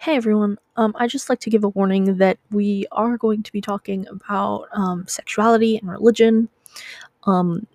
Hey 0.00 0.16
everyone, 0.16 0.56
um, 0.76 0.94
I'd 0.96 1.10
just 1.10 1.28
like 1.28 1.40
to 1.40 1.50
give 1.50 1.62
a 1.62 1.68
warning 1.68 2.16
that 2.16 2.38
we 2.50 2.86
are 2.90 3.18
going 3.18 3.42
to 3.42 3.52
be 3.52 3.60
talking 3.60 4.08
about 4.08 4.66
um, 4.72 5.06
sexuality 5.06 5.76
and 5.76 5.90
religion. 5.90 6.48
Um, 7.24 7.66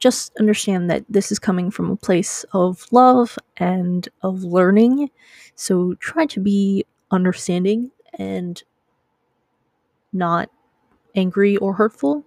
just 0.00 0.36
understand 0.40 0.90
that 0.90 1.04
this 1.08 1.30
is 1.30 1.38
coming 1.38 1.70
from 1.70 1.88
a 1.88 1.94
place 1.94 2.44
of 2.52 2.84
love 2.90 3.38
and 3.58 4.08
of 4.24 4.42
learning, 4.42 5.08
so 5.54 5.94
try 6.00 6.26
to 6.26 6.40
be 6.40 6.84
understanding 7.12 7.92
and 8.18 8.60
not 10.12 10.50
angry 11.14 11.56
or 11.58 11.74
hurtful. 11.74 12.24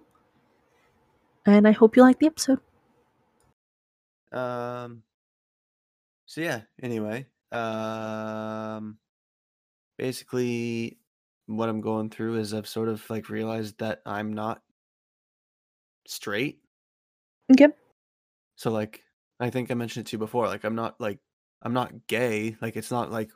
And 1.44 1.68
I 1.68 1.72
hope 1.72 1.94
you 1.94 2.02
like 2.02 2.20
the 2.20 2.26
episode. 2.28 2.60
Um. 4.32 5.02
So 6.24 6.40
yeah. 6.40 6.62
Anyway, 6.82 7.26
um, 7.52 8.96
basically, 9.98 10.98
what 11.46 11.68
I'm 11.68 11.80
going 11.80 12.10
through 12.10 12.36
is 12.36 12.52
I've 12.54 12.68
sort 12.68 12.88
of 12.88 13.08
like 13.10 13.28
realized 13.28 13.78
that 13.78 14.02
I'm 14.06 14.32
not 14.32 14.62
straight. 16.06 16.60
Okay. 17.52 17.68
So 18.56 18.70
like, 18.70 19.02
I 19.40 19.50
think 19.50 19.70
I 19.70 19.74
mentioned 19.74 20.06
it 20.06 20.10
to 20.10 20.14
you 20.14 20.18
before. 20.18 20.46
Like, 20.46 20.64
I'm 20.64 20.74
not 20.74 21.00
like 21.00 21.20
I'm 21.62 21.72
not 21.72 22.06
gay. 22.06 22.56
Like, 22.60 22.76
it's 22.76 22.90
not 22.90 23.10
like 23.10 23.30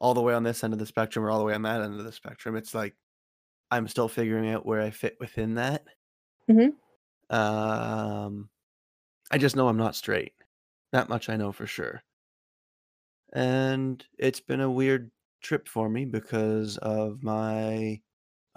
all 0.00 0.14
the 0.14 0.22
way 0.22 0.34
on 0.34 0.42
this 0.44 0.62
end 0.64 0.72
of 0.72 0.78
the 0.78 0.86
spectrum 0.86 1.24
or 1.24 1.30
all 1.30 1.38
the 1.38 1.44
way 1.44 1.54
on 1.54 1.62
that 1.62 1.80
end 1.82 1.94
of 1.98 2.04
the 2.04 2.12
spectrum. 2.12 2.56
It's 2.56 2.74
like 2.74 2.94
I'm 3.70 3.88
still 3.88 4.08
figuring 4.08 4.50
out 4.50 4.66
where 4.66 4.80
I 4.82 4.90
fit 4.90 5.16
within 5.20 5.54
that. 5.54 5.84
Mhm. 6.50 6.72
Um, 7.30 8.48
I 9.30 9.38
just 9.38 9.56
know 9.56 9.68
I'm 9.68 9.76
not 9.76 9.96
straight. 9.96 10.32
That 10.92 11.08
much 11.08 11.28
I 11.28 11.36
know 11.36 11.52
for 11.52 11.66
sure. 11.66 12.02
And 13.32 14.04
it's 14.18 14.40
been 14.40 14.60
a 14.60 14.70
weird 14.70 15.10
trip 15.42 15.68
for 15.68 15.88
me 15.88 16.04
because 16.04 16.76
of 16.78 17.22
my 17.22 18.00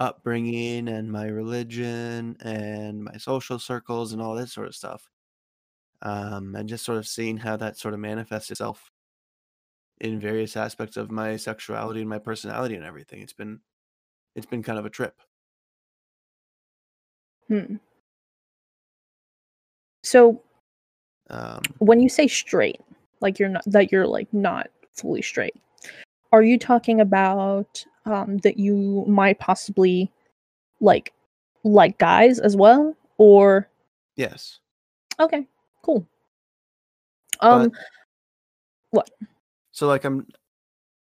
upbringing 0.00 0.88
and 0.88 1.10
my 1.10 1.26
religion 1.26 2.36
and 2.40 3.04
my 3.04 3.16
social 3.16 3.58
circles 3.58 4.12
and 4.12 4.20
all 4.22 4.34
that 4.34 4.48
sort 4.48 4.66
of 4.66 4.74
stuff. 4.74 5.08
Um, 6.02 6.56
and 6.56 6.68
just 6.68 6.84
sort 6.84 6.98
of 6.98 7.06
seeing 7.06 7.36
how 7.36 7.56
that 7.58 7.78
sort 7.78 7.94
of 7.94 8.00
manifests 8.00 8.50
itself 8.50 8.90
in 10.00 10.18
various 10.18 10.56
aspects 10.56 10.96
of 10.96 11.12
my 11.12 11.36
sexuality 11.36 12.00
and 12.00 12.10
my 12.10 12.18
personality 12.18 12.74
and 12.74 12.84
everything. 12.84 13.22
It's 13.22 13.32
been 13.32 13.60
it's 14.34 14.46
been 14.46 14.64
kind 14.64 14.78
of 14.80 14.86
a 14.86 14.90
trip. 14.90 15.20
Hmm. 17.48 17.76
So 20.02 20.42
Um, 21.30 21.62
when 21.78 22.00
you 22.00 22.08
say 22.08 22.26
straight, 22.26 22.80
like 23.20 23.38
you're 23.38 23.48
not 23.48 23.62
that 23.66 23.92
you're 23.92 24.06
like 24.06 24.32
not 24.34 24.68
fully 24.92 25.22
straight, 25.22 25.54
are 26.32 26.42
you 26.42 26.58
talking 26.58 27.00
about 27.00 27.84
um 28.06 28.38
that 28.38 28.58
you 28.58 29.04
might 29.06 29.38
possibly 29.38 30.10
like 30.80 31.12
like 31.64 31.98
guys 31.98 32.38
as 32.38 32.56
well 32.56 32.96
or 33.18 33.68
yes. 34.16 34.58
okay, 35.20 35.46
cool. 35.82 36.06
Um 37.40 37.70
what? 38.90 39.10
So 39.70 39.86
like 39.86 40.04
I'm 40.04 40.26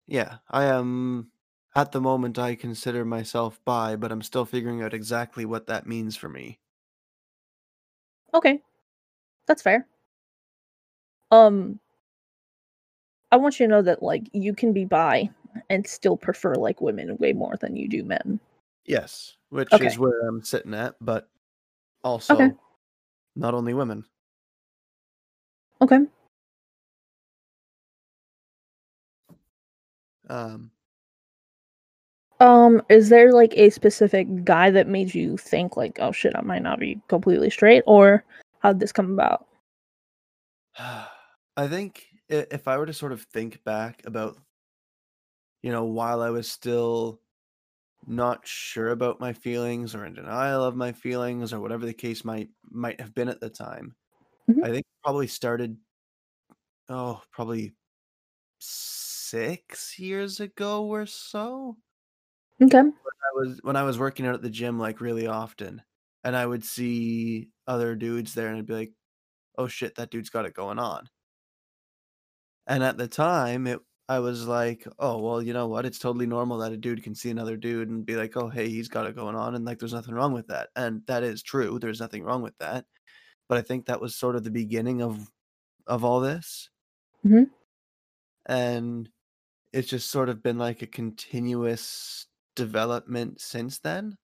yeah, 0.06 0.38
I 0.50 0.64
am 0.64 1.30
at 1.76 1.92
the 1.92 2.00
moment 2.00 2.38
I 2.38 2.56
consider 2.56 3.04
myself 3.04 3.60
bi, 3.64 3.96
but 3.96 4.12
I'm 4.12 4.22
still 4.22 4.44
figuring 4.44 4.82
out 4.82 4.92
exactly 4.92 5.44
what 5.44 5.66
that 5.68 5.86
means 5.86 6.16
for 6.16 6.28
me. 6.28 6.58
okay. 8.34 8.60
That's 9.46 9.62
fair. 9.62 9.86
Um 11.30 11.80
I 13.32 13.36
want 13.36 13.60
you 13.60 13.66
to 13.66 13.70
know 13.70 13.82
that 13.82 14.02
like 14.02 14.28
you 14.32 14.54
can 14.54 14.72
be 14.72 14.84
bi 14.84 15.30
and 15.68 15.86
still 15.86 16.16
prefer 16.16 16.54
like 16.54 16.80
women 16.80 17.16
way 17.18 17.32
more 17.32 17.56
than 17.60 17.76
you 17.76 17.88
do 17.88 18.04
men. 18.04 18.40
Yes, 18.86 19.36
which 19.50 19.72
Okay. 19.72 19.86
is 19.86 19.98
where 19.98 20.26
I'm 20.28 20.42
sitting 20.42 20.74
at, 20.74 20.94
but 21.00 21.28
also 22.02 22.34
Okay. 22.34 22.50
not 23.36 23.54
only 23.54 23.74
women. 23.74 24.04
Okay. 25.80 26.00
Um, 30.28 30.70
Um, 32.40 32.82
is 32.88 33.10
there 33.10 33.32
like 33.32 33.52
a 33.56 33.70
specific 33.70 34.44
guy 34.44 34.70
that 34.70 34.88
made 34.88 35.14
you 35.14 35.36
think 35.36 35.76
like, 35.76 35.98
oh 36.00 36.12
shit, 36.12 36.32
I 36.34 36.40
might 36.40 36.62
not 36.62 36.80
be 36.80 36.98
completely 37.08 37.50
straight, 37.50 37.82
or 37.86 38.24
how'd 38.60 38.80
this 38.80 38.92
come 38.92 39.12
about? 39.12 39.46
I 40.78 41.68
think 41.68 42.06
if 42.30 42.68
I 42.68 42.78
were 42.78 42.86
to 42.86 42.92
sort 42.94 43.12
of 43.12 43.22
think 43.24 43.62
back 43.64 44.04
about, 44.06 44.38
you 45.62 45.70
know, 45.72 45.84
while 45.84 46.22
I 46.22 46.30
was 46.30 46.50
still 46.50 47.20
not 48.06 48.46
sure 48.46 48.90
about 48.90 49.20
my 49.20 49.32
feelings 49.34 49.94
or 49.94 50.06
in 50.06 50.14
denial 50.14 50.64
of 50.64 50.76
my 50.76 50.92
feelings 50.92 51.52
or 51.52 51.60
whatever 51.60 51.86
the 51.86 51.94
case 51.94 52.24
might 52.24 52.50
might 52.70 53.00
have 53.00 53.14
been 53.14 53.28
at 53.28 53.40
the 53.40 53.50
time, 53.50 53.96
Mhm. 54.48 54.62
I 54.62 54.70
think 54.70 54.86
probably 55.04 55.28
started 55.28 55.78
oh, 56.88 57.22
probably 57.30 57.74
6 58.60 59.98
years 59.98 60.40
ago 60.40 60.84
or 60.86 61.06
so. 61.06 61.78
Okay. 62.62 62.90
I 63.06 63.30
was 63.34 63.60
when 63.62 63.76
I 63.76 63.82
was 63.82 63.98
working 63.98 64.26
out 64.26 64.34
at 64.34 64.42
the 64.42 64.50
gym, 64.50 64.78
like, 64.78 65.00
really 65.00 65.26
often, 65.26 65.82
and 66.24 66.36
I 66.36 66.46
would 66.46 66.64
see 66.64 67.50
other 67.66 67.94
dudes 67.96 68.34
there, 68.34 68.48
and 68.48 68.58
I'd 68.58 68.66
be 68.66 68.74
like, 68.74 68.94
"Oh, 69.58 69.68
shit, 69.68 69.96
that 69.96 70.10
dude's 70.10 70.30
got 70.30 70.46
it 70.46 70.54
going 70.54 70.78
on." 70.78 71.08
And 72.70 72.82
at 72.84 72.96
the 72.98 73.08
time, 73.08 73.66
it 73.68 73.80
I 74.08 74.20
was 74.20 74.46
like, 74.48 74.86
"Oh, 74.98 75.18
well, 75.20 75.42
you 75.42 75.52
know 75.54 75.68
what? 75.68 75.86
It's 75.86 75.98
totally 76.00 76.26
normal 76.26 76.58
that 76.60 76.72
a 76.72 76.78
dude 76.78 77.02
can 77.04 77.14
see 77.16 77.30
another 77.30 77.56
dude 77.58 77.90
and 77.90 78.06
be 78.06 78.16
like, 78.16 78.36
'Oh, 78.36 78.48
hey, 78.50 78.68
he's 78.70 78.88
got 78.88 79.06
it 79.08 79.16
going 79.16 79.36
on,' 79.36 79.54
and, 79.56 79.64
like, 79.66 79.78
there's 79.80 79.92
nothing 79.94 80.14
wrong 80.14 80.32
with 80.34 80.48
that." 80.48 80.70
And 80.76 81.06
that 81.08 81.22
is 81.24 81.42
true, 81.42 81.78
there's 81.80 82.00
nothing 82.00 82.24
wrong 82.24 82.42
with 82.42 82.58
that. 82.60 82.86
But 83.48 83.58
I 83.58 83.62
think 83.62 83.86
that 83.86 84.00
was 84.02 84.16
sort 84.16 84.36
of 84.36 84.44
the 84.44 84.50
beginning 84.52 85.02
of 85.02 85.30
of 85.88 86.04
all 86.04 86.20
this. 86.20 86.70
Mhm. 87.24 87.50
And 88.46 89.10
it's 89.72 89.88
just 89.90 90.10
sort 90.10 90.28
of 90.30 90.42
been 90.42 90.58
like 90.58 90.82
a 90.82 90.86
continuous 90.88 92.26
development 92.56 93.40
since 93.42 93.80
then. 93.80 94.18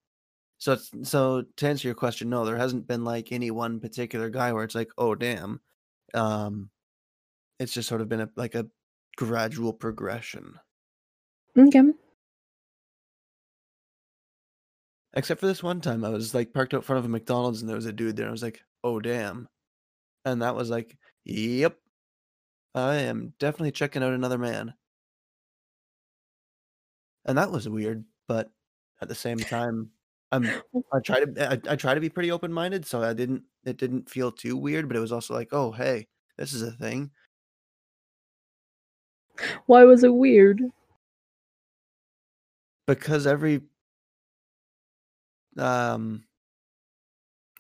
So 0.58 0.74
it's 0.74 0.90
so 1.10 1.44
to 1.58 1.68
answer 1.68 1.88
your 1.88 1.96
question, 1.96 2.30
no, 2.30 2.44
there 2.46 2.56
hasn't 2.58 2.86
been 2.88 3.04
like 3.04 3.32
any 3.32 3.50
one 3.52 3.80
particular 3.80 4.30
guy 4.30 4.52
where 4.52 4.64
it's 4.64 4.74
like, 4.76 4.90
oh 4.98 5.14
damn. 5.16 5.62
Um, 6.14 6.70
it's 7.58 7.72
just 7.72 7.88
sort 7.88 8.00
of 8.00 8.08
been 8.08 8.20
a 8.20 8.30
like 8.36 8.54
a 8.54 8.66
gradual 9.16 9.72
progression. 9.72 10.58
Okay. 11.58 11.82
Except 15.14 15.40
for 15.40 15.46
this 15.46 15.62
one 15.62 15.80
time, 15.80 16.04
I 16.04 16.10
was 16.10 16.34
like 16.34 16.52
parked 16.52 16.74
out 16.74 16.84
front 16.84 16.98
of 16.98 17.06
a 17.06 17.08
McDonald's 17.08 17.62
and 17.62 17.68
there 17.68 17.76
was 17.76 17.86
a 17.86 17.92
dude 17.92 18.16
there. 18.16 18.26
And 18.26 18.30
I 18.30 18.32
was 18.32 18.42
like, 18.42 18.60
oh 18.84 19.00
damn, 19.00 19.48
and 20.26 20.42
that 20.42 20.54
was 20.54 20.68
like, 20.68 20.98
yep, 21.24 21.78
I 22.74 22.96
am 22.96 23.32
definitely 23.38 23.72
checking 23.72 24.02
out 24.02 24.12
another 24.12 24.38
man. 24.38 24.74
And 27.24 27.38
that 27.38 27.50
was 27.50 27.68
weird, 27.68 28.04
but 28.28 28.50
at 29.00 29.08
the 29.08 29.14
same 29.14 29.38
time, 29.38 29.90
I'm 30.32 30.44
I 30.92 31.00
try 31.04 31.24
to 31.24 31.52
I, 31.52 31.72
I 31.72 31.76
try 31.76 31.94
to 31.94 32.00
be 32.00 32.08
pretty 32.08 32.30
open 32.30 32.52
minded, 32.52 32.84
so 32.86 33.02
I 33.02 33.14
didn't 33.14 33.44
it 33.64 33.78
didn't 33.78 34.10
feel 34.10 34.30
too 34.30 34.56
weird, 34.56 34.88
but 34.88 34.96
it 34.96 35.00
was 35.00 35.12
also 35.12 35.32
like, 35.32 35.48
oh 35.52 35.72
hey, 35.72 36.08
this 36.36 36.52
is 36.52 36.62
a 36.62 36.72
thing. 36.72 37.10
Why 39.66 39.84
was 39.84 40.04
it 40.04 40.14
weird? 40.14 40.62
because 42.86 43.26
every 43.26 43.62
um 45.58 46.24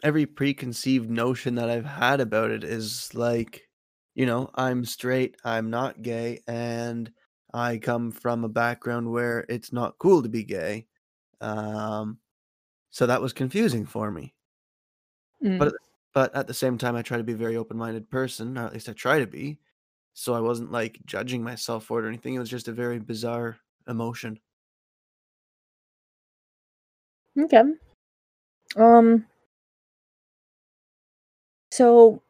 every 0.02 0.26
preconceived 0.26 1.10
notion 1.10 1.54
that 1.56 1.70
I've 1.70 1.86
had 1.86 2.20
about 2.20 2.50
it 2.50 2.64
is 2.64 3.12
like, 3.14 3.68
you 4.14 4.26
know, 4.26 4.50
I'm 4.54 4.84
straight, 4.84 5.36
I'm 5.44 5.70
not 5.70 6.02
gay, 6.02 6.40
and 6.46 7.10
I 7.52 7.78
come 7.78 8.10
from 8.10 8.44
a 8.44 8.48
background 8.48 9.10
where 9.10 9.46
it's 9.48 9.72
not 9.72 9.98
cool 9.98 10.22
to 10.22 10.28
be 10.28 10.44
gay. 10.44 10.86
Um 11.40 12.18
so 12.90 13.06
that 13.06 13.22
was 13.22 13.32
confusing 13.34 13.86
for 13.86 14.10
me. 14.10 14.34
Mm, 15.42 15.58
But 15.58 15.74
but 16.14 16.34
at 16.34 16.46
the 16.46 16.54
same 16.54 16.78
time 16.78 16.96
I 16.96 17.02
try 17.02 17.18
to 17.18 17.24
be 17.24 17.32
a 17.34 17.36
very 17.36 17.56
open-minded 17.56 18.10
person, 18.10 18.56
or 18.58 18.66
at 18.66 18.72
least 18.72 18.88
I 18.88 18.92
try 18.94 19.18
to 19.18 19.26
be. 19.26 19.58
So 20.18 20.32
I 20.32 20.40
wasn't 20.40 20.72
like 20.72 20.98
judging 21.04 21.42
myself 21.42 21.84
for 21.84 22.00
it 22.00 22.06
or 22.06 22.08
anything. 22.08 22.32
It 22.32 22.38
was 22.38 22.48
just 22.48 22.68
a 22.68 22.72
very 22.72 22.98
bizarre 22.98 23.58
emotion. 23.86 24.40
okay. 27.38 27.62
Um. 28.76 29.26
So, 31.70 32.22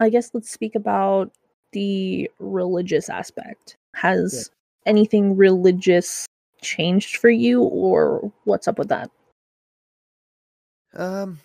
I 0.00 0.08
guess 0.08 0.30
let's 0.32 0.50
speak 0.50 0.74
about 0.74 1.30
the 1.72 2.30
religious 2.38 3.10
aspect. 3.10 3.76
Has 3.92 4.50
anything 4.86 5.36
religious 5.36 6.26
changed 6.62 7.16
for 7.16 7.28
you, 7.28 7.60
or 7.62 8.32
what's 8.44 8.66
up 8.66 8.78
with 8.78 8.88
that? 8.88 9.10
Um 10.94 11.40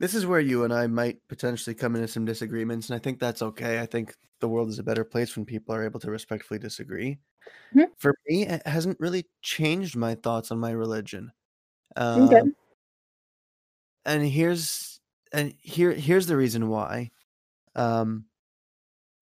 this 0.00 0.14
is 0.14 0.26
where 0.26 0.40
you 0.40 0.64
and 0.64 0.74
I 0.74 0.88
might 0.88 1.18
potentially 1.28 1.74
come 1.76 1.96
into 1.96 2.08
some 2.08 2.26
disagreements, 2.26 2.90
and 2.90 2.96
I 2.96 3.00
think 3.00 3.20
that's 3.20 3.42
okay. 3.42 3.80
I 3.80 3.86
think 3.86 4.16
the 4.40 4.48
world 4.48 4.70
is 4.70 4.80
a 4.80 4.84
better 4.84 5.04
place 5.04 5.36
when 5.36 5.46
people 5.46 5.74
are 5.76 5.84
able 5.84 6.00
to 6.02 6.10
respectfully 6.12 6.60
disagree. 6.60 7.20
Mhm. 7.74 7.90
For 7.98 8.14
me, 8.28 8.46
it 8.46 8.66
hasn't 8.66 9.00
really 9.00 9.26
changed 9.42 9.96
my 9.96 10.14
thoughts 10.16 10.50
on 10.52 10.58
my 10.60 10.72
religion. 10.72 11.32
Okay. 12.16 12.40
Um, 12.40 12.54
and 14.04 14.26
here's 14.26 15.00
and 15.32 15.54
here 15.60 15.92
here's 15.92 16.26
the 16.26 16.36
reason 16.36 16.68
why. 16.68 17.10
Um, 17.76 18.26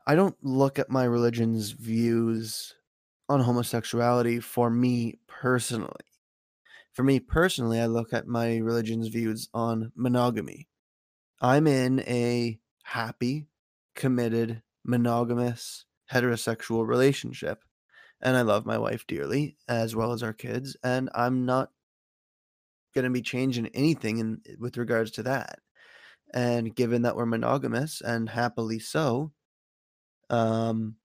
I 0.06 0.14
don't 0.14 0.36
look 0.42 0.78
at 0.78 0.90
my 0.90 1.04
religion's 1.04 1.70
views 1.72 2.75
on 3.28 3.40
homosexuality 3.40 4.40
for 4.40 4.70
me 4.70 5.14
personally. 5.26 6.07
For 6.99 7.05
me 7.05 7.21
personally, 7.21 7.81
I 7.81 7.87
look 7.87 8.12
at 8.12 8.27
my 8.27 8.56
religion's 8.56 9.06
views 9.06 9.49
on 9.55 9.93
monogamy. 9.95 10.67
I'm 11.41 11.69
in 11.69 12.00
a 12.00 12.59
happy, 12.83 13.47
committed, 13.95 14.62
monogamous, 14.85 15.85
heterosexual 16.12 16.89
relationship. 16.89 17.62
And 18.21 18.37
I 18.37 18.43
love 18.43 18.67
my 18.67 18.79
wife 18.79 19.06
dearly, 19.06 19.56
as 19.69 19.95
well 19.95 20.11
as 20.11 20.25
our 20.25 20.33
kids, 20.33 20.77
and 20.83 21.09
I'm 21.15 21.47
not 21.47 21.71
going 22.97 23.05
to 23.05 23.11
be 23.11 23.23
changing 23.23 23.69
anything 23.69 24.19
in 24.19 24.41
with 24.59 24.77
regards 24.77 25.12
to 25.12 25.23
that. 25.23 25.61
And 26.35 26.75
given 26.75 27.03
that 27.03 27.15
we're 27.15 27.27
monogamous 27.27 28.00
and 28.00 28.29
happily 28.29 28.81
so, 28.81 29.31
um, 30.31 30.97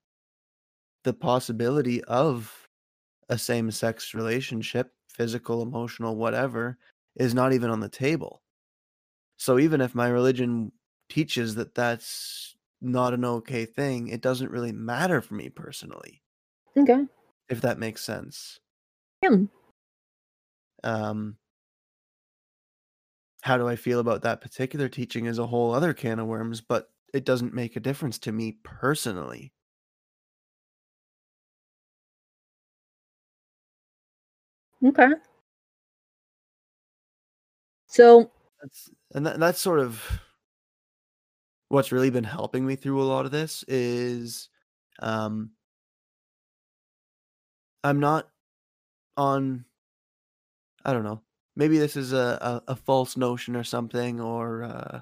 the 1.04 1.13
possibility 1.13 2.04
of 2.04 2.68
a 3.30 3.38
same-sex 3.38 4.16
relationship, 4.16 4.92
physical, 5.13 5.62
emotional, 5.62 6.15
whatever, 6.15 6.77
is 7.15 7.33
not 7.33 7.54
even 7.54 7.69
on 7.69 7.80
the 7.80 7.89
table. 7.89 8.44
So 9.38 9.60
even 9.60 9.81
if 9.81 9.95
my 9.95 10.07
religion 10.07 10.71
teaches 11.10 11.56
that 11.56 11.75
that's 11.75 12.56
not 12.81 13.13
an 13.13 13.25
okay 13.25 13.65
thing, 13.65 14.07
it 14.10 14.21
doesn't 14.21 14.51
really 14.51 14.71
matter 14.71 15.21
for 15.21 15.36
me 15.36 15.50
personally, 15.50 16.24
Okay. 16.77 17.07
if 17.50 17.62
that 17.62 17.80
makes 17.80 18.01
sense. 18.04 18.60
Yeah. 19.21 19.45
Um, 20.83 21.38
how 23.42 23.57
do 23.57 23.68
I 23.68 23.75
feel 23.75 24.00
about 24.00 24.21
that 24.21 24.42
particular 24.42 24.88
teaching 24.89 25.25
is 25.25 25.38
a 25.38 25.48
whole 25.48 25.74
other 25.74 25.94
can 25.94 26.19
of 26.19 26.27
worms, 26.27 26.62
but 26.62 26.92
it 27.13 27.25
doesn't 27.25 27.54
make 27.54 27.75
a 27.75 27.81
difference 27.81 28.18
to 28.19 28.31
me 28.31 28.54
personally. 28.63 29.54
Okay. 34.83 35.13
So 37.88 38.31
That's 38.62 38.89
and 39.13 39.25
that, 39.25 39.39
that's 39.39 39.59
sort 39.59 39.80
of 39.80 40.01
what's 41.69 41.91
really 41.91 42.09
been 42.09 42.24
helping 42.24 42.65
me 42.65 42.75
through 42.75 43.01
a 43.01 43.06
lot 43.06 43.25
of 43.25 43.31
this 43.31 43.63
is 43.68 44.50
um 45.00 45.51
I'm 47.83 48.00
not 48.00 48.27
on 49.18 49.65
I 50.85 50.94
don't 50.94 51.03
know. 51.03 51.21
Maybe 51.56 51.77
this 51.77 51.95
is 51.95 52.13
a, 52.13 52.62
a, 52.68 52.71
a 52.71 52.75
false 52.75 53.15
notion 53.15 53.56
or 53.56 53.63
something 53.63 54.19
or 54.19 54.63
uh 54.63 55.01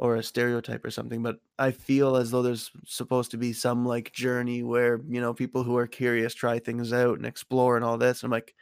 or 0.00 0.16
a 0.16 0.22
stereotype 0.22 0.82
or 0.82 0.90
something, 0.90 1.22
but 1.22 1.36
I 1.58 1.72
feel 1.72 2.16
as 2.16 2.30
though 2.30 2.40
there's 2.40 2.70
supposed 2.86 3.30
to 3.32 3.36
be 3.36 3.52
some 3.52 3.84
like 3.84 4.10
journey 4.12 4.62
where, 4.62 4.98
you 5.06 5.20
know, 5.20 5.34
people 5.34 5.62
who 5.62 5.76
are 5.76 5.86
curious 5.86 6.32
try 6.32 6.58
things 6.58 6.90
out 6.94 7.18
and 7.18 7.26
explore 7.26 7.76
and 7.76 7.84
all 7.84 7.98
this. 7.98 8.22
I'm 8.22 8.30
like, 8.30 8.54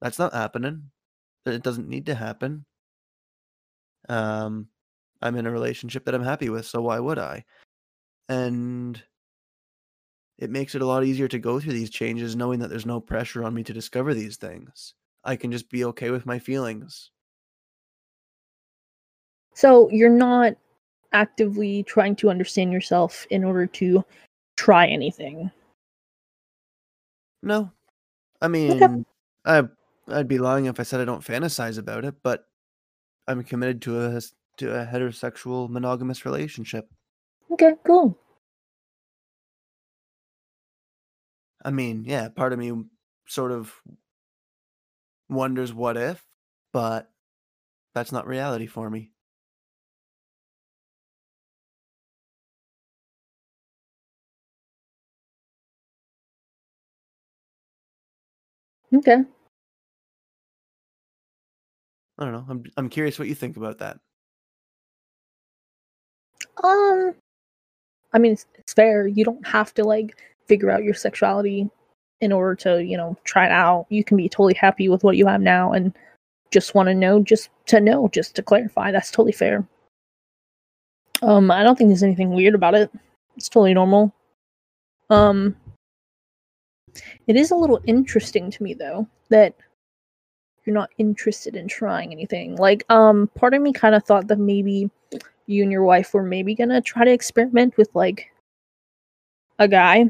that's 0.00 0.18
not 0.18 0.34
happening. 0.34 0.90
It 1.46 1.62
doesn't 1.62 1.88
need 1.88 2.06
to 2.06 2.16
happen. 2.16 2.64
Um 4.08 4.68
I'm 5.22 5.36
in 5.36 5.46
a 5.46 5.50
relationship 5.50 6.04
that 6.04 6.14
I'm 6.14 6.24
happy 6.24 6.50
with, 6.50 6.66
so 6.66 6.82
why 6.82 6.98
would 6.98 7.20
I? 7.20 7.44
And 8.28 9.00
it 10.38 10.50
makes 10.50 10.74
it 10.74 10.82
a 10.82 10.86
lot 10.86 11.04
easier 11.04 11.28
to 11.28 11.38
go 11.38 11.60
through 11.60 11.74
these 11.74 11.88
changes 11.88 12.34
knowing 12.34 12.58
that 12.58 12.68
there's 12.68 12.84
no 12.84 13.00
pressure 13.00 13.44
on 13.44 13.54
me 13.54 13.62
to 13.62 13.72
discover 13.72 14.12
these 14.12 14.36
things. 14.36 14.94
I 15.22 15.36
can 15.36 15.52
just 15.52 15.70
be 15.70 15.84
okay 15.84 16.10
with 16.10 16.26
my 16.26 16.40
feelings. 16.40 17.12
so 19.54 19.88
you're 19.90 20.10
not 20.10 20.56
actively 21.14 21.82
trying 21.84 22.16
to 22.16 22.28
understand 22.28 22.72
yourself 22.72 23.26
in 23.30 23.44
order 23.44 23.66
to 23.66 24.04
try 24.56 24.86
anything. 24.86 25.50
No. 27.42 27.70
I 28.42 28.48
mean, 28.48 29.06
I 29.46 29.62
I'd 30.08 30.28
be 30.28 30.38
lying 30.38 30.66
if 30.66 30.78
I 30.78 30.82
said 30.82 31.00
I 31.00 31.06
don't 31.06 31.24
fantasize 31.24 31.78
about 31.78 32.04
it, 32.04 32.14
but 32.22 32.46
I'm 33.26 33.42
committed 33.42 33.80
to 33.82 34.04
a 34.04 34.20
to 34.58 34.80
a 34.80 34.84
heterosexual 34.84 35.70
monogamous 35.70 36.26
relationship. 36.26 36.88
Okay, 37.52 37.72
cool. 37.86 38.18
I 41.64 41.70
mean, 41.70 42.04
yeah, 42.06 42.28
part 42.28 42.52
of 42.52 42.58
me 42.58 42.72
sort 43.26 43.52
of 43.52 43.72
wonders 45.30 45.72
what 45.72 45.96
if, 45.96 46.22
but 46.72 47.10
that's 47.94 48.12
not 48.12 48.26
reality 48.26 48.66
for 48.66 48.90
me. 48.90 49.13
Okay. 58.94 59.24
I 62.18 62.24
don't 62.24 62.32
know. 62.32 62.44
I'm 62.48 62.64
I'm 62.76 62.88
curious 62.88 63.18
what 63.18 63.28
you 63.28 63.34
think 63.34 63.56
about 63.56 63.78
that. 63.78 63.98
Um 66.62 67.14
I 68.12 68.18
mean 68.18 68.32
it's, 68.32 68.46
it's 68.54 68.72
fair. 68.72 69.06
You 69.06 69.24
don't 69.24 69.46
have 69.46 69.74
to 69.74 69.84
like 69.84 70.16
figure 70.46 70.70
out 70.70 70.84
your 70.84 70.94
sexuality 70.94 71.68
in 72.20 72.30
order 72.30 72.54
to, 72.54 72.84
you 72.84 72.96
know, 72.96 73.16
try 73.24 73.46
it 73.46 73.52
out. 73.52 73.86
You 73.88 74.04
can 74.04 74.16
be 74.16 74.28
totally 74.28 74.54
happy 74.54 74.88
with 74.88 75.02
what 75.02 75.16
you 75.16 75.26
have 75.26 75.40
now 75.40 75.72
and 75.72 75.92
just 76.52 76.74
want 76.74 76.88
to 76.88 76.94
know 76.94 77.20
just 77.20 77.48
to 77.66 77.80
know, 77.80 78.08
just 78.08 78.36
to 78.36 78.42
clarify. 78.42 78.92
That's 78.92 79.10
totally 79.10 79.32
fair. 79.32 79.66
Um 81.22 81.50
I 81.50 81.64
don't 81.64 81.76
think 81.76 81.88
there's 81.90 82.04
anything 82.04 82.30
weird 82.30 82.54
about 82.54 82.74
it. 82.76 82.92
It's 83.36 83.48
totally 83.48 83.74
normal. 83.74 84.14
Um 85.10 85.56
it 87.26 87.36
is 87.36 87.50
a 87.50 87.56
little 87.56 87.80
interesting 87.86 88.50
to 88.50 88.62
me 88.62 88.74
though 88.74 89.06
that 89.30 89.54
you're 90.64 90.74
not 90.74 90.90
interested 90.98 91.56
in 91.56 91.68
trying 91.68 92.10
anything. 92.10 92.56
Like, 92.56 92.84
um, 92.90 93.28
part 93.34 93.52
of 93.52 93.60
me 93.60 93.72
kind 93.72 93.94
of 93.94 94.02
thought 94.04 94.28
that 94.28 94.38
maybe 94.38 94.90
you 95.46 95.62
and 95.62 95.70
your 95.70 95.82
wife 95.84 96.14
were 96.14 96.22
maybe 96.22 96.54
gonna 96.54 96.80
try 96.80 97.04
to 97.04 97.10
experiment 97.12 97.76
with 97.76 97.90
like 97.94 98.30
a 99.58 99.68
guy 99.68 100.06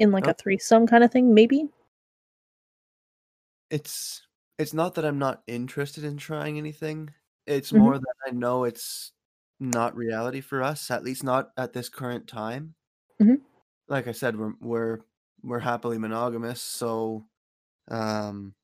in 0.00 0.10
like 0.10 0.26
Oh. 0.26 0.30
a 0.30 0.34
threesome 0.34 0.86
kind 0.86 1.04
of 1.04 1.12
thing, 1.12 1.32
maybe. 1.32 1.68
It's 3.70 4.26
it's 4.58 4.74
not 4.74 4.94
that 4.94 5.04
I'm 5.04 5.18
not 5.18 5.42
interested 5.46 6.04
in 6.04 6.16
trying 6.16 6.58
anything. 6.58 7.10
It's 7.46 7.72
Mhm. 7.72 7.78
more 7.78 7.98
that 7.98 8.14
I 8.26 8.30
know 8.30 8.64
it's 8.64 9.12
not 9.60 9.96
reality 9.96 10.40
for 10.40 10.62
us, 10.62 10.90
at 10.90 11.04
least 11.04 11.24
not 11.24 11.52
at 11.56 11.72
this 11.72 11.88
current 11.88 12.26
time. 12.28 12.74
Mhm. 13.20 13.40
Like 13.88 14.08
I 14.08 14.12
said, 14.12 14.36
we're 14.36 14.54
we're 14.60 15.00
we're 15.42 15.58
happily 15.60 15.98
monogamous, 15.98 16.62
so 16.62 17.26
um 17.90 18.54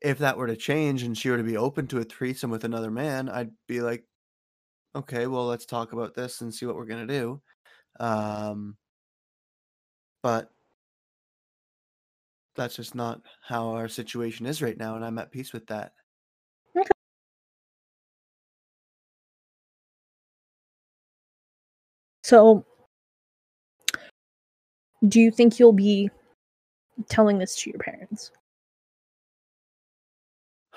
if 0.00 0.18
that 0.18 0.36
were 0.36 0.46
to 0.46 0.56
change 0.56 1.02
and 1.02 1.16
she 1.16 1.30
were 1.30 1.36
to 1.36 1.42
be 1.42 1.56
open 1.56 1.86
to 1.88 1.98
a 1.98 2.04
threesome 2.04 2.50
with 2.50 2.64
another 2.64 2.90
man, 2.90 3.28
I'd 3.28 3.50
be 3.66 3.80
like, 3.80 4.04
okay, 4.94 5.26
well, 5.26 5.46
let's 5.46 5.66
talk 5.66 5.92
about 5.92 6.14
this 6.14 6.40
and 6.40 6.54
see 6.54 6.66
what 6.66 6.76
we're 6.76 6.86
gonna 6.86 7.06
do. 7.06 7.40
Um, 8.00 8.76
but 10.22 10.50
that's 12.56 12.76
just 12.76 12.94
not 12.94 13.22
how 13.46 13.68
our 13.70 13.88
situation 13.88 14.46
is 14.46 14.62
right 14.62 14.76
now, 14.76 14.96
and 14.96 15.04
I'm 15.04 15.18
at 15.18 15.30
peace 15.30 15.52
with 15.52 15.66
that. 15.68 15.92
So, 22.22 22.66
do 25.06 25.20
you 25.20 25.30
think 25.30 25.58
you'll 25.58 25.72
be 25.72 26.10
telling 27.08 27.38
this 27.38 27.56
to 27.62 27.70
your 27.70 27.78
parents? 27.78 28.32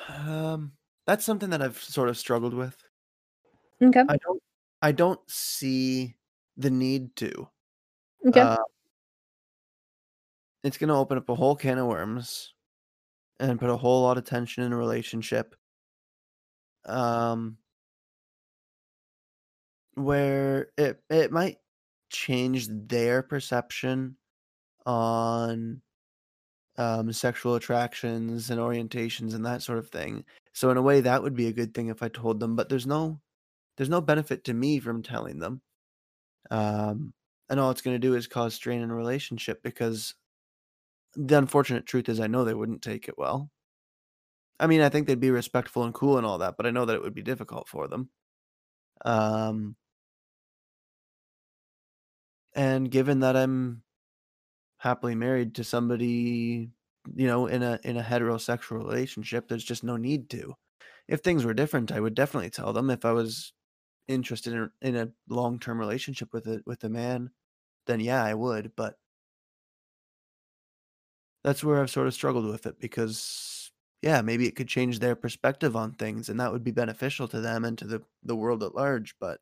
Um, 0.08 0.74
that's 1.08 1.26
something 1.26 1.50
that 1.50 1.62
I've 1.62 1.82
sort 1.82 2.10
of 2.10 2.18
struggled 2.18 2.54
with. 2.54 2.76
Okay. 3.82 4.04
I 4.08 4.18
don't 4.18 4.44
I 4.82 4.92
don't 4.92 5.20
see 5.28 6.16
the 6.58 6.70
need 6.70 7.16
to. 7.18 7.48
Okay. 8.28 8.40
Uh, 8.40 8.58
it's 10.64 10.78
gonna 10.78 11.00
open 11.00 11.18
up 11.18 11.30
a 11.30 11.36
whole 11.36 11.56
can 11.56 11.78
of 11.78 11.88
worms 11.88 12.54
and 13.40 13.60
put 13.60 13.70
a 13.70 13.78
whole 13.78 14.04
lot 14.04 14.18
of 14.18 14.26
tension 14.26 14.64
in 14.64 14.74
a 14.74 14.78
relationship. 14.78 15.56
Um, 16.86 17.58
where 19.96 20.70
it 20.78 21.02
it 21.10 21.32
might 21.32 21.58
change 22.12 22.68
their 22.70 23.24
perception 23.24 24.18
on 24.86 25.82
um, 26.78 27.12
sexual 27.14 27.56
attractions 27.56 28.50
and 28.50 28.60
orientations 28.60 29.34
and 29.34 29.46
that 29.46 29.62
sort 29.62 29.80
of 29.80 29.90
thing. 29.90 30.26
So 30.54 30.70
in 30.70 30.78
a 30.78 30.82
way, 30.82 31.02
that 31.02 31.24
would 31.24 31.36
be 31.36 31.48
a 31.48 31.54
good 31.54 31.74
thing 31.74 31.88
if 31.88 32.04
I 32.04 32.10
told 32.10 32.40
them. 32.40 32.56
But 32.56 32.70
there's 32.70 32.88
no 32.88 33.20
there's 33.78 33.90
no 33.90 34.02
benefit 34.02 34.44
to 34.46 34.54
me 34.54 34.80
from 34.80 35.02
telling 35.02 35.40
them. 35.40 35.62
Um, 36.50 37.14
and 37.50 37.60
all 37.60 37.72
it's 37.72 37.82
going 37.82 37.96
to 37.96 38.00
do 38.00 38.16
is 38.16 38.28
cause 38.28 38.54
strain 38.54 38.82
in 38.82 38.92
a 38.92 38.96
relationship 38.96 39.64
because 39.64 40.16
the 41.16 41.38
unfortunate 41.38 41.86
truth 41.86 42.10
is 42.10 42.20
I 42.20 42.28
know 42.28 42.44
they 42.44 42.54
wouldn't 42.54 42.82
take 42.82 43.08
it 43.08 43.18
well. 43.18 43.50
I 44.60 44.68
mean, 44.68 44.82
I 44.82 44.90
think 44.90 45.08
they'd 45.08 45.20
be 45.20 45.32
respectful 45.32 45.84
and 45.84 45.94
cool 45.94 46.18
and 46.18 46.26
all 46.26 46.38
that, 46.40 46.56
but 46.58 46.66
I 46.66 46.72
know 46.72 46.86
that 46.86 46.96
it 46.96 47.02
would 47.02 47.16
be 47.16 47.24
difficult 47.24 47.68
for 47.68 47.88
them. 47.88 48.10
Um, 49.04 49.76
and 52.54 52.92
given 52.92 53.20
that 53.22 53.36
I'm 53.38 53.84
happily 54.80 55.16
married 55.16 55.56
to 55.56 55.64
somebody, 55.64 56.72
you 57.16 57.28
know, 57.28 57.48
in 57.48 57.64
a 57.64 57.80
in 57.84 57.98
a 57.98 58.04
heterosexual 58.04 58.78
relationship, 58.80 59.48
there's 59.48 59.64
just 59.66 59.84
no 59.84 59.98
need 59.98 60.30
to. 60.32 60.56
If 61.08 61.22
things 61.22 61.46
were 61.46 61.54
different, 61.54 61.92
I 61.92 62.00
would 62.02 62.16
definitely 62.16 62.52
tell 62.52 62.74
them. 62.74 62.90
If 62.90 63.06
I 63.06 63.14
was 63.14 63.54
interested 64.08 64.54
in 64.54 64.72
in 64.82 64.96
a 64.98 65.14
long-term 65.30 65.80
relationship 65.80 66.34
with 66.34 66.48
a 66.48 66.64
with 66.68 66.84
a 66.86 66.90
man, 66.90 67.32
then 67.88 68.02
yeah, 68.02 68.24
I 68.24 68.36
would, 68.36 68.76
but 68.76 68.98
that's 71.44 71.64
where 71.64 71.82
I've 71.82 71.90
sort 71.90 72.08
of 72.08 72.14
struggled 72.14 72.46
with 72.46 72.66
it 72.66 72.80
because 72.80 73.72
yeah, 74.02 74.22
maybe 74.22 74.48
it 74.48 74.56
could 74.56 74.68
change 74.68 75.00
their 75.00 75.16
perspective 75.16 75.76
on 75.76 75.94
things 75.94 76.30
and 76.30 76.40
that 76.40 76.52
would 76.52 76.64
be 76.64 76.72
beneficial 76.72 77.28
to 77.30 77.42
them 77.42 77.66
and 77.66 77.78
to 77.78 77.86
the 77.86 78.04
the 78.24 78.36
world 78.36 78.64
at 78.64 78.76
large, 78.76 79.16
but 79.20 79.42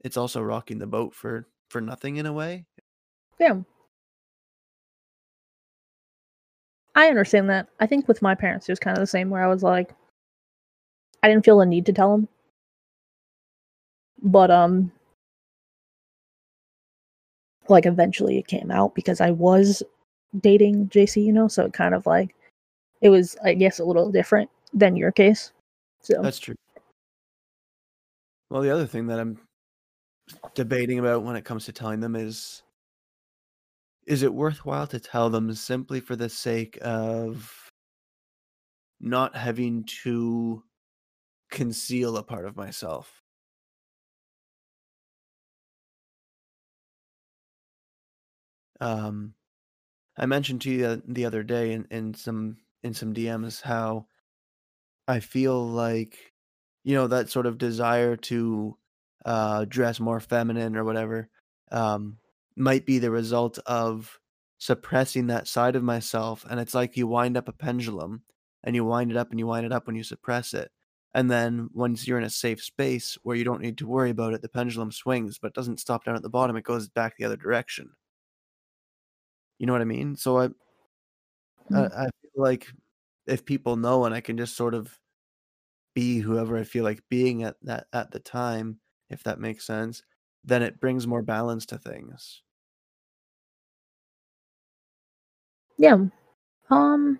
it's 0.00 0.16
also 0.16 0.42
rocking 0.42 0.78
the 0.78 0.86
boat 0.86 1.14
for 1.14 1.46
for 1.68 1.80
nothing 1.80 2.16
in 2.16 2.26
a 2.26 2.32
way. 2.32 2.64
Yeah. 3.38 3.60
I 6.94 7.08
understand 7.08 7.48
that. 7.50 7.68
I 7.78 7.86
think 7.86 8.08
with 8.08 8.22
my 8.22 8.34
parents, 8.34 8.68
it 8.68 8.72
was 8.72 8.80
kind 8.80 8.96
of 8.96 9.02
the 9.02 9.06
same 9.06 9.30
where 9.30 9.44
I 9.44 9.48
was 9.48 9.62
like, 9.62 9.94
I 11.22 11.28
didn't 11.28 11.44
feel 11.44 11.58
the 11.58 11.66
need 11.66 11.86
to 11.86 11.92
tell 11.92 12.10
them. 12.10 12.28
But, 14.20 14.50
um, 14.50 14.90
like 17.68 17.86
eventually 17.86 18.38
it 18.38 18.46
came 18.46 18.70
out 18.70 18.94
because 18.94 19.20
I 19.20 19.30
was 19.30 19.82
dating 20.40 20.88
JC, 20.88 21.24
you 21.24 21.32
know, 21.32 21.48
so 21.48 21.66
it 21.66 21.72
kind 21.72 21.94
of 21.94 22.06
like, 22.06 22.34
it 23.00 23.10
was, 23.10 23.36
I 23.44 23.54
guess, 23.54 23.78
a 23.78 23.84
little 23.84 24.10
different 24.10 24.50
than 24.72 24.96
your 24.96 25.12
case. 25.12 25.52
So 26.00 26.20
That's 26.22 26.38
true. 26.38 26.56
Well, 28.50 28.62
the 28.62 28.70
other 28.70 28.86
thing 28.86 29.06
that 29.08 29.20
I'm 29.20 29.38
debating 30.54 30.98
about 30.98 31.22
when 31.22 31.36
it 31.36 31.44
comes 31.44 31.64
to 31.66 31.72
telling 31.72 32.00
them 32.00 32.16
is 32.16 32.62
is 34.06 34.22
it 34.22 34.32
worthwhile 34.32 34.86
to 34.86 34.98
tell 34.98 35.28
them 35.28 35.52
simply 35.54 36.00
for 36.00 36.16
the 36.16 36.30
sake 36.30 36.78
of 36.80 37.70
not 39.00 39.36
having 39.36 39.84
to 39.84 40.62
conceal 41.50 42.16
a 42.16 42.22
part 42.22 42.46
of 42.46 42.56
myself? 42.56 43.22
Um, 48.80 49.34
I 50.16 50.26
mentioned 50.26 50.62
to 50.62 50.70
you 50.70 50.78
the 50.78 51.02
the 51.06 51.24
other 51.24 51.42
day 51.42 51.72
in, 51.72 51.86
in 51.90 52.14
some 52.14 52.58
in 52.82 52.94
some 52.94 53.14
DMs 53.14 53.62
how 53.62 54.06
I 55.08 55.20
feel 55.20 55.66
like 55.66 56.34
you 56.84 56.94
know 56.94 57.06
that 57.08 57.30
sort 57.30 57.46
of 57.46 57.58
desire 57.58 58.16
to 58.16 58.78
uh, 59.28 59.66
dress 59.66 60.00
more 60.00 60.20
feminine 60.20 60.74
or 60.76 60.84
whatever 60.84 61.28
um, 61.70 62.18
might 62.56 62.86
be 62.86 62.98
the 62.98 63.10
result 63.10 63.58
of 63.66 64.18
suppressing 64.58 65.26
that 65.28 65.46
side 65.46 65.76
of 65.76 65.82
myself, 65.84 66.46
and 66.48 66.58
it's 66.58 66.74
like 66.74 66.96
you 66.96 67.06
wind 67.06 67.36
up 67.36 67.48
a 67.48 67.52
pendulum, 67.52 68.24
and 68.64 68.74
you 68.74 68.84
wind 68.86 69.10
it 69.10 69.18
up 69.18 69.30
and 69.30 69.38
you 69.38 69.46
wind 69.46 69.66
it 69.66 69.72
up 69.72 69.86
when 69.86 69.96
you 69.96 70.02
suppress 70.02 70.54
it, 70.54 70.72
and 71.14 71.30
then 71.30 71.68
once 71.74 72.08
you're 72.08 72.18
in 72.18 72.24
a 72.24 72.30
safe 72.30 72.62
space 72.64 73.18
where 73.22 73.36
you 73.36 73.44
don't 73.44 73.60
need 73.62 73.78
to 73.78 73.86
worry 73.86 74.10
about 74.10 74.32
it, 74.34 74.42
the 74.42 74.48
pendulum 74.48 74.90
swings, 74.92 75.38
but 75.38 75.48
it 75.48 75.54
doesn't 75.54 75.80
stop 75.80 76.04
down 76.04 76.16
at 76.16 76.22
the 76.22 76.30
bottom; 76.30 76.56
it 76.56 76.64
goes 76.64 76.88
back 76.88 77.16
the 77.18 77.24
other 77.26 77.36
direction. 77.36 77.90
You 79.58 79.66
know 79.66 79.72
what 79.72 79.82
I 79.82 79.86
mean? 79.86 80.16
So 80.16 80.38
I 80.38 80.48
I, 81.74 81.80
mm, 81.80 81.86
I 81.86 82.04
feel 82.22 82.30
like 82.42 82.66
if 83.26 83.44
people 83.44 83.76
know 83.76 84.04
and 84.04 84.14
I 84.14 84.20
can 84.20 84.36
just 84.38 84.56
sort 84.56 84.74
of 84.74 84.98
be 85.94 86.18
whoever 86.20 86.56
I 86.58 86.64
feel 86.64 86.84
like 86.84 87.02
being 87.10 87.42
at 87.44 87.56
that 87.62 87.86
at 87.92 88.10
the 88.12 88.20
time, 88.20 88.80
if 89.10 89.22
that 89.24 89.40
makes 89.40 89.66
sense, 89.66 90.02
then 90.44 90.62
it 90.62 90.80
brings 90.80 91.06
more 91.06 91.22
balance 91.22 91.66
to 91.66 91.78
things. 91.78 92.42
yeah. 95.78 95.96
Um, 96.70 97.18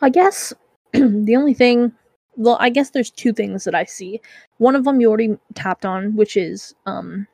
I 0.00 0.08
guess 0.08 0.54
the 0.92 1.36
only 1.36 1.52
thing, 1.52 1.92
well, 2.36 2.56
I 2.60 2.70
guess 2.70 2.90
there's 2.90 3.10
two 3.10 3.32
things 3.32 3.64
that 3.64 3.74
I 3.74 3.84
see. 3.84 4.20
One 4.58 4.74
of 4.74 4.84
them 4.84 5.00
you 5.00 5.08
already 5.08 5.36
tapped 5.54 5.84
on, 5.84 6.16
which 6.16 6.36
is 6.36 6.74
um, 6.86 7.26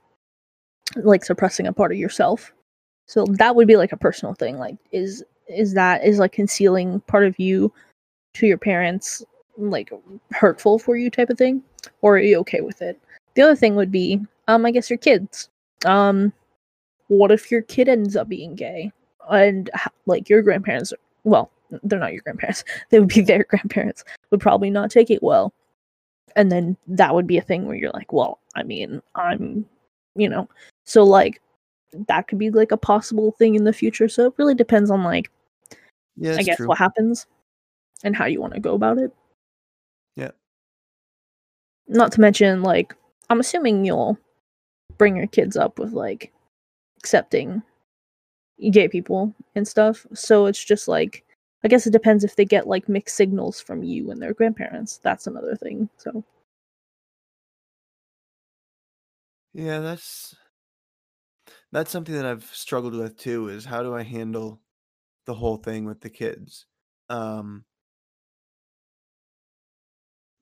like 0.97 1.25
suppressing 1.25 1.67
a 1.67 1.73
part 1.73 1.93
of 1.93 1.99
yourself. 1.99 2.53
So 3.07 3.27
that 3.39 3.55
would 3.55 3.69
be 3.69 3.77
like 3.77 3.93
a 3.93 3.99
personal 3.99 4.35
thing. 4.35 4.59
Like, 4.59 4.77
is 4.91 5.23
is 5.47 5.75
that 5.75 6.03
is 6.05 6.19
like 6.19 6.33
concealing 6.33 7.01
part 7.01 7.27
of 7.27 7.39
you 7.39 7.71
to 8.33 8.47
your 8.47 8.57
parents 8.57 9.23
like 9.57 9.91
hurtful 10.33 10.79
for 10.79 10.97
you 10.97 11.11
type 11.11 11.31
of 11.31 11.39
thing, 11.39 11.63
or 12.03 12.17
are 12.17 12.21
you 12.21 12.39
okay 12.39 12.61
with 12.61 12.83
it? 12.83 13.01
The 13.35 13.43
other 13.43 13.57
thing 13.57 13.75
would 13.77 13.91
be, 13.91 14.21
um, 14.49 14.65
I 14.67 14.71
guess 14.71 14.91
your 14.91 14.99
kids. 14.99 15.49
Um, 15.85 16.33
what 17.09 17.31
if 17.31 17.51
your 17.51 17.63
kid 17.63 17.89
ends 17.89 18.17
up 18.17 18.29
being 18.29 18.55
gay 18.55 18.93
and 19.31 19.71
like 20.07 20.29
your 20.29 20.43
grandparents? 20.43 20.93
Well, 21.25 21.51
they're 21.83 21.99
not 21.99 22.13
your 22.13 22.23
grandparents. 22.23 22.65
They 22.91 23.01
would 23.01 23.09
be 23.09 23.21
their 23.21 23.45
grandparents. 23.45 24.05
Would 24.31 24.41
probably 24.41 24.71
not 24.71 24.91
take 24.91 25.11
it 25.11 25.23
well, 25.23 25.53
and 26.37 26.51
then 26.51 26.77
that 26.87 27.15
would 27.15 27.27
be 27.27 27.39
a 27.39 27.43
thing 27.43 27.67
where 27.67 27.77
you're 27.77 27.91
like, 27.91 28.13
well, 28.13 28.39
I 28.55 28.63
mean, 28.63 29.03
I'm, 29.15 29.67
you 30.15 30.29
know, 30.29 30.49
so 30.85 31.05
like 31.05 31.41
that 32.09 32.29
could 32.29 32.39
be 32.39 32.51
like 32.51 32.73
a 32.73 32.77
possible 32.77 33.33
thing 33.33 33.55
in 33.55 33.65
the 33.65 33.73
future. 33.73 34.09
So 34.09 34.27
it 34.27 34.35
really 34.37 34.55
depends 34.55 34.91
on 34.91 35.05
like 35.05 35.31
Yeah, 36.17 36.37
I 36.39 36.43
guess 36.43 36.57
true. 36.57 36.69
what 36.69 36.79
happens 36.79 37.27
and 38.03 38.17
how 38.17 38.27
you 38.27 38.41
want 38.41 38.55
to 38.55 38.61
go 38.61 38.75
about 38.75 38.99
it. 38.99 39.13
Not 41.89 42.13
to 42.13 42.21
mention 42.21 42.63
like 42.63 42.95
I'm 43.31 43.41
assuming 43.41 43.85
you'll 43.85 44.19
bring 44.99 45.17
your 45.17 45.27
kids 45.27 45.57
up 45.57 45.79
with 45.79 45.93
like 45.93 46.33
accepting 46.99 47.63
gay 48.71 48.89
people 48.89 49.35
and 49.55 49.67
stuff. 49.67 50.07
So 50.15 50.47
it's 50.47 50.63
just 50.65 50.89
like 50.89 51.25
I 51.65 51.69
guess 51.69 51.87
it 51.87 51.93
depends 51.93 52.25
if 52.25 52.37
they 52.37 52.45
get 52.45 52.67
like 52.67 52.89
mixed 52.89 53.17
signals 53.17 53.61
from 53.61 53.83
you 53.83 54.11
and 54.11 54.21
their 54.21 54.35
grandparents. 54.35 54.99
That's 54.99 55.27
another 55.27 55.57
thing. 55.57 55.89
So 55.97 56.25
Yeah, 59.55 59.81
that's 59.81 60.35
that's 61.73 61.91
something 61.91 62.15
that 62.15 62.27
I've 62.27 62.45
struggled 62.45 62.95
with 62.95 63.17
too, 63.17 63.49
is 63.49 63.65
how 63.65 63.83
do 63.83 63.95
I 63.95 64.03
handle 64.03 64.61
the 65.27 65.35
whole 65.35 65.57
thing 65.57 65.85
with 65.85 66.01
the 66.01 66.11
kids? 66.11 66.67
Um, 67.09 67.65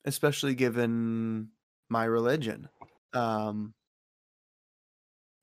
especially 0.04 0.54
given 0.54 1.50
my 1.90 2.04
religion. 2.04 2.68
Um, 3.12 3.75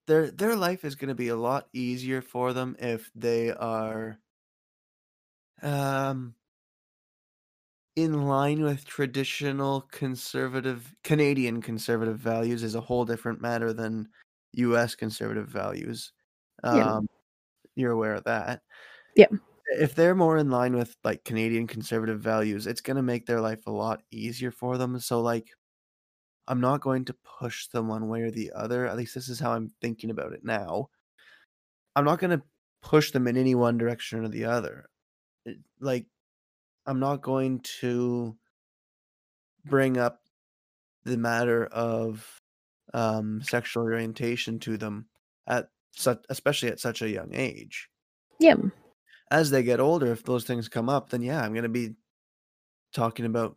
their 0.07 0.31
their 0.31 0.55
life 0.55 0.83
is 0.83 0.95
going 0.95 1.09
to 1.09 1.15
be 1.15 1.27
a 1.29 1.35
lot 1.35 1.69
easier 1.73 2.21
for 2.21 2.53
them 2.53 2.75
if 2.79 3.11
they 3.15 3.51
are 3.51 4.19
um 5.61 6.35
in 7.95 8.13
line 8.27 8.61
with 8.63 8.85
traditional 8.85 9.81
conservative 9.81 10.95
Canadian 11.03 11.61
conservative 11.61 12.17
values 12.19 12.63
is 12.63 12.75
a 12.75 12.81
whole 12.81 13.05
different 13.05 13.41
matter 13.41 13.73
than 13.73 14.09
US 14.53 14.95
conservative 14.95 15.47
values. 15.49 16.13
yeah, 16.69 16.83
Um, 16.87 17.07
you're 17.75 17.91
aware 17.93 18.15
of 18.15 18.25
that. 18.25 18.63
yeah, 19.15 19.27
If 19.71 19.95
they're 19.95 20.15
more 20.15 20.37
in 20.37 20.49
line 20.49 20.75
with 20.75 20.95
like 21.03 21.23
Canadian 21.23 21.67
conservative 21.67 22.21
values, 22.21 22.67
it's 22.67 22.81
going 22.81 22.97
to 22.97 23.03
make 23.03 23.25
their 23.25 23.41
life 23.41 23.67
a 23.67 23.71
lot 23.71 24.01
easier 24.11 24.51
for 24.51 24.77
them. 24.77 24.99
So 24.99 25.21
like 25.21 25.47
I'm 26.47 26.61
not 26.61 26.81
going 26.81 27.05
to 27.05 27.15
push 27.39 27.67
them 27.67 27.87
one 27.87 28.07
way 28.07 28.21
or 28.21 28.31
the 28.31 28.51
other. 28.55 28.87
At 28.87 28.97
least 28.97 29.13
this 29.13 29.29
is 29.29 29.39
how 29.39 29.53
I'm 29.53 29.71
thinking 29.81 30.09
about 30.09 30.33
it 30.33 30.43
now. 30.43 30.89
I'm 31.95 32.05
not 32.05 32.19
going 32.19 32.37
to 32.37 32.43
push 32.81 33.11
them 33.11 33.27
in 33.27 33.37
any 33.37 33.53
one 33.55 33.77
direction 33.77 34.25
or 34.25 34.29
the 34.29 34.45
other. 34.45 34.85
Like 35.79 36.07
I'm 36.87 36.99
not 36.99 37.21
going 37.21 37.59
to 37.81 38.35
bring 39.65 39.97
up 39.97 40.21
the 41.03 41.17
matter 41.17 41.65
of 41.65 42.41
um, 42.93 43.41
sexual 43.43 43.83
orientation 43.83 44.59
to 44.59 44.77
them 44.77 45.05
at 45.45 45.69
such, 45.91 46.23
especially 46.29 46.69
at 46.69 46.79
such 46.79 47.01
a 47.01 47.09
young 47.09 47.29
age. 47.33 47.89
yeah, 48.39 48.55
As 49.31 49.51
they 49.51 49.63
get 49.63 49.79
older, 49.79 50.11
if 50.11 50.23
those 50.23 50.43
things 50.43 50.67
come 50.67 50.89
up, 50.89 51.09
then 51.09 51.21
yeah, 51.21 51.41
I'm 51.41 51.53
going 51.53 51.63
to 51.63 51.69
be 51.69 51.93
talking 52.93 53.25
about, 53.25 53.55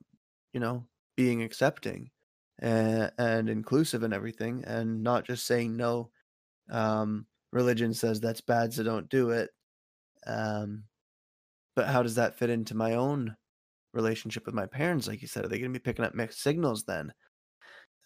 you 0.52 0.61
know, 0.61 0.87
being 1.17 1.43
accepting 1.43 2.11
and, 2.59 3.11
and 3.19 3.49
inclusive 3.49 4.02
and 4.02 4.12
everything, 4.12 4.64
and 4.67 5.02
not 5.02 5.25
just 5.25 5.47
saying 5.47 5.76
no. 5.76 6.11
Um, 6.71 7.26
religion 7.52 7.95
says 7.95 8.21
that's 8.21 8.41
bad, 8.41 8.73
so 8.73 8.83
don't 8.83 9.09
do 9.09 9.31
it. 9.31 9.50
Um, 10.26 10.85
but 11.75 11.88
how 11.88 12.02
does 12.02 12.14
that 12.17 12.35
fit 12.35 12.50
into 12.50 12.75
my 12.75 12.95
own 12.95 13.35
relationship 13.95 14.47
with 14.47 14.55
my 14.55 14.67
parents? 14.67 15.09
Like 15.09 15.23
you 15.23 15.29
said, 15.29 15.45
are 15.45 15.49
they 15.49 15.59
going 15.59 15.73
to 15.73 15.79
be 15.79 15.83
picking 15.83 16.05
up 16.05 16.14
mixed 16.14 16.43
signals 16.43 16.85
then? 16.85 17.12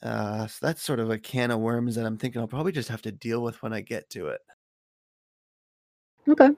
Uh, 0.02 0.46
so 0.46 0.66
that's 0.66 0.82
sort 0.82 1.00
of 1.00 1.11
a 1.11 1.18
can 1.18 1.50
of 1.50 1.61
worms 1.61 1.94
that 1.96 2.06
I'm 2.06 2.18
thinking 2.18 2.40
I'll 2.40 2.46
probably 2.46 2.73
just 2.73 2.88
have 2.90 3.02
to 3.02 3.12
deal 3.12 3.42
with 3.42 3.62
when 3.62 3.73
I 3.73 3.80
get 3.80 4.08
to 4.11 4.28
it. 4.28 4.40
Okay. 6.28 6.50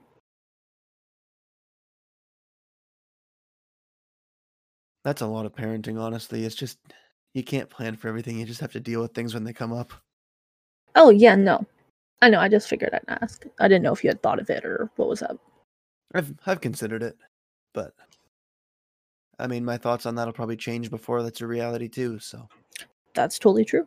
That's 5.09 5.23
a 5.23 5.27
lot 5.27 5.47
of 5.47 5.55
parenting, 5.55 5.99
honestly. 5.99 6.45
It's 6.45 6.55
just 6.55 6.77
you 7.33 7.43
can't 7.43 7.71
plan 7.71 7.97
for 7.97 8.09
everything. 8.09 8.38
You 8.38 8.45
just 8.45 8.61
have 8.61 8.73
to 8.73 8.81
deal 8.81 9.00
with 9.00 9.15
things 9.15 9.33
when 9.33 9.43
they 9.43 9.55
come 9.55 9.73
up. 9.73 9.95
Oh 10.97 11.09
yeah, 11.09 11.35
no. 11.35 11.65
I 12.21 12.29
know, 12.29 12.38
I 12.38 12.50
just 12.50 12.69
figured 12.69 12.93
I'd 12.93 13.23
ask. 13.23 13.47
I 13.59 13.69
didn't 13.69 13.85
know 13.85 13.95
if 13.95 14.05
you 14.05 14.11
had 14.11 14.23
thought 14.23 14.38
of 14.38 14.50
it 14.50 14.67
or 14.67 14.91
what 14.97 15.09
was 15.09 15.23
up. 15.23 15.38
I've 16.15 16.35
I've 16.45 16.61
considered 16.61 17.03
it, 17.03 17.17
but 17.73 17.95
I 19.38 19.47
mean, 19.47 19.65
my 19.65 19.79
thoughts 19.79 20.05
on 20.05 20.15
that'll 20.15 20.35
probably 20.35 20.59
change 20.59 20.91
before 20.91 21.23
that's 21.23 21.41
a 21.41 21.47
reality 21.47 21.88
too. 21.88 22.19
So 22.19 22.47
That's 23.15 23.38
totally 23.38 23.65
true. 23.65 23.87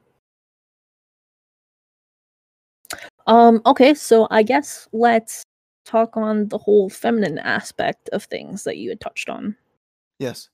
Um, 3.27 3.61
okay, 3.67 3.93
so 3.93 4.27
I 4.31 4.41
guess 4.41 4.87
let's 4.91 5.43
talk 5.85 6.17
on 6.17 6.47
the 6.47 6.57
whole 6.57 6.89
feminine 6.89 7.37
aspect 7.37 8.09
of 8.09 8.23
things 8.23 8.63
that 8.63 8.77
you 8.77 8.89
had 8.89 8.99
touched 8.99 9.29
on. 9.29 9.55
yes. 10.17 10.49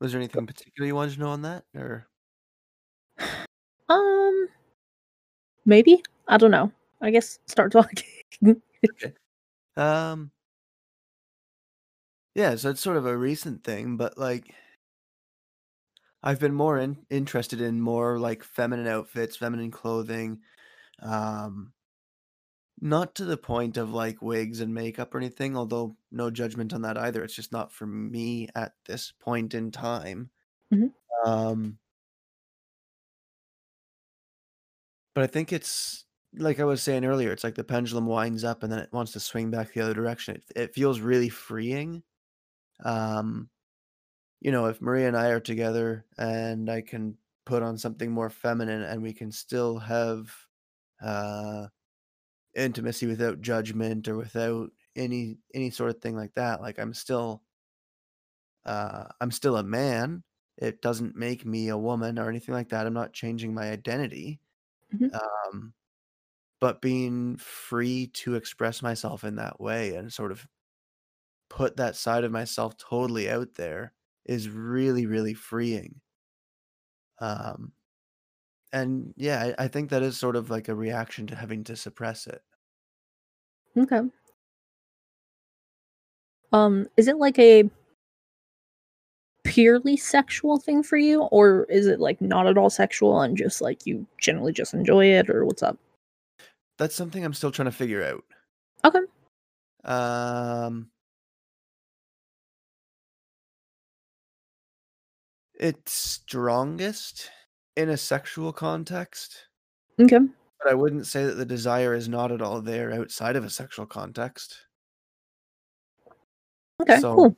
Was 0.00 0.12
there 0.12 0.20
anything 0.20 0.46
particular 0.46 0.86
you 0.86 0.94
wanted 0.94 1.14
to 1.14 1.20
know 1.20 1.28
on 1.28 1.42
that, 1.42 1.64
or 1.74 2.06
Um, 3.88 4.48
maybe? 5.64 6.02
I 6.28 6.36
don't 6.36 6.50
know. 6.50 6.70
I 7.00 7.10
guess 7.10 7.38
start 7.46 7.72
talking. 7.72 8.04
okay. 8.88 9.12
um, 9.76 10.30
yeah? 12.34 12.54
So 12.56 12.70
it's 12.70 12.80
sort 12.80 12.96
of 12.96 13.06
a 13.06 13.16
recent 13.16 13.64
thing, 13.64 13.96
but 13.96 14.16
like 14.18 14.54
I've 16.22 16.40
been 16.40 16.54
more 16.54 16.78
in, 16.78 16.98
interested 17.10 17.60
in 17.60 17.80
more 17.80 18.18
like 18.18 18.44
feminine 18.44 18.86
outfits, 18.86 19.36
feminine 19.36 19.70
clothing. 19.70 20.40
Um, 21.00 21.72
not 22.80 23.14
to 23.16 23.24
the 23.24 23.36
point 23.36 23.76
of 23.76 23.92
like 23.92 24.22
wigs 24.22 24.60
and 24.60 24.74
makeup 24.74 25.14
or 25.14 25.18
anything, 25.18 25.56
although 25.56 25.96
no 26.10 26.30
judgment 26.30 26.72
on 26.72 26.82
that 26.82 26.98
either. 26.98 27.22
It's 27.24 27.34
just 27.34 27.52
not 27.52 27.72
for 27.72 27.86
me 27.86 28.48
at 28.54 28.74
this 28.86 29.12
point 29.12 29.54
in 29.54 29.70
time. 29.70 30.30
Mhm. 30.70 30.90
Um, 31.26 31.78
but 35.14 35.24
I 35.24 35.26
think 35.26 35.52
it's 35.52 36.06
like 36.34 36.60
I 36.60 36.64
was 36.64 36.82
saying 36.82 37.04
earlier, 37.04 37.32
it's 37.32 37.44
like 37.44 37.56
the 37.56 37.64
pendulum 37.64 38.06
winds 38.06 38.44
up 38.44 38.62
and 38.62 38.72
then 38.72 38.78
it 38.78 38.92
wants 38.92 39.12
to 39.12 39.20
swing 39.20 39.50
back 39.50 39.72
the 39.72 39.80
other 39.80 39.94
direction. 39.94 40.36
It, 40.36 40.44
it 40.56 40.74
feels 40.74 41.00
really 41.00 41.28
freeing. 41.28 42.02
Um, 42.84 43.50
you 44.40 44.52
know, 44.52 44.66
if 44.66 44.80
Maria 44.82 45.08
and 45.08 45.16
I 45.16 45.30
are 45.30 45.40
together 45.40 46.06
and 46.18 46.70
I 46.70 46.82
can 46.82 47.18
put 47.46 47.62
on 47.62 47.78
something 47.78 48.10
more 48.12 48.30
feminine 48.30 48.82
and 48.82 49.02
we 49.02 49.12
can 49.14 49.32
still 49.32 49.78
have 49.78 50.32
uh 51.02 51.68
intimacy 52.60 53.06
without 53.06 53.40
judgment 53.40 54.08
or 54.08 54.16
without 54.16 54.70
any 54.96 55.38
any 55.54 55.70
sort 55.70 55.90
of 55.90 56.02
thing 56.02 56.16
like 56.16 56.34
that 56.34 56.60
like 56.60 56.78
i'm 56.78 56.94
still 56.94 57.42
uh 58.64 59.06
i'm 59.20 59.30
still 59.30 59.56
a 59.56 59.62
man. 59.62 60.24
It 60.56 60.82
doesn't 60.82 61.16
make 61.16 61.46
me 61.46 61.68
a 61.68 61.78
woman 61.78 62.18
or 62.18 62.28
anything 62.28 62.54
like 62.54 62.68
that. 62.70 62.86
I'm 62.86 62.92
not 62.92 63.12
changing 63.14 63.54
my 63.54 63.70
identity 63.70 64.40
Mhm. 64.92 65.20
um 65.50 65.74
but 66.60 66.82
being 66.82 67.36
free 67.38 68.08
to 68.08 68.36
express 68.36 68.82
myself 68.82 69.24
in 69.24 69.36
that 69.36 69.60
way 69.60 69.96
and 69.96 70.12
sort 70.12 70.32
of 70.32 70.48
put 71.50 71.76
that 71.76 71.96
side 71.96 72.24
of 72.24 72.32
myself 72.32 72.76
totally 72.78 73.28
out 73.28 73.54
there 73.54 73.92
is 74.24 74.48
really 74.48 75.04
really 75.06 75.34
freeing. 75.34 76.00
Um 77.18 77.72
and 78.72 79.14
yeah 79.16 79.54
I, 79.58 79.64
I 79.64 79.68
think 79.68 79.90
that 79.90 80.02
is 80.02 80.18
sort 80.18 80.36
of 80.36 80.50
like 80.50 80.68
a 80.68 80.74
reaction 80.74 81.26
to 81.28 81.36
having 81.36 81.64
to 81.64 81.76
suppress 81.76 82.26
it 82.26 82.44
Okay. 83.76 84.00
Um, 86.52 86.88
is 86.96 87.06
it 87.08 87.16
like 87.16 87.38
a 87.38 87.70
purely 89.44 89.96
sexual 89.96 90.58
thing 90.58 90.82
for 90.82 90.96
you, 90.96 91.22
or 91.22 91.64
is 91.70 91.86
it 91.86 92.00
like 92.00 92.20
not 92.20 92.46
at 92.46 92.58
all 92.58 92.70
sexual 92.70 93.20
and 93.22 93.36
just 93.36 93.60
like 93.60 93.86
you 93.86 94.06
generally 94.18 94.52
just 94.52 94.74
enjoy 94.74 95.06
it, 95.06 95.30
or 95.30 95.44
what's 95.44 95.62
up? 95.62 95.78
that's 96.78 96.94
something 96.94 97.22
i'm 97.26 97.34
still 97.34 97.50
trying 97.50 97.66
to 97.66 97.72
figure 97.72 98.02
out 98.02 98.24
Okay. 98.86 99.00
Um, 99.84 100.90
it's 105.54 105.92
strongest 105.92 107.30
in 107.76 107.90
a 107.90 107.98
sexual 107.98 108.52
context, 108.54 109.36
Okay. 110.00 110.20
But 110.62 110.70
I 110.70 110.74
wouldn't 110.74 111.06
say 111.06 111.24
that 111.24 111.34
the 111.34 111.44
desire 111.44 111.94
is 111.94 112.08
not 112.08 112.32
at 112.32 112.42
all 112.42 112.60
there 112.60 112.92
outside 112.92 113.36
of 113.36 113.44
a 113.44 113.50
sexual 113.50 113.86
context. 113.86 114.56
Okay. 116.82 117.00
So- 117.00 117.14
cool. 117.14 117.36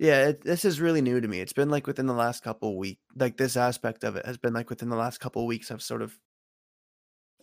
Yeah, 0.00 0.28
it, 0.28 0.42
this 0.44 0.64
is 0.64 0.80
really 0.80 1.00
new 1.00 1.20
to 1.20 1.26
me. 1.26 1.40
It's 1.40 1.52
been 1.52 1.70
like 1.70 1.88
within 1.88 2.06
the 2.06 2.14
last 2.14 2.44
couple 2.44 2.76
weeks, 2.78 3.00
like 3.16 3.36
this 3.36 3.56
aspect 3.56 4.04
of 4.04 4.14
it 4.14 4.24
has 4.24 4.36
been 4.38 4.52
like 4.52 4.70
within 4.70 4.90
the 4.90 4.96
last 4.96 5.18
couple 5.18 5.44
weeks. 5.44 5.72
I've 5.72 5.82
sort 5.82 6.02
of 6.02 6.16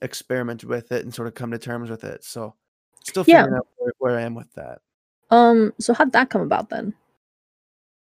experimented 0.01 0.69
with 0.69 0.93
it 0.93 1.03
and 1.03 1.13
sort 1.13 1.27
of 1.27 1.33
come 1.33 1.51
to 1.51 1.57
terms 1.59 1.89
with 1.89 2.05
it. 2.05 2.23
So, 2.23 2.55
still 3.03 3.25
Yeah. 3.27 3.41
figuring 3.43 3.57
out 3.57 3.67
where, 3.77 3.91
where 3.97 4.17
I 4.17 4.21
am 4.21 4.35
with 4.35 4.53
that. 4.53 4.79
Um, 5.31 5.73
so 5.79 5.93
how'd 5.93 6.13
that 6.13 6.29
come 6.29 6.43
about 6.43 6.69
then? 6.69 6.93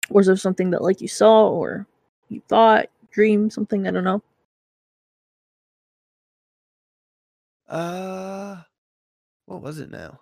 Was 0.09 0.27
there 0.27 0.35
something 0.35 0.71
that 0.71 0.81
like 0.81 0.99
you 0.99 1.07
saw 1.07 1.47
or 1.47 1.87
you 2.27 2.41
thought, 2.49 2.87
dreamed, 3.11 3.53
something? 3.53 3.87
I 3.87 3.91
don't 3.91 4.03
know. 4.03 4.21
Uh, 7.67 8.57
what 9.45 9.61
was 9.61 9.79
it 9.79 9.89
now? 9.89 10.21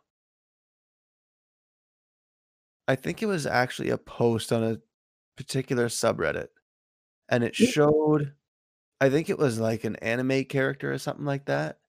I 2.87 2.95
think 2.95 3.21
it 3.21 3.27
was 3.27 3.45
actually 3.45 3.89
a 3.89 3.97
post 3.97 4.51
on 4.51 4.63
a 4.63 4.79
particular 5.37 5.87
subreddit, 5.87 6.47
and 7.29 7.43
it 7.43 7.55
showed 7.55 8.33
I 9.01 9.09
think 9.09 9.29
it 9.31 9.39
was 9.39 9.59
like 9.59 9.83
an 9.83 9.95
anime 9.97 10.45
character 10.45 10.93
or 10.93 10.99
something 10.99 11.25
like 11.25 11.45
that. 11.45 11.79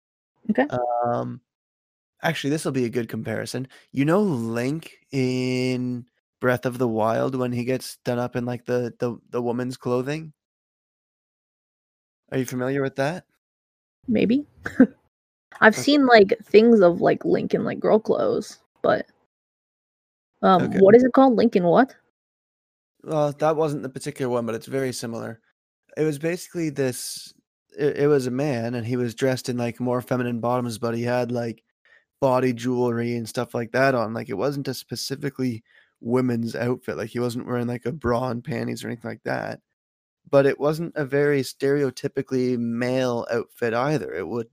Okay. 0.50 0.66
Um, 1.04 1.42
actually, 2.22 2.50
this 2.50 2.64
will 2.64 2.72
be 2.72 2.86
a 2.86 2.90
good 2.90 3.08
comparison. 3.08 3.68
You 3.92 4.06
know 4.06 4.22
Link 4.22 4.92
in 5.10 6.06
Breath 6.40 6.64
of 6.64 6.78
the 6.78 6.88
Wild 6.88 7.34
when 7.34 7.52
he 7.52 7.64
gets 7.64 7.98
done 7.98 8.18
up 8.18 8.34
in 8.34 8.46
like 8.46 8.64
the 8.64 8.94
the, 8.98 9.18
the 9.28 9.42
woman's 9.42 9.76
clothing? 9.76 10.32
Are 12.30 12.38
you 12.38 12.46
familiar 12.46 12.80
with 12.80 12.96
that? 12.96 13.26
Maybe. 14.08 14.46
I've 15.60 15.76
seen 15.76 16.06
like 16.06 16.36
things 16.44 16.80
of 16.80 17.00
like 17.00 17.24
Link 17.24 17.54
in 17.54 17.64
like 17.64 17.80
girl 17.80 17.98
clothes, 17.98 18.58
but 18.82 19.06
um, 20.42 20.64
Okay. 20.64 20.78
what 20.80 20.94
is 20.96 21.04
it 21.04 21.12
called? 21.12 21.36
Link 21.36 21.56
in 21.56 21.64
what? 21.64 21.94
Well, 23.04 23.32
that 23.32 23.56
wasn't 23.56 23.82
the 23.82 23.88
particular 23.88 24.30
one, 24.30 24.46
but 24.46 24.54
it's 24.54 24.66
very 24.66 24.92
similar. 24.92 25.40
It 25.96 26.04
was 26.04 26.18
basically 26.18 26.70
this 26.70 27.34
it, 27.78 27.98
it 27.98 28.06
was 28.08 28.26
a 28.26 28.30
man 28.30 28.74
and 28.74 28.86
he 28.86 28.96
was 28.96 29.14
dressed 29.14 29.48
in 29.48 29.56
like 29.56 29.80
more 29.80 30.00
feminine 30.02 30.40
bottoms, 30.40 30.78
but 30.78 30.96
he 30.96 31.02
had 31.04 31.32
like 31.32 31.64
body 32.20 32.52
jewelry 32.52 33.16
and 33.16 33.28
stuff 33.28 33.54
like 33.54 33.72
that 33.72 33.94
on. 33.94 34.14
Like 34.14 34.28
it 34.30 34.34
wasn't 34.38 34.68
a 34.68 34.74
specifically 34.74 35.64
women's 36.00 36.56
outfit. 36.56 36.96
Like 36.96 37.10
he 37.10 37.20
wasn't 37.20 37.46
wearing 37.46 37.66
like 37.68 37.86
a 37.86 37.92
bra 37.92 38.30
and 38.30 38.44
panties 38.44 38.84
or 38.84 38.88
anything 38.88 39.10
like 39.10 39.24
that. 39.24 39.60
But 40.30 40.46
it 40.46 40.60
wasn't 40.60 40.94
a 40.96 41.04
very 41.04 41.42
stereotypically 41.42 42.58
male 42.58 43.26
outfit 43.30 43.74
either. 43.74 44.12
It 44.14 44.26
would 44.28 44.48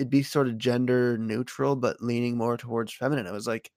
it'd 0.00 0.08
be 0.08 0.22
sort 0.22 0.48
of 0.48 0.56
gender 0.56 1.18
neutral, 1.18 1.76
but 1.76 2.00
leaning 2.00 2.34
more 2.34 2.56
towards 2.56 2.94
feminine. 2.94 3.26
I 3.26 3.32
was 3.32 3.46
like, 3.46 3.70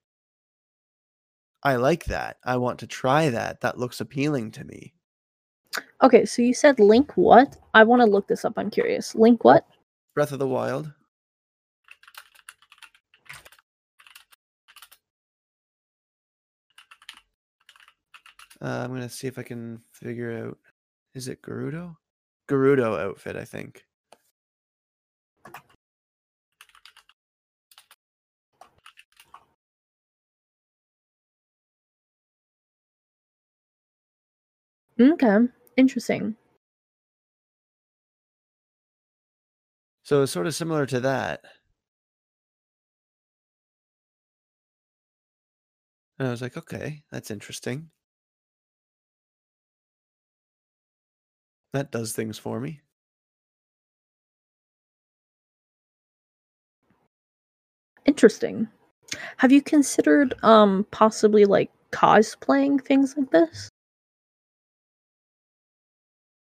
I 1.64 1.76
like 1.76 2.06
that. 2.06 2.38
I 2.46 2.56
want 2.56 2.80
to 2.80 2.88
try 2.88 3.30
that. 3.30 3.60
That 3.60 3.78
looks 3.78 4.00
appealing 4.00 4.52
to 4.52 4.64
me. 4.64 4.94
Okay, 6.02 6.24
so 6.24 6.42
you 6.42 6.54
said 6.54 6.80
Link 6.80 7.18
what? 7.18 7.58
I 7.74 7.84
want 7.84 8.02
to 8.02 8.06
look 8.06 8.30
this 8.30 8.46
up. 8.46 8.54
I'm 8.56 8.70
curious. 8.70 9.16
Link 9.16 9.44
what? 9.44 9.68
Breath 10.16 10.32
of 10.32 10.40
the 10.40 10.48
Wild. 10.48 10.94
Uh, 18.62 18.82
I'm 18.86 18.94
gonna 18.94 19.10
see 19.10 19.28
if 19.28 19.38
I 19.38 19.44
can 19.44 19.82
figure 19.92 20.46
out. 20.48 20.58
Is 21.16 21.28
it 21.28 21.42
Gerudo? 21.42 21.98
Gerudo 22.50 22.98
outfit, 22.98 23.36
I 23.36 23.44
think. 23.44 23.84
Okay, 34.99 35.38
interesting. 35.77 36.36
So 40.03 40.21
it's 40.23 40.32
sort 40.32 40.47
of 40.47 40.56
similar 40.56 40.86
to 40.88 40.99
that. 41.01 41.43
And 46.17 46.27
I 46.27 46.32
was 46.32 46.41
like, 46.41 46.58
okay, 46.58 47.03
that's 47.12 47.29
interesting. 47.32 47.91
That 51.73 51.91
does 51.91 52.13
things 52.13 52.38
for 52.38 52.60
me. 52.62 52.82
Interesting. 58.06 58.69
Have 59.38 59.51
you 59.51 59.62
considered 59.62 60.36
um 60.43 60.86
possibly 60.91 61.45
like 61.45 61.71
cosplaying 61.91 62.82
things 62.84 63.17
like 63.17 63.32
this? 63.32 63.73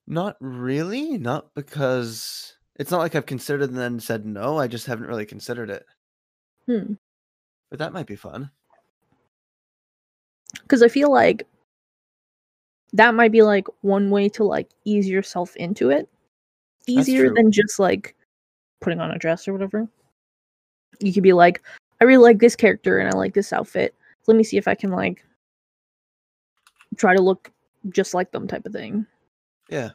Not 0.06 0.36
really, 0.40 1.18
not 1.18 1.54
because 1.54 2.54
it's 2.76 2.90
not 2.90 3.00
like 3.00 3.14
I've 3.14 3.26
considered 3.26 3.70
and 3.70 3.78
then 3.78 3.98
said 3.98 4.24
no, 4.24 4.58
I 4.58 4.68
just 4.68 4.86
haven't 4.86 5.08
really 5.08 5.26
considered 5.26 5.70
it. 5.70 5.86
Hmm. 6.66 6.94
But 7.70 7.78
that 7.80 7.92
might 7.92 8.06
be 8.06 8.16
fun. 8.16 8.50
Because 10.62 10.82
I 10.82 10.88
feel 10.88 11.10
like 11.10 11.46
that 12.92 13.14
might 13.14 13.32
be 13.32 13.42
like 13.42 13.66
one 13.80 14.10
way 14.10 14.28
to 14.30 14.44
like 14.44 14.70
ease 14.84 15.08
yourself 15.08 15.56
into 15.56 15.90
it. 15.90 16.08
Easier 16.86 17.34
than 17.34 17.50
just 17.50 17.80
like 17.80 18.14
putting 18.80 19.00
on 19.00 19.10
a 19.10 19.18
dress 19.18 19.48
or 19.48 19.52
whatever. 19.52 19.88
You 21.00 21.12
could 21.12 21.24
be 21.24 21.32
like, 21.32 21.60
I 22.00 22.04
really 22.04 22.22
like 22.22 22.38
this 22.38 22.54
character 22.54 22.98
and 22.98 23.12
I 23.12 23.16
like 23.16 23.34
this 23.34 23.52
outfit. 23.52 23.94
Let 24.28 24.36
me 24.36 24.44
see 24.44 24.56
if 24.56 24.68
I 24.68 24.76
can 24.76 24.90
like 24.90 25.24
try 26.96 27.14
to 27.14 27.22
look 27.22 27.50
just 27.90 28.14
like 28.14 28.30
them 28.30 28.46
type 28.46 28.66
of 28.66 28.72
thing. 28.72 29.04
Yeah. 29.68 29.90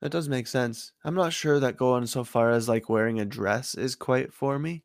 That 0.00 0.10
does 0.10 0.28
make 0.28 0.48
sense. 0.48 0.92
I'm 1.04 1.14
not 1.14 1.32
sure 1.32 1.60
that 1.60 1.76
going 1.76 2.06
so 2.06 2.24
far 2.24 2.50
as 2.50 2.68
like 2.68 2.88
wearing 2.88 3.20
a 3.20 3.24
dress 3.24 3.74
is 3.76 3.94
quite 3.94 4.32
for 4.32 4.58
me. 4.58 4.82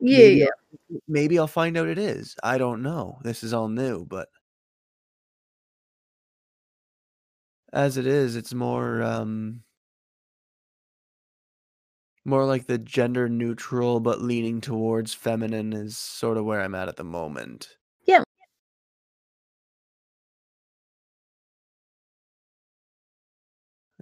Yeah, 0.00 0.18
Maybe 0.18 0.36
yeah. 0.40 0.46
I'll, 0.92 1.00
maybe 1.08 1.38
I'll 1.38 1.46
find 1.46 1.76
out 1.76 1.88
it 1.88 1.98
is. 1.98 2.36
I 2.42 2.58
don't 2.58 2.82
know. 2.82 3.18
This 3.22 3.42
is 3.44 3.52
all 3.52 3.68
new, 3.68 4.06
but 4.06 4.28
as 7.72 7.96
it 7.96 8.06
is, 8.06 8.36
it's 8.36 8.54
more 8.54 9.02
um 9.02 9.62
more 12.26 12.44
like 12.44 12.66
the 12.66 12.76
gender 12.78 13.28
neutral 13.28 14.00
but 14.00 14.20
leaning 14.20 14.60
towards 14.60 15.14
feminine 15.14 15.72
is 15.72 15.96
sort 15.96 16.36
of 16.36 16.44
where 16.44 16.60
I'm 16.60 16.74
at 16.74 16.88
at 16.88 16.96
the 16.96 17.04
moment. 17.04 17.75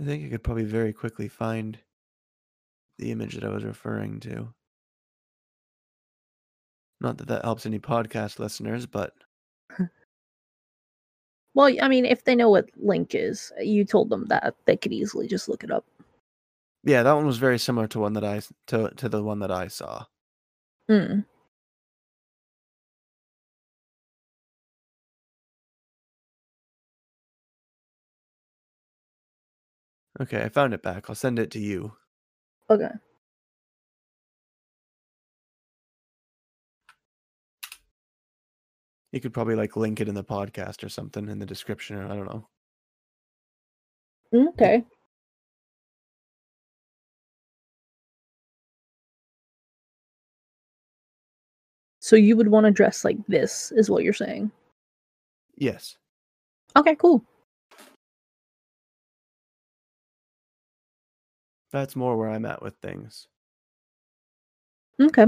I 0.00 0.04
think 0.04 0.24
I 0.24 0.28
could 0.28 0.42
probably 0.42 0.64
very 0.64 0.92
quickly 0.92 1.28
find 1.28 1.78
the 2.98 3.10
image 3.12 3.34
that 3.34 3.44
I 3.44 3.48
was 3.48 3.64
referring 3.64 4.20
to. 4.20 4.52
Not 7.00 7.18
that 7.18 7.28
that 7.28 7.44
helps 7.44 7.66
any 7.66 7.78
podcast 7.78 8.38
listeners, 8.38 8.86
but 8.86 9.12
Well, 11.54 11.72
I 11.80 11.86
mean, 11.88 12.04
if 12.04 12.24
they 12.24 12.34
know 12.34 12.50
what 12.50 12.68
Link 12.76 13.14
is, 13.14 13.52
you 13.60 13.84
told 13.84 14.10
them 14.10 14.26
that 14.26 14.56
they 14.64 14.76
could 14.76 14.92
easily 14.92 15.28
just 15.28 15.48
look 15.48 15.62
it 15.62 15.70
up. 15.70 15.84
yeah, 16.82 17.02
that 17.04 17.12
one 17.12 17.26
was 17.26 17.38
very 17.38 17.58
similar 17.58 17.86
to 17.88 18.00
one 18.00 18.14
that 18.14 18.24
I 18.24 18.40
to 18.68 18.90
to 18.96 19.08
the 19.08 19.22
one 19.22 19.38
that 19.40 19.50
I 19.52 19.68
saw. 19.68 20.04
Mm. 20.90 21.24
Okay, 30.20 30.42
I 30.42 30.48
found 30.48 30.74
it 30.74 30.82
back. 30.82 31.06
I'll 31.08 31.16
send 31.16 31.38
it 31.38 31.50
to 31.52 31.58
you. 31.58 31.92
Okay. 32.70 32.90
You 39.10 39.20
could 39.20 39.32
probably 39.32 39.54
like 39.54 39.76
link 39.76 40.00
it 40.00 40.08
in 40.08 40.14
the 40.14 40.24
podcast 40.24 40.84
or 40.84 40.88
something 40.88 41.28
in 41.28 41.38
the 41.38 41.46
description. 41.46 41.96
Or 41.96 42.06
I 42.06 42.16
don't 42.16 42.26
know. 42.26 42.48
Mm, 44.32 44.48
okay. 44.48 44.84
So 52.00 52.16
you 52.16 52.36
would 52.36 52.48
want 52.48 52.66
to 52.66 52.70
dress 52.70 53.04
like 53.04 53.16
this, 53.28 53.72
is 53.76 53.88
what 53.88 54.04
you're 54.04 54.12
saying. 54.12 54.50
Yes. 55.56 55.96
Okay, 56.76 56.94
cool. 56.96 57.24
That's 61.74 61.96
more 61.96 62.16
where 62.16 62.30
I'm 62.30 62.46
at 62.46 62.62
with 62.62 62.76
things. 62.76 63.26
Okay. 65.00 65.26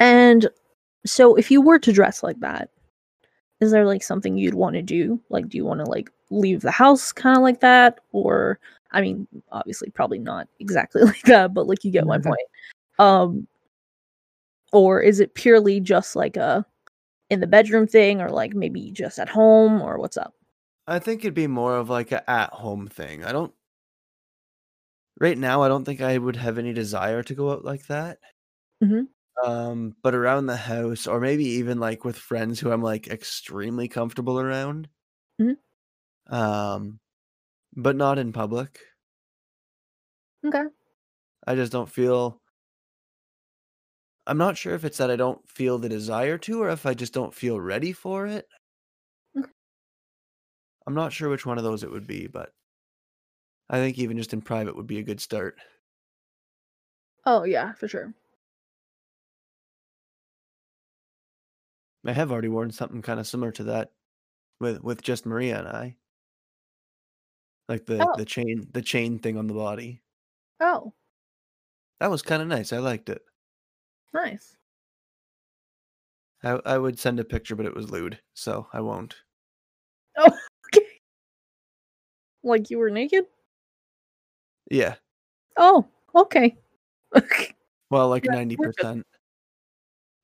And 0.00 0.48
so 1.06 1.36
if 1.36 1.52
you 1.52 1.60
were 1.62 1.78
to 1.78 1.92
dress 1.92 2.24
like 2.24 2.40
that, 2.40 2.70
is 3.60 3.70
there 3.70 3.86
like 3.86 4.02
something 4.02 4.36
you'd 4.36 4.54
want 4.54 4.74
to 4.74 4.82
do? 4.82 5.20
Like 5.30 5.48
do 5.48 5.56
you 5.56 5.64
want 5.64 5.84
to 5.84 5.88
like 5.88 6.10
leave 6.30 6.62
the 6.62 6.72
house 6.72 7.12
kind 7.12 7.36
of 7.36 7.44
like 7.44 7.60
that 7.60 8.00
or 8.10 8.58
I 8.90 9.00
mean, 9.00 9.28
obviously 9.52 9.90
probably 9.90 10.18
not 10.18 10.48
exactly 10.58 11.02
like 11.04 11.22
that, 11.26 11.54
but 11.54 11.68
like 11.68 11.84
you 11.84 11.92
get 11.92 12.06
my 12.08 12.18
point. 12.24 12.48
Um 12.98 13.46
or 14.72 15.00
is 15.00 15.20
it 15.20 15.34
purely 15.34 15.78
just 15.78 16.16
like 16.16 16.36
a 16.36 16.66
in 17.30 17.40
the 17.40 17.46
bedroom 17.46 17.86
thing 17.86 18.20
or 18.20 18.30
like 18.30 18.54
maybe 18.54 18.90
just 18.90 19.18
at 19.18 19.28
home 19.30 19.80
or 19.82 19.98
what's 19.98 20.16
up? 20.16 20.34
I 20.88 20.98
think 20.98 21.20
it'd 21.20 21.34
be 21.34 21.46
more 21.46 21.76
of 21.76 21.88
like 21.88 22.10
a 22.10 22.28
at 22.28 22.52
home 22.52 22.88
thing. 22.88 23.22
I 23.24 23.30
don't 23.30 23.54
right 25.20 25.36
now 25.36 25.62
I 25.62 25.68
don't 25.68 25.84
think 25.84 26.00
I 26.00 26.16
would 26.18 26.36
have 26.36 26.56
any 26.58 26.72
desire 26.72 27.22
to 27.22 27.34
go 27.34 27.52
out 27.52 27.64
like 27.64 27.86
that. 27.88 28.18
Mhm. 28.80 29.08
Um, 29.44 29.94
but 30.02 30.14
around 30.14 30.46
the 30.46 30.56
house 30.56 31.06
or 31.06 31.20
maybe 31.20 31.44
even 31.44 31.78
like 31.78 32.04
with 32.04 32.16
friends 32.18 32.58
who 32.60 32.70
I'm 32.72 32.82
like 32.82 33.06
extremely 33.08 33.88
comfortable 33.88 34.38
around. 34.40 34.88
Mhm. 35.38 35.58
Um, 36.28 37.00
but 37.76 37.96
not 37.96 38.18
in 38.18 38.32
public. 38.32 38.80
Okay. 40.44 40.68
I 41.46 41.54
just 41.56 41.72
don't 41.72 41.88
feel 41.90 42.40
I'm 44.28 44.38
not 44.38 44.56
sure 44.56 44.74
if 44.74 44.84
it's 44.84 44.98
that 44.98 45.10
I 45.10 45.16
don't 45.16 45.48
feel 45.50 45.76
the 45.78 45.88
desire 45.88 46.38
to 46.38 46.62
or 46.62 46.70
if 46.70 46.86
I 46.86 46.94
just 46.94 47.12
don't 47.12 47.34
feel 47.34 47.60
ready 47.60 47.92
for 47.92 48.26
it. 48.28 48.46
Okay. 49.36 49.50
I'm 50.88 50.94
not 50.94 51.12
sure 51.12 51.28
which 51.28 51.46
one 51.46 51.56
of 51.58 51.62
those 51.62 51.84
it 51.84 51.90
would 51.92 52.06
be, 52.08 52.26
but 52.26 52.52
I 53.70 53.78
think 53.78 53.96
even 53.98 54.18
just 54.18 54.34
in 54.34 54.42
private 54.42 54.76
would 54.76 54.86
be 54.86 54.98
a 54.98 55.02
good 55.02 55.20
start. 55.20 55.58
Oh 57.24 57.44
yeah, 57.44 57.74
for 57.74 57.86
sure. 57.86 58.14
I 62.04 62.10
have 62.12 62.32
already 62.32 62.48
worn 62.48 62.72
something 62.72 63.02
kind 63.02 63.20
of 63.20 63.26
similar 63.28 63.52
to 63.52 63.62
that 63.62 63.92
with 64.60 64.82
with 64.82 65.02
just 65.02 65.26
Maria 65.26 65.58
and 65.60 65.68
I. 65.68 65.98
Like 67.66 67.86
the 67.86 68.06
Oh. 68.06 68.14
the 68.14 68.26
chain 68.26 68.68
the 68.72 68.82
chain 68.82 69.18
thing 69.20 69.38
on 69.38 69.46
the 69.46 69.54
body. 69.54 70.02
Oh, 70.60 70.94
That 72.00 72.10
was 72.10 72.22
kind 72.22 72.42
of 72.42 72.48
nice. 72.48 72.72
I 72.72 72.78
liked 72.78 73.08
it. 73.08 73.22
Nice. 74.14 74.56
I 76.42 76.60
I 76.64 76.78
would 76.78 76.98
send 76.98 77.18
a 77.20 77.24
picture, 77.24 77.56
but 77.56 77.66
it 77.66 77.74
was 77.74 77.90
lewd, 77.90 78.18
so 78.34 78.66
I 78.72 78.80
won't. 78.80 79.14
Oh, 80.16 80.24
okay. 80.76 80.86
Like 82.44 82.70
you 82.70 82.78
were 82.78 82.90
naked? 82.90 83.24
Yeah. 84.70 84.94
Oh, 85.56 85.86
okay. 86.14 86.56
Well, 87.90 88.10
like 88.10 88.24
ninety 88.26 88.54
we're 88.56 88.70
percent. 88.72 89.06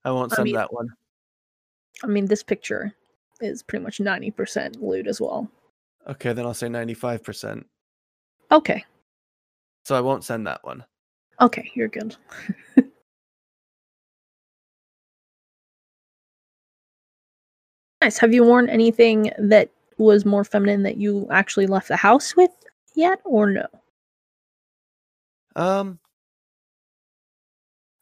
I 0.05 0.11
won't 0.11 0.33
I 0.35 0.37
send 0.37 0.45
mean- 0.45 0.55
that 0.57 0.71
one. 0.71 0.89
I 2.03 2.07
mean, 2.09 2.27
this 2.27 2.43
picture 2.43 2.93
is 3.41 3.63
pretty 3.63 3.83
much 3.83 3.99
90% 4.01 4.83
lewd 4.83 5.07
as 5.09 5.19
well. 5.21 5.51
Okay, 6.07 6.35
then 6.35 6.45
I'll 6.45 6.53
say 6.53 6.69
ninety 6.69 6.93
five 6.93 7.23
percent. 7.25 7.67
Okay. 8.53 8.85
So 9.87 9.97
I 9.97 10.03
won't 10.03 10.25
send 10.25 10.47
that 10.47 10.63
one. 10.63 10.85
Okay, 11.41 11.71
you're 11.75 11.89
good. 11.89 12.17
nice. 18.05 18.19
Have 18.19 18.35
you 18.35 18.45
worn 18.45 18.69
anything 18.69 19.31
that 19.39 19.71
was 19.97 20.25
more 20.25 20.45
feminine 20.45 20.83
that 20.83 20.99
you 20.99 21.27
actually 21.31 21.67
left 21.67 21.89
the 21.89 21.97
house 21.97 22.37
with 22.37 22.51
yet 22.95 23.21
or 23.25 23.51
no? 23.51 23.67
Um, 25.57 25.99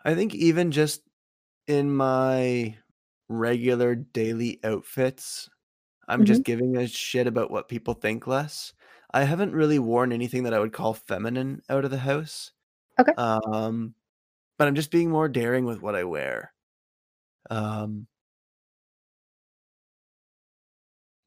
I 0.05 0.15
think 0.15 0.35
even 0.35 0.73
just 0.73 1.03
in 1.69 1.95
my 1.95 2.77
regular 3.29 3.95
daily 3.95 4.59
outfits, 4.65 5.49
I'm 6.09 6.25
just 6.25 6.43
giving 6.43 6.77
a 6.77 6.89
shit 6.89 7.27
about 7.27 7.51
what 7.51 7.69
people 7.69 7.95
think 7.95 8.27
less. 8.27 8.73
I 9.15 9.23
haven't 9.25 9.55
really 9.55 9.79
worn 9.79 10.13
anything 10.13 10.43
that 10.43 10.55
I 10.55 10.59
would 10.59 10.73
call 10.73 10.95
feminine 10.95 11.63
out 11.71 11.85
of 11.85 11.91
the 11.91 11.99
house. 11.99 12.53
Okay. 12.99 13.13
Um, 13.17 13.95
but 14.59 14.67
I'm 14.67 14.75
just 14.75 14.91
being 14.91 15.11
more 15.11 15.29
daring 15.29 15.65
with 15.65 15.81
what 15.81 15.95
I 15.95 16.05
wear. 16.05 16.53
Um, 17.51 18.07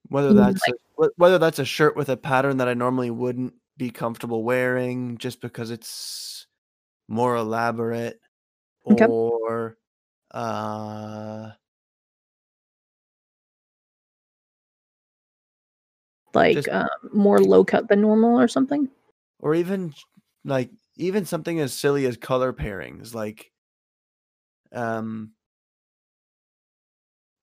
whether 0.10 0.30
mean 0.34 0.38
that's 0.38 0.68
a, 0.68 0.74
whether 1.18 1.38
that's 1.38 1.60
a 1.60 1.66
shirt 1.66 1.96
with 1.96 2.10
a 2.10 2.18
pattern 2.18 2.58
that 2.58 2.68
I 2.68 2.74
normally 2.74 3.12
wouldn't 3.12 3.54
be 3.78 3.90
comfortable 3.90 4.44
wearing 4.44 5.18
just 5.18 5.42
because 5.42 5.72
it's 5.72 6.48
more 7.08 7.36
elaborate 7.36 8.20
Okay. 8.88 9.06
or 9.06 9.78
uh 10.32 11.52
Like, 16.34 16.56
just 16.56 16.68
uh, 16.68 16.88
more 17.14 17.40
low 17.40 17.64
cut 17.64 17.88
than 17.88 18.02
normal 18.02 18.40
or 18.40 18.48
something? 18.48 18.90
or 19.40 19.56
even 19.56 19.94
like 20.44 20.70
even 20.98 21.26
something 21.26 21.60
as 21.60 21.74
silly 21.74 22.06
as 22.06 22.18
color 22.18 22.54
pairings 22.54 23.14
like 23.14 23.52
um 24.72 25.32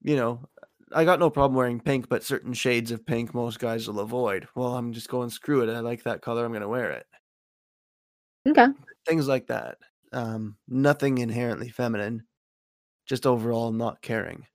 you 0.02 0.16
know 0.16 0.48
i 0.94 1.04
got 1.04 1.18
no 1.20 1.30
problem 1.30 1.56
wearing 1.56 1.80
pink 1.80 2.08
but 2.08 2.22
certain 2.24 2.52
shades 2.52 2.90
of 2.90 3.04
pink 3.06 3.34
most 3.34 3.58
guys 3.58 3.86
will 3.88 4.00
avoid. 4.00 4.46
Well 4.54 4.74
i'm 4.76 4.92
just 4.92 5.08
going 5.08 5.30
screw 5.30 5.62
it 5.62 5.72
i 5.74 5.80
like 5.80 6.02
that 6.04 6.22
color 6.22 6.44
i'm 6.44 6.52
going 6.52 6.62
to 6.62 6.68
wear 6.68 6.90
it. 6.90 7.06
Okay. 8.48 8.66
things 9.06 9.28
like 9.28 9.46
that. 9.48 9.78
Um 10.12 10.56
nothing 10.68 11.18
inherently 11.18 11.68
feminine 11.70 12.24
just 13.06 13.26
overall 13.26 13.72
not 13.72 14.00
caring. 14.02 14.46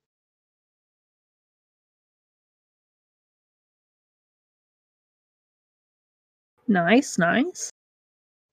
Nice, 6.66 7.18
nice. 7.18 7.70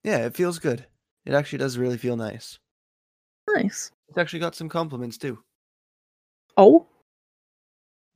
yeah 0.04 0.24
it 0.26 0.34
feels 0.34 0.58
good. 0.58 0.86
It 1.26 1.34
actually 1.34 1.58
does 1.58 1.76
really 1.78 1.98
feel 1.98 2.16
nice. 2.16 2.58
Nice. 3.54 3.90
it's 4.08 4.18
actually 4.18 4.40
got 4.40 4.54
some 4.54 4.68
compliments 4.68 5.18
too. 5.18 5.38
Oh, 6.56 6.86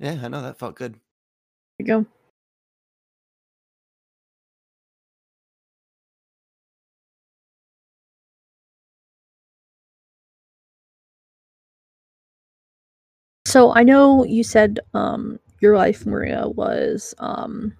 yeah 0.00 0.18
i 0.22 0.28
know 0.28 0.42
that 0.42 0.58
felt 0.58 0.74
good 0.74 0.94
there 1.78 1.86
you 1.98 2.04
go. 2.04 2.06
So 13.46 13.72
I 13.74 13.82
know 13.82 14.24
you 14.24 14.44
said 14.44 14.80
um 14.94 15.38
your 15.60 15.76
life, 15.76 16.06
Maria 16.06 16.48
was 16.48 17.14
um 17.18 17.74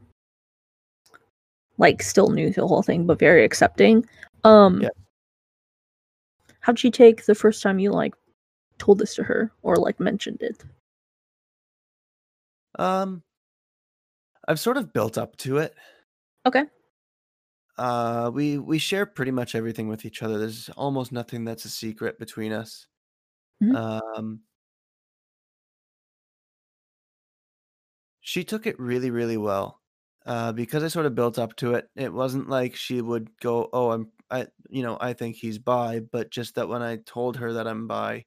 like 1.79 2.03
still 2.03 2.31
new 2.31 2.53
to 2.53 2.61
the 2.61 2.67
whole 2.67 2.83
thing 2.83 3.07
but 3.07 3.19
very 3.19 3.45
accepting. 3.45 4.07
Um 4.45 4.83
Yeah. 4.83 4.89
how'd 6.61 6.79
she 6.79 6.91
take 6.91 7.25
the 7.27 7.35
first 7.35 7.63
time 7.63 7.79
you 7.79 7.91
like 7.93 8.15
told 8.79 8.99
this 8.99 9.15
to 9.15 9.23
her 9.25 9.53
or 9.63 9.77
like 9.77 10.01
mentioned 10.01 10.43
it? 10.43 10.63
Um 12.79 13.23
i've 14.49 14.61
sort 14.61 14.77
of 14.77 14.93
built 14.93 15.19
up 15.19 15.37
to 15.37 15.59
it 15.59 15.75
Okay. 16.47 16.65
Uh, 17.79 18.31
we 18.35 18.59
we 18.59 18.79
share 18.79 19.07
pretty 19.07 19.31
much 19.31 19.55
everything 19.55 19.89
with 19.89 20.05
each 20.05 20.23
other. 20.23 20.39
There's 20.39 20.69
almost 20.71 21.13
nothing 21.13 21.45
that's 21.45 21.65
a 21.65 21.69
secret 21.71 22.19
between 22.19 22.53
us. 22.53 22.87
Mhm. 23.61 23.77
Um, 23.77 24.43
she 28.21 28.45
took 28.45 28.67
it 28.67 28.79
really, 28.79 29.11
really 29.11 29.37
well. 29.37 29.81
Uh, 30.27 30.53
because 30.53 30.83
I 30.85 30.89
sort 30.89 31.07
of 31.07 31.15
built 31.15 31.39
up 31.39 31.57
to 31.57 31.75
it. 31.75 31.89
It 31.97 32.13
wasn't 32.13 32.49
like 32.49 32.77
she 32.77 33.01
would 33.01 33.37
go, 33.41 33.69
"Oh, 33.73 33.91
I'm 33.91 34.13
I 34.31 34.49
you 34.69 34.83
know, 34.83 34.99
I 35.01 35.15
think 35.15 35.37
he's 35.37 35.59
bi," 35.59 36.01
but 36.01 36.31
just 36.31 36.55
that 36.57 36.69
when 36.69 36.83
I 36.83 36.97
told 36.99 37.37
her 37.39 37.55
that 37.55 37.67
I'm 37.67 37.87
bi, 37.89 38.27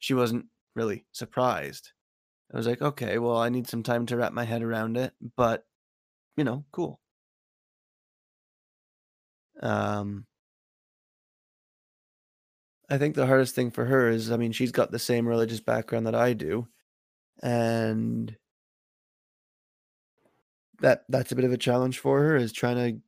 she 0.00 0.14
wasn't 0.14 0.46
really 0.76 1.06
surprised. 1.12 1.92
I 2.52 2.56
was 2.56 2.66
like, 2.66 2.80
"Okay, 2.82 3.18
well, 3.18 3.36
I 3.36 3.48
need 3.50 3.66
some 3.68 3.82
time 3.82 4.06
to 4.06 4.16
wrap 4.16 4.32
my 4.32 4.44
head 4.44 4.62
around 4.62 4.96
it, 4.96 5.14
but, 5.36 5.66
you 6.36 6.44
know, 6.44 6.66
cool." 6.72 7.00
Um 9.62 10.26
I 12.88 12.98
think 12.98 13.14
the 13.14 13.26
hardest 13.26 13.54
thing 13.54 13.70
for 13.70 13.86
her 13.86 14.08
is, 14.08 14.30
I 14.30 14.36
mean, 14.36 14.52
she's 14.52 14.72
got 14.72 14.90
the 14.90 14.98
same 14.98 15.26
religious 15.26 15.60
background 15.60 16.06
that 16.06 16.14
I 16.14 16.32
do, 16.34 16.68
and 17.42 18.36
that 20.80 21.04
that's 21.08 21.32
a 21.32 21.36
bit 21.36 21.44
of 21.44 21.52
a 21.52 21.56
challenge 21.58 21.98
for 21.98 22.20
her 22.22 22.36
is 22.36 22.52
trying 22.52 22.76
to 22.76 23.00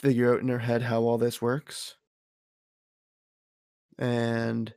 figure 0.00 0.34
out 0.34 0.40
in 0.42 0.48
her 0.48 0.58
head 0.58 0.82
how 0.82 1.00
all 1.00 1.16
this 1.16 1.40
works. 1.40 1.96
And 3.98 4.74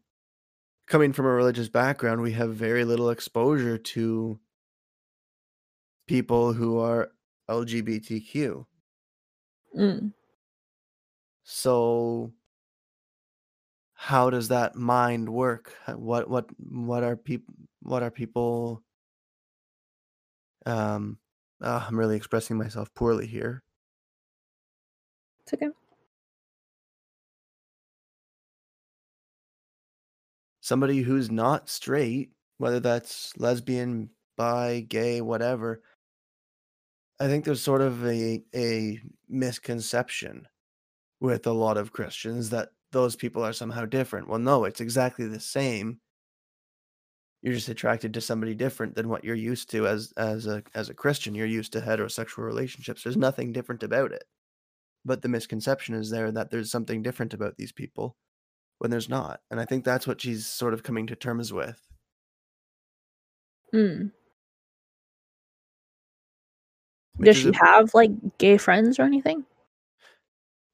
coming 0.87 1.13
from 1.13 1.25
a 1.25 1.29
religious 1.29 1.69
background, 1.69 2.21
we 2.21 2.31
have 2.33 2.53
very 2.53 2.85
little 2.85 3.09
exposure 3.09 3.77
to 3.77 4.39
people 6.07 6.53
who 6.53 6.79
are 6.79 7.11
LGBTQ. 7.49 8.65
Mm. 9.77 10.13
So 11.43 12.33
how 13.93 14.29
does 14.29 14.49
that 14.49 14.75
mind 14.75 15.29
work? 15.29 15.73
What 15.87 16.29
what 16.29 16.49
what 16.57 17.03
are 17.03 17.15
people 17.15 17.53
what 17.81 18.03
are 18.03 18.11
people 18.11 18.83
um 20.65 21.17
uh, 21.61 21.85
I'm 21.87 21.97
really 21.97 22.17
expressing 22.17 22.57
myself 22.57 22.93
poorly 22.93 23.27
here. 23.27 23.63
It's 25.41 25.53
okay. 25.53 25.69
Somebody 30.65 31.01
who's 31.01 31.29
not 31.29 31.69
straight, 31.69 32.31
whether 32.57 32.79
that's 32.79 33.37
lesbian, 33.37 34.09
bi, 34.35 34.79
gay, 34.89 35.21
whatever, 35.21 35.83
I 37.19 37.27
think 37.27 37.45
there's 37.45 37.61
sort 37.61 37.81
of 37.81 38.03
a 38.05 38.43
a 38.55 38.99
misconception 39.29 40.47
with 41.21 41.45
a 41.45 41.51
lot 41.51 41.77
of 41.77 41.93
Christians 41.93 42.49
that 42.49 42.69
those 42.91 43.15
people 43.15 43.43
are 43.43 43.53
somehow 43.53 43.85
different. 43.85 44.27
Well, 44.27 44.39
no, 44.39 44.65
it's 44.65 44.81
exactly 44.81 45.27
the 45.27 45.39
same. 45.39 45.99
You're 47.43 47.53
just 47.53 47.69
attracted 47.69 48.13
to 48.15 48.21
somebody 48.21 48.55
different 48.55 48.95
than 48.95 49.07
what 49.07 49.23
you're 49.23 49.35
used 49.35 49.69
to 49.71 49.87
as 49.87 50.13
as 50.17 50.47
a 50.47 50.63
as 50.73 50.89
a 50.89 50.95
Christian. 50.95 51.35
You're 51.35 51.45
used 51.45 51.73
to 51.73 51.81
heterosexual 51.81 52.39
relationships. 52.39 53.03
There's 53.03 53.17
nothing 53.17 53.53
different 53.53 53.83
about 53.83 54.11
it. 54.11 54.23
But 55.05 55.21
the 55.21 55.29
misconception 55.29 55.93
is 55.95 56.09
there 56.09 56.31
that 56.31 56.49
there's 56.49 56.71
something 56.71 57.03
different 57.03 57.35
about 57.35 57.55
these 57.57 57.71
people 57.71 58.15
when 58.79 58.91
there's 58.91 59.09
not. 59.09 59.41
And 59.49 59.59
I 59.59 59.65
think 59.65 59.83
that's 59.83 60.07
what 60.07 60.21
she's 60.21 60.45
sort 60.45 60.73
of 60.73 60.83
coming 60.83 61.07
to 61.07 61.15
terms 61.15 61.53
with. 61.53 61.79
Mm. 63.73 64.11
Does 67.21 67.37
she 67.37 67.49
a 67.49 67.65
have 67.65 67.93
like 67.93 68.11
gay 68.37 68.57
friends 68.57 68.99
or 68.99 69.03
anything? 69.03 69.45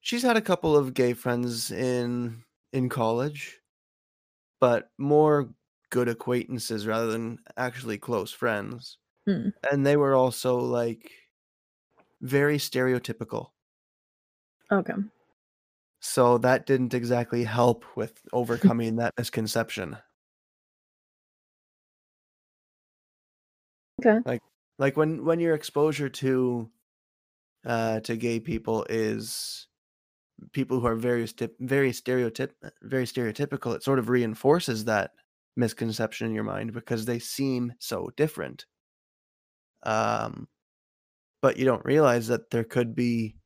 She's 0.01 0.23
had 0.23 0.37
a 0.37 0.41
couple 0.41 0.75
of 0.75 0.93
gay 0.93 1.13
friends 1.13 1.71
in 1.71 2.43
in 2.73 2.89
college, 2.89 3.59
but 4.59 4.89
more 4.97 5.49
good 5.91 6.07
acquaintances 6.07 6.87
rather 6.87 7.07
than 7.07 7.39
actually 7.57 7.97
close 7.97 8.31
friends. 8.31 8.97
Mm. 9.27 9.53
And 9.69 9.85
they 9.85 9.97
were 9.97 10.15
also 10.15 10.57
like 10.57 11.11
very 12.21 12.57
stereotypical. 12.57 13.49
Okay. 14.71 14.93
So 16.01 16.37
that 16.39 16.65
didn't 16.65 16.93
exactly 16.93 17.45
help 17.45 17.85
with 17.95 18.21
overcoming 18.33 18.97
that 18.97 19.13
misconception. 19.17 19.97
Okay. 23.99 24.19
Like 24.25 24.41
like 24.79 24.97
when 24.97 25.25
when 25.25 25.39
your 25.39 25.53
exposure 25.55 26.09
to 26.09 26.71
uh 27.65 27.99
to 28.01 28.17
gay 28.17 28.39
people 28.39 28.85
is 28.89 29.67
people 30.53 30.79
who 30.79 30.87
are 30.87 30.95
very 30.95 31.27
very 31.59 31.93
stereotyp 31.93 32.55
very 32.83 33.05
stereotypical, 33.05 33.75
it 33.75 33.83
sort 33.83 33.99
of 33.99 34.09
reinforces 34.09 34.85
that 34.85 35.13
misconception 35.57 36.27
in 36.27 36.35
your 36.35 36.45
mind 36.45 36.73
because 36.73 37.05
they 37.05 37.19
seem 37.19 37.73
so 37.79 38.11
different. 38.17 38.65
Um, 39.83 40.47
but 41.41 41.57
you 41.57 41.65
don't 41.65 41.85
realize 41.85 42.27
that 42.27 42.51
there 42.51 42.63
could 42.65 42.95
be 42.95 43.37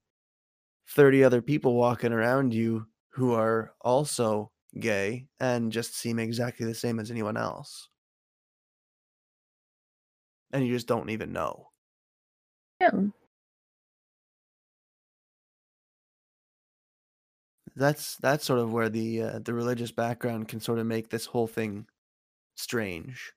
30 0.88 1.24
other 1.24 1.42
people 1.42 1.76
walking 1.76 2.14
around 2.14 2.54
you 2.54 2.88
who 3.10 3.34
are 3.34 3.74
also 3.82 4.52
gay 4.80 5.28
and 5.40 5.72
just 5.72 5.96
seem 5.96 6.20
exactly 6.20 6.66
the 6.66 6.76
same 6.76 7.00
as 7.00 7.12
anyone 7.12 7.38
else. 7.38 7.90
And 10.52 10.66
you 10.66 10.74
just 10.74 10.88
don't 10.88 11.10
even 11.12 11.32
know. 11.34 11.70
Yeah. 12.80 12.92
That's 17.76 18.16
that's 18.18 18.46
sort 18.46 18.60
of 18.60 18.72
where 18.72 18.90
the 18.90 19.22
uh, 19.22 19.40
the 19.40 19.54
religious 19.54 19.92
background 19.92 20.48
can 20.48 20.60
sort 20.62 20.80
of 20.80 20.86
make 20.86 21.10
this 21.10 21.26
whole 21.26 21.48
thing 21.48 21.88
strange. 22.56 23.34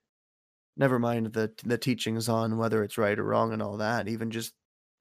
Never 0.76 0.98
mind 0.98 1.34
the 1.34 1.54
the 1.64 1.78
teachings 1.78 2.28
on 2.28 2.58
whether 2.58 2.84
it's 2.84 2.98
right 2.98 3.18
or 3.18 3.24
wrong 3.24 3.52
and 3.54 3.62
all 3.62 3.78
that, 3.78 4.08
even 4.08 4.32
just 4.32 4.54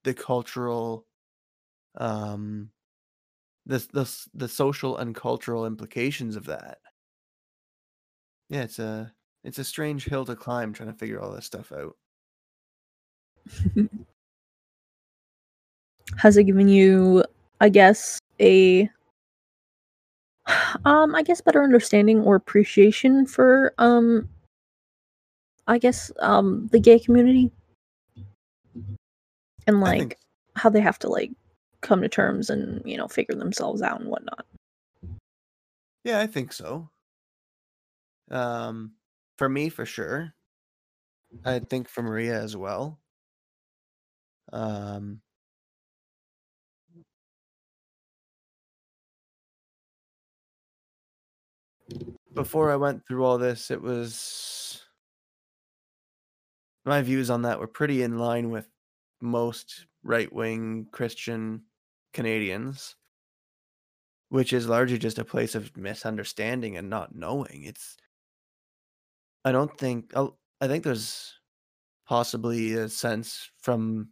the 0.05 0.15
cultural 0.15 1.06
um 1.97 2.69
the 3.65 3.79
the 3.93 4.27
the 4.33 4.47
social 4.47 4.97
and 4.97 5.15
cultural 5.15 5.65
implications 5.65 6.35
of 6.35 6.45
that. 6.45 6.79
Yeah, 8.49 8.63
it's 8.63 8.79
a 8.79 9.13
it's 9.43 9.59
a 9.59 9.63
strange 9.63 10.05
hill 10.05 10.25
to 10.25 10.35
climb 10.35 10.73
trying 10.73 10.91
to 10.91 10.97
figure 10.97 11.21
all 11.21 11.31
this 11.31 11.45
stuff 11.45 11.71
out. 11.71 11.95
has 16.17 16.37
it 16.37 16.45
given 16.45 16.67
you, 16.67 17.23
I 17.59 17.69
guess, 17.69 18.19
a 18.39 18.89
um, 20.85 21.15
I 21.15 21.21
guess 21.23 21.41
better 21.41 21.63
understanding 21.63 22.21
or 22.21 22.35
appreciation 22.35 23.25
for 23.25 23.73
um 23.77 24.29
I 25.67 25.77
guess 25.77 26.11
um 26.19 26.69
the 26.71 26.79
gay 26.79 26.99
community? 26.99 27.51
And 29.65 29.81
like 29.81 30.17
how 30.55 30.69
they 30.69 30.79
have 30.79 30.97
to 30.99 31.09
like 31.09 31.31
come 31.81 32.01
to 32.01 32.09
terms 32.09 32.49
and, 32.49 32.81
you 32.85 32.97
know, 32.97 33.07
figure 33.07 33.35
themselves 33.35 33.81
out 33.81 33.99
and 33.99 34.09
whatnot. 34.09 34.45
yeah, 36.03 36.19
I 36.19 36.27
think 36.27 36.53
so. 36.53 36.89
Um, 38.31 38.93
for 39.37 39.49
me, 39.49 39.69
for 39.69 39.85
sure. 39.85 40.33
I 41.45 41.59
think 41.59 41.89
for 41.89 42.01
Maria 42.01 42.41
as 42.41 42.55
well. 42.55 42.99
Um, 44.53 45.21
before 52.33 52.71
I 52.71 52.75
went 52.75 53.05
through 53.05 53.25
all 53.25 53.37
this, 53.37 53.71
it 53.71 53.81
was 53.81 54.85
my 56.85 57.01
views 57.01 57.29
on 57.29 57.41
that 57.41 57.59
were 57.59 57.67
pretty 57.67 58.01
in 58.01 58.17
line 58.17 58.49
with 58.49 58.69
most 59.21 59.85
right 60.07 60.31
wing 60.31 60.87
Christian 60.91 61.63
Canadians, 62.13 62.95
which 64.29 64.53
is 64.53 64.67
largely 64.67 64.97
just 64.97 65.19
a 65.19 65.25
place 65.25 65.53
of 65.53 65.75
misunderstanding 65.75 66.77
and 66.77 66.89
not 66.89 67.13
knowing. 67.13 67.63
It's, 67.63 67.97
I 69.43 69.51
don't 69.51 69.77
think, 69.77 70.15
I'll- 70.15 70.39
think 70.61 70.83
there's 70.83 71.33
possibly 72.07 72.73
a 72.73 72.87
sense 72.87 73.51
from 73.61 74.09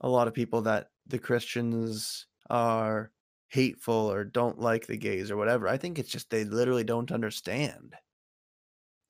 a 0.00 0.08
lot 0.08 0.26
of 0.26 0.34
people 0.34 0.62
that 0.62 0.90
the 1.06 1.20
Christians 1.20 2.26
are 2.50 3.12
hateful 3.48 4.10
or 4.10 4.24
don't 4.24 4.58
like 4.58 4.86
the 4.86 4.96
gays 4.96 5.30
or 5.30 5.36
whatever. 5.36 5.68
I 5.68 5.76
think 5.76 5.98
it's 5.98 6.10
just 6.10 6.30
they 6.30 6.44
literally 6.44 6.84
don't 6.84 7.12
understand. 7.12 7.94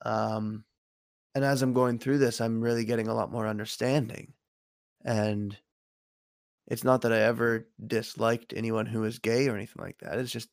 Um, 0.05 0.63
and 1.33 1.43
as 1.43 1.63
I'm 1.63 1.73
going 1.73 1.97
through 1.97 2.19
this, 2.19 2.39
I'm 2.39 2.61
really 2.61 2.85
getting 2.85 3.07
a 3.07 3.15
lot 3.15 3.31
more 3.31 3.47
understanding. 3.47 4.33
And 5.03 5.57
it's 6.67 6.83
not 6.83 7.01
that 7.01 7.13
I 7.13 7.21
ever 7.21 7.67
disliked 7.85 8.53
anyone 8.55 8.85
who 8.85 9.05
is 9.05 9.19
gay 9.19 9.47
or 9.47 9.55
anything 9.55 9.81
like 9.81 9.97
that. 9.99 10.19
It's 10.19 10.31
just 10.31 10.49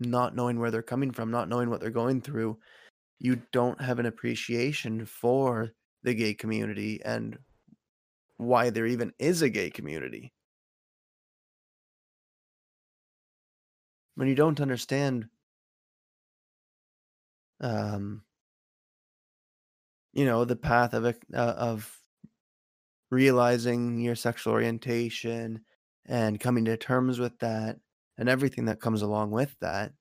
not 0.00 0.34
knowing 0.34 0.58
where 0.58 0.70
they're 0.70 0.82
coming 0.82 1.12
from, 1.12 1.30
not 1.30 1.48
knowing 1.48 1.68
what 1.68 1.80
they're 1.80 1.90
going 1.90 2.22
through. 2.22 2.58
You 3.18 3.42
don't 3.52 3.80
have 3.80 3.98
an 3.98 4.06
appreciation 4.06 5.04
for 5.04 5.72
the 6.02 6.14
gay 6.14 6.32
community 6.32 7.00
and 7.04 7.38
why 8.38 8.70
there 8.70 8.86
even 8.86 9.12
is 9.18 9.42
a 9.42 9.50
gay 9.50 9.68
community. 9.68 10.32
When 14.14 14.28
you 14.28 14.34
don't 14.34 14.60
understand 14.60 15.26
um 17.60 18.22
you 20.14 20.24
know 20.24 20.46
the 20.46 20.56
path 20.56 20.94
of 20.94 21.04
uh, 21.04 21.10
of 21.34 21.99
realizing 23.10 24.00
your 24.00 24.14
sexual 24.14 24.52
orientation 24.52 25.60
and 26.06 26.40
coming 26.40 26.64
to 26.66 26.76
terms 26.76 27.18
with 27.18 27.38
that 27.40 27.76
and 28.18 28.28
everything 28.28 28.66
that 28.66 28.80
comes 28.80 29.02
along 29.02 29.30
with 29.30 29.54
that 29.60 29.92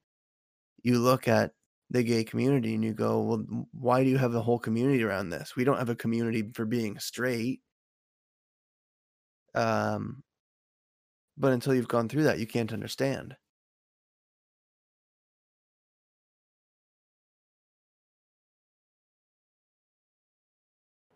you 0.83 0.99
look 0.99 1.27
at 1.27 1.51
the 1.91 2.03
gay 2.03 2.23
community 2.23 2.75
and 2.75 2.83
you 2.83 2.93
go 2.93 3.21
well 3.21 3.67
why 3.71 4.03
do 4.03 4.09
you 4.09 4.17
have 4.17 4.35
a 4.35 4.41
whole 4.41 4.59
community 4.59 5.03
around 5.03 5.29
this? 5.29 5.55
We 5.55 5.63
don't 5.63 5.77
have 5.79 5.89
a 5.89 5.95
community 5.95 6.43
for 6.53 6.65
being 6.65 6.99
straight. 6.99 7.61
Um 9.55 10.23
but 11.37 11.53
until 11.53 11.73
you've 11.73 11.87
gone 11.87 12.07
through 12.09 12.23
that 12.23 12.39
you 12.39 12.45
can't 12.47 12.73
understand. 12.73 13.35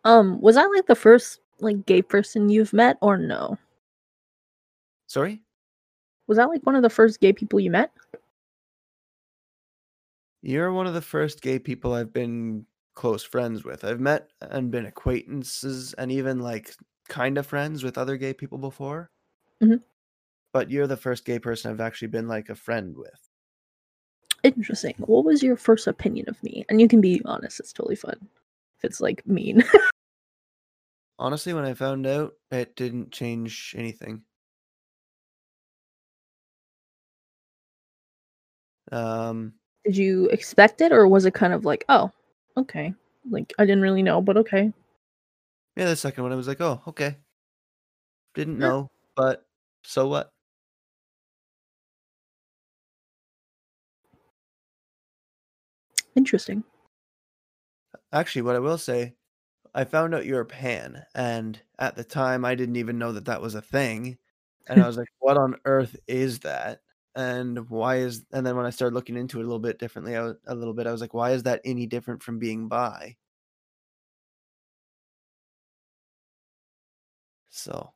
Um, 0.06 0.42
was 0.42 0.58
I 0.58 0.66
like 0.66 0.86
the 0.88 0.96
first 0.96 1.40
like 1.64 1.86
gay 1.86 2.02
person 2.02 2.50
you've 2.50 2.74
met 2.74 2.98
or 3.02 3.18
no? 3.18 3.58
sorry 5.08 5.42
Was 6.28 6.38
that 6.38 6.50
like 6.50 6.64
one 6.66 6.76
of 6.76 6.82
the 6.82 6.90
first 6.90 7.20
gay 7.20 7.34
people 7.34 7.60
you 7.60 7.70
met? 7.72 7.92
you're 10.42 10.72
one 10.74 10.88
of 10.88 10.94
the 10.94 11.02
first 11.02 11.42
gay 11.42 11.58
people 11.60 11.94
i've 11.94 12.12
been 12.14 12.66
close 12.96 13.24
friends 13.24 13.64
with 13.64 13.84
i've 13.84 14.00
met 14.00 14.30
and 14.42 14.72
been 14.72 14.86
acquaintances 14.86 15.94
and 15.94 16.12
even 16.12 16.40
like 16.40 16.76
kind 17.08 17.38
of 17.38 17.46
friends 17.48 17.84
with 17.84 17.98
other 17.98 18.18
gay 18.18 18.34
people 18.34 18.58
before 18.58 19.10
Mhm. 19.62 19.82
but 20.52 20.70
you're 20.70 20.88
the 20.88 20.98
first 20.98 21.26
gay 21.26 21.40
person 21.40 21.72
I've 21.72 21.80
actually 21.82 22.10
been 22.10 22.28
like 22.28 22.50
a 22.50 22.56
friend 22.56 22.96
with. 22.98 23.30
Interesting. 24.44 24.94
What 25.00 25.24
was 25.26 25.42
your 25.42 25.56
first 25.56 25.88
opinion 25.88 26.28
of 26.30 26.42
me? 26.44 26.66
And 26.70 26.80
you 26.82 26.88
can 26.88 27.00
be 27.02 27.22
honest, 27.26 27.60
it's 27.62 27.72
totally 27.74 27.96
fun. 27.96 28.18
If 28.78 28.84
it's 28.86 29.00
like 29.02 29.26
mean. 29.26 29.64
Honestly, 31.20 31.54
when 31.54 31.66
I 31.66 31.74
found 31.74 32.08
out, 32.08 32.34
it 32.52 32.76
didn't 32.76 33.12
change 33.12 33.76
anything. 33.78 34.24
Um, 38.92 39.54
Did 39.86 39.98
you 39.98 40.28
expect 40.30 40.82
it 40.82 40.92
or 40.92 41.08
was 41.08 41.26
it 41.26 41.34
kind 41.34 41.54
of 41.54 41.66
like, 41.66 41.86
oh, 41.90 42.12
okay. 42.58 42.94
Like 43.30 43.54
I 43.58 43.66
didn't 43.66 43.82
really 43.82 44.04
know, 44.04 44.22
but 44.22 44.38
okay. 44.38 44.74
yeah, 45.76 45.86
the 45.86 45.96
second 45.96 46.24
one 46.24 46.34
I 46.34 46.36
was 46.36 46.48
like, 46.48 46.62
oh, 46.62 46.82
okay. 46.88 47.18
Didn't 48.36 48.60
Yeah. 48.60 48.68
know, 48.68 48.92
but 49.16 49.46
so 49.84 50.08
what? 50.08 50.32
Interesting. 56.16 56.64
Actually, 58.12 58.44
what 58.44 58.56
I 58.56 58.60
will 58.60 58.78
say, 58.78 59.16
I 59.76 59.84
found 59.86 60.14
out 60.14 60.26
you're 60.26 60.42
a 60.42 60.46
pan, 60.46 61.04
and 61.16 61.60
at 61.80 61.96
the 61.96 62.04
time 62.04 62.46
I 62.46 62.56
didn't 62.56 62.76
even 62.76 62.98
know 63.00 63.12
that 63.14 63.26
that 63.26 63.42
was 63.42 63.56
a 63.56 63.62
thing. 63.62 64.18
And 64.68 64.82
I 64.82 64.88
was 64.88 64.98
like, 64.98 65.08
what 65.20 65.38
on 65.38 65.56
earth 65.66 65.96
is 66.08 66.40
that? 66.40 66.82
And 67.16 67.70
why 67.70 67.98
is 67.98 68.26
and 68.34 68.46
then 68.46 68.56
when 68.56 68.66
I 68.66 68.72
started 68.72 68.96
looking 68.96 69.18
into 69.18 69.40
it 69.40 69.44
a 69.44 69.46
little 69.46 69.60
bit 69.60 69.80
differently, 69.80 70.16
I 70.16 70.24
was, 70.24 70.36
a 70.48 70.56
little 70.56 70.74
bit, 70.74 70.88
I 70.88 70.92
was 70.92 71.02
like, 71.02 71.14
why 71.14 71.32
is 71.32 71.44
that 71.44 71.62
any 71.66 71.86
different 71.88 72.24
from 72.24 72.40
being 72.40 72.68
bi? 72.68 73.18
So 77.50 77.94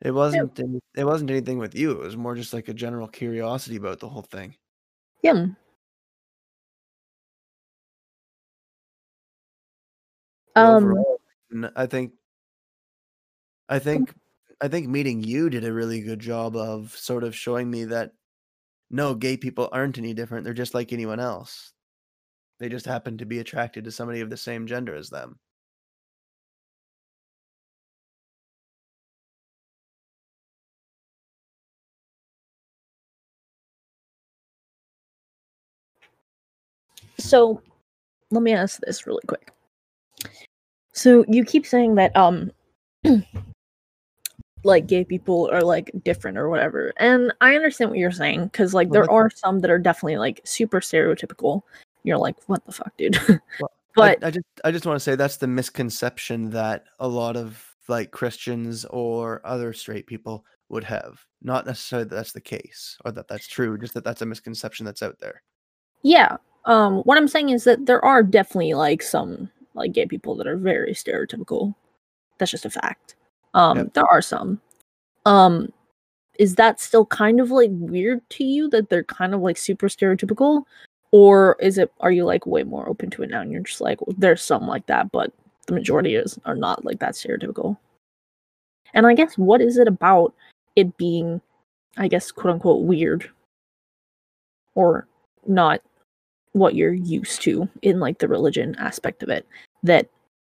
it 0.00 0.12
wasn't 0.12 0.58
it 0.96 1.04
wasn't 1.04 1.30
anything 1.30 1.58
with 1.58 1.74
you. 1.74 1.92
It 1.92 1.98
was 1.98 2.16
more 2.16 2.34
just 2.34 2.54
like 2.54 2.68
a 2.68 2.74
general 2.74 3.08
curiosity 3.08 3.76
about 3.76 4.00
the 4.00 4.08
whole 4.08 4.22
thing. 4.22 4.56
Yeah. 5.22 5.46
Um 10.56 10.84
overall, 10.84 11.20
I 11.76 11.86
think 11.86 12.12
I 13.68 13.78
think 13.78 14.14
I 14.60 14.68
think 14.68 14.88
meeting 14.88 15.22
you 15.22 15.50
did 15.50 15.64
a 15.64 15.72
really 15.72 16.00
good 16.00 16.20
job 16.20 16.56
of 16.56 16.96
sort 16.96 17.24
of 17.24 17.34
showing 17.34 17.70
me 17.70 17.84
that 17.84 18.12
no, 18.90 19.14
gay 19.14 19.36
people 19.36 19.68
aren't 19.72 19.98
any 19.98 20.14
different. 20.14 20.44
They're 20.44 20.54
just 20.54 20.74
like 20.74 20.92
anyone 20.92 21.20
else. 21.20 21.72
They 22.58 22.68
just 22.68 22.86
happen 22.86 23.18
to 23.18 23.26
be 23.26 23.38
attracted 23.38 23.84
to 23.84 23.92
somebody 23.92 24.20
of 24.20 24.30
the 24.30 24.36
same 24.36 24.66
gender 24.66 24.94
as 24.94 25.10
them. 25.10 25.38
so 37.18 37.60
let 38.30 38.42
me 38.42 38.52
ask 38.52 38.80
this 38.80 39.06
really 39.06 39.22
quick. 39.26 39.52
So 40.92 41.24
you 41.28 41.44
keep 41.44 41.66
saying 41.66 41.94
that 41.96 42.16
um 42.16 42.50
like 44.64 44.86
gay 44.86 45.04
people 45.04 45.48
are 45.52 45.62
like 45.62 45.90
different 46.04 46.38
or 46.38 46.48
whatever. 46.48 46.92
And 46.98 47.32
I 47.40 47.54
understand 47.54 47.90
what 47.90 47.98
you're 47.98 48.10
saying 48.10 48.44
because 48.44 48.74
like 48.74 48.88
Well, 48.88 49.02
there 49.02 49.10
are 49.10 49.30
some 49.30 49.60
that 49.60 49.70
are 49.70 49.78
definitely 49.78 50.18
like 50.18 50.40
super 50.44 50.80
stereotypical. 50.80 51.62
You're 52.04 52.18
like, 52.18 52.36
what 52.46 52.64
the 52.66 52.72
fuck, 52.72 52.96
dude? 52.96 53.18
Well, 53.96 54.12
but 54.12 54.22
I, 54.22 54.28
I 54.28 54.30
just 54.30 54.46
I 54.64 54.70
just 54.70 54.86
want 54.86 54.96
to 54.96 55.00
say 55.00 55.16
that's 55.16 55.38
the 55.38 55.48
misconception 55.48 56.50
that 56.50 56.84
a 57.00 57.08
lot 57.08 57.36
of 57.36 57.64
like 57.88 58.12
Christians 58.12 58.84
or 58.84 59.40
other 59.44 59.72
straight 59.72 60.06
people 60.06 60.44
would 60.68 60.84
have. 60.84 61.24
Not 61.42 61.66
necessarily 61.66 62.08
that 62.08 62.14
that's 62.14 62.32
the 62.32 62.40
case 62.40 62.96
or 63.04 63.10
that 63.12 63.26
that's 63.26 63.48
true, 63.48 63.76
just 63.76 63.94
that 63.94 64.04
that's 64.04 64.22
a 64.22 64.26
misconception 64.26 64.86
that's 64.86 65.02
out 65.02 65.18
there. 65.18 65.42
yeah, 66.02 66.36
um, 66.66 66.98
what 67.00 67.18
I'm 67.18 67.26
saying 67.26 67.48
is 67.48 67.64
that 67.64 67.86
there 67.86 68.04
are 68.04 68.22
definitely 68.22 68.74
like 68.74 69.02
some 69.02 69.50
like 69.78 69.92
gay 69.92 70.06
people 70.06 70.34
that 70.36 70.46
are 70.46 70.56
very 70.56 70.92
stereotypical. 70.92 71.74
That's 72.38 72.50
just 72.50 72.66
a 72.66 72.70
fact. 72.70 73.16
Um, 73.54 73.78
Yep. 73.78 73.94
there 73.94 74.06
are 74.06 74.22
some. 74.22 74.60
Um, 75.26 75.72
is 76.38 76.54
that 76.54 76.80
still 76.80 77.04
kind 77.06 77.40
of 77.40 77.50
like 77.50 77.70
weird 77.72 78.28
to 78.30 78.44
you 78.44 78.68
that 78.70 78.88
they're 78.90 79.04
kind 79.04 79.34
of 79.34 79.40
like 79.40 79.56
super 79.56 79.88
stereotypical, 79.88 80.64
or 81.10 81.56
is 81.60 81.78
it? 81.78 81.92
Are 82.00 82.12
you 82.12 82.24
like 82.24 82.46
way 82.46 82.62
more 82.62 82.88
open 82.88 83.10
to 83.10 83.22
it 83.22 83.30
now? 83.30 83.40
And 83.40 83.50
you're 83.50 83.62
just 83.62 83.80
like, 83.80 84.00
well, 84.06 84.14
there's 84.18 84.42
some 84.42 84.66
like 84.66 84.86
that, 84.86 85.10
but 85.10 85.32
the 85.66 85.74
majority 85.74 86.14
is 86.14 86.38
are 86.44 86.54
not 86.56 86.84
like 86.84 87.00
that 87.00 87.14
stereotypical. 87.14 87.76
And 88.94 89.06
I 89.06 89.14
guess 89.14 89.36
what 89.36 89.60
is 89.60 89.76
it 89.76 89.88
about 89.88 90.32
it 90.76 90.96
being, 90.96 91.40
I 91.96 92.08
guess, 92.08 92.30
quote 92.30 92.54
unquote, 92.54 92.84
weird 92.84 93.28
or 94.74 95.06
not 95.46 95.82
what 96.52 96.74
you're 96.74 96.92
used 96.92 97.42
to 97.42 97.68
in 97.82 98.00
like 98.00 98.18
the 98.18 98.28
religion 98.28 98.74
aspect 98.78 99.22
of 99.22 99.28
it 99.28 99.46
that 99.82 100.08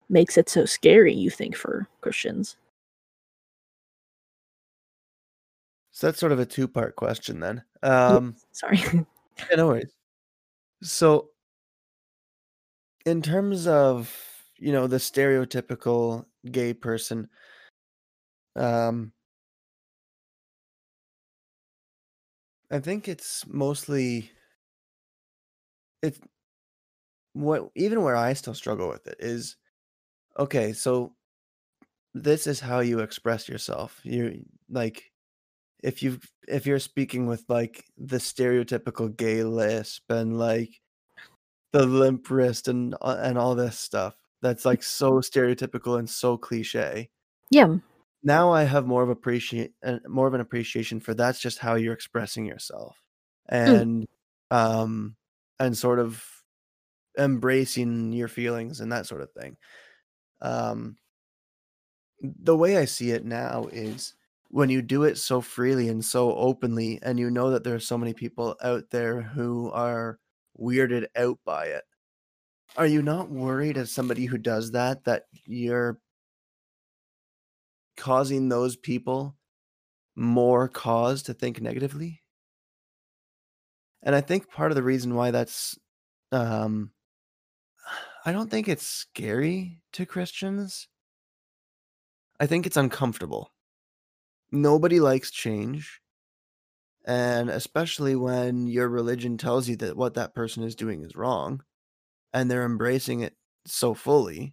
makes 0.08 0.38
it 0.38 0.48
so 0.48 0.64
scary, 0.64 1.14
you 1.14 1.30
think, 1.30 1.56
for 1.56 1.86
Christians? 2.00 2.56
So 5.90 6.06
that's 6.06 6.20
sort 6.20 6.32
of 6.32 6.38
a 6.38 6.46
two 6.46 6.68
part 6.68 6.96
question 6.96 7.40
then. 7.40 7.62
Um, 7.82 8.36
Sorry. 8.52 8.78
yeah, 8.92 9.56
no 9.56 9.66
worries. 9.66 9.92
So, 10.82 11.30
in 13.04 13.20
terms 13.20 13.66
of 13.66 14.14
you 14.58 14.72
know 14.72 14.86
the 14.86 14.98
stereotypical 14.98 16.24
gay 16.50 16.72
person, 16.72 17.28
um, 18.54 19.12
I 22.70 22.78
think 22.78 23.08
it's 23.08 23.44
mostly 23.48 24.30
it's 26.02 26.20
what 27.38 27.70
even 27.76 28.02
where 28.02 28.16
I 28.16 28.32
still 28.32 28.54
struggle 28.54 28.88
with 28.88 29.06
it 29.06 29.16
is 29.20 29.56
okay, 30.38 30.72
so 30.72 31.14
this 32.14 32.46
is 32.46 32.58
how 32.58 32.80
you 32.80 32.98
express 33.00 33.48
yourself. 33.48 34.00
You 34.02 34.44
like 34.68 35.12
if 35.82 36.02
you 36.02 36.18
if 36.48 36.66
you're 36.66 36.80
speaking 36.80 37.26
with 37.26 37.44
like 37.48 37.84
the 37.96 38.16
stereotypical 38.16 39.16
gay 39.16 39.44
lisp 39.44 40.10
and 40.10 40.36
like 40.36 40.80
the 41.72 41.86
limp 41.86 42.28
wrist 42.30 42.66
and 42.66 42.96
uh, 43.00 43.18
and 43.20 43.38
all 43.38 43.54
this 43.54 43.78
stuff 43.78 44.16
that's 44.42 44.64
like 44.64 44.82
so 44.82 45.12
stereotypical 45.20 45.98
and 45.98 46.10
so 46.10 46.36
cliche. 46.36 47.10
yeah. 47.50 47.76
Now 48.24 48.52
I 48.52 48.64
have 48.64 48.84
more 48.84 49.04
of 49.04 49.10
appreciate 49.10 49.74
uh, 49.84 49.98
more 50.08 50.26
of 50.26 50.34
an 50.34 50.40
appreciation 50.40 50.98
for 50.98 51.14
that's 51.14 51.38
just 51.40 51.60
how 51.60 51.76
you're 51.76 51.94
expressing 51.94 52.46
yourself 52.46 53.00
and 53.48 54.06
um 54.50 55.14
and 55.60 55.76
sort 55.76 56.00
of 56.00 56.24
embracing 57.18 58.12
your 58.12 58.28
feelings 58.28 58.80
and 58.80 58.92
that 58.92 59.06
sort 59.06 59.22
of 59.22 59.32
thing. 59.32 59.56
Um 60.40 60.96
the 62.20 62.56
way 62.56 62.76
I 62.76 62.84
see 62.84 63.10
it 63.10 63.24
now 63.24 63.64
is 63.72 64.14
when 64.50 64.70
you 64.70 64.82
do 64.82 65.04
it 65.04 65.18
so 65.18 65.40
freely 65.40 65.88
and 65.88 66.04
so 66.04 66.34
openly 66.34 66.98
and 67.02 67.18
you 67.18 67.30
know 67.30 67.50
that 67.50 67.64
there 67.64 67.74
are 67.74 67.80
so 67.80 67.98
many 67.98 68.14
people 68.14 68.56
out 68.62 68.90
there 68.90 69.20
who 69.22 69.70
are 69.72 70.18
weirded 70.58 71.06
out 71.16 71.38
by 71.44 71.66
it 71.66 71.84
are 72.76 72.86
you 72.86 73.02
not 73.02 73.30
worried 73.30 73.76
as 73.78 73.92
somebody 73.92 74.26
who 74.26 74.38
does 74.38 74.72
that 74.72 75.04
that 75.04 75.24
you're 75.44 76.00
causing 77.96 78.48
those 78.48 78.76
people 78.76 79.36
more 80.16 80.68
cause 80.68 81.22
to 81.24 81.34
think 81.34 81.60
negatively 81.60 82.22
and 84.02 84.14
i 84.14 84.20
think 84.20 84.50
part 84.50 84.70
of 84.70 84.76
the 84.76 84.82
reason 84.82 85.14
why 85.14 85.30
that's 85.30 85.78
um 86.32 86.92
i 88.28 88.32
don't 88.32 88.50
think 88.50 88.68
it's 88.68 88.86
scary 88.86 89.80
to 89.90 90.04
christians. 90.04 90.86
I 92.38 92.44
think 92.46 92.66
it's 92.66 92.76
uncomfortable. 92.76 93.52
Nobody 94.52 95.00
likes 95.00 95.30
change 95.30 96.02
and 97.06 97.48
especially 97.48 98.16
when 98.16 98.66
your 98.66 98.90
religion 98.90 99.38
tells 99.38 99.66
you 99.66 99.76
that 99.76 99.96
what 99.96 100.12
that 100.14 100.34
person 100.34 100.62
is 100.62 100.74
doing 100.74 101.02
is 101.02 101.16
wrong 101.16 101.64
and 102.34 102.50
they're 102.50 102.66
embracing 102.66 103.20
it 103.20 103.34
so 103.64 103.94
fully 103.94 104.52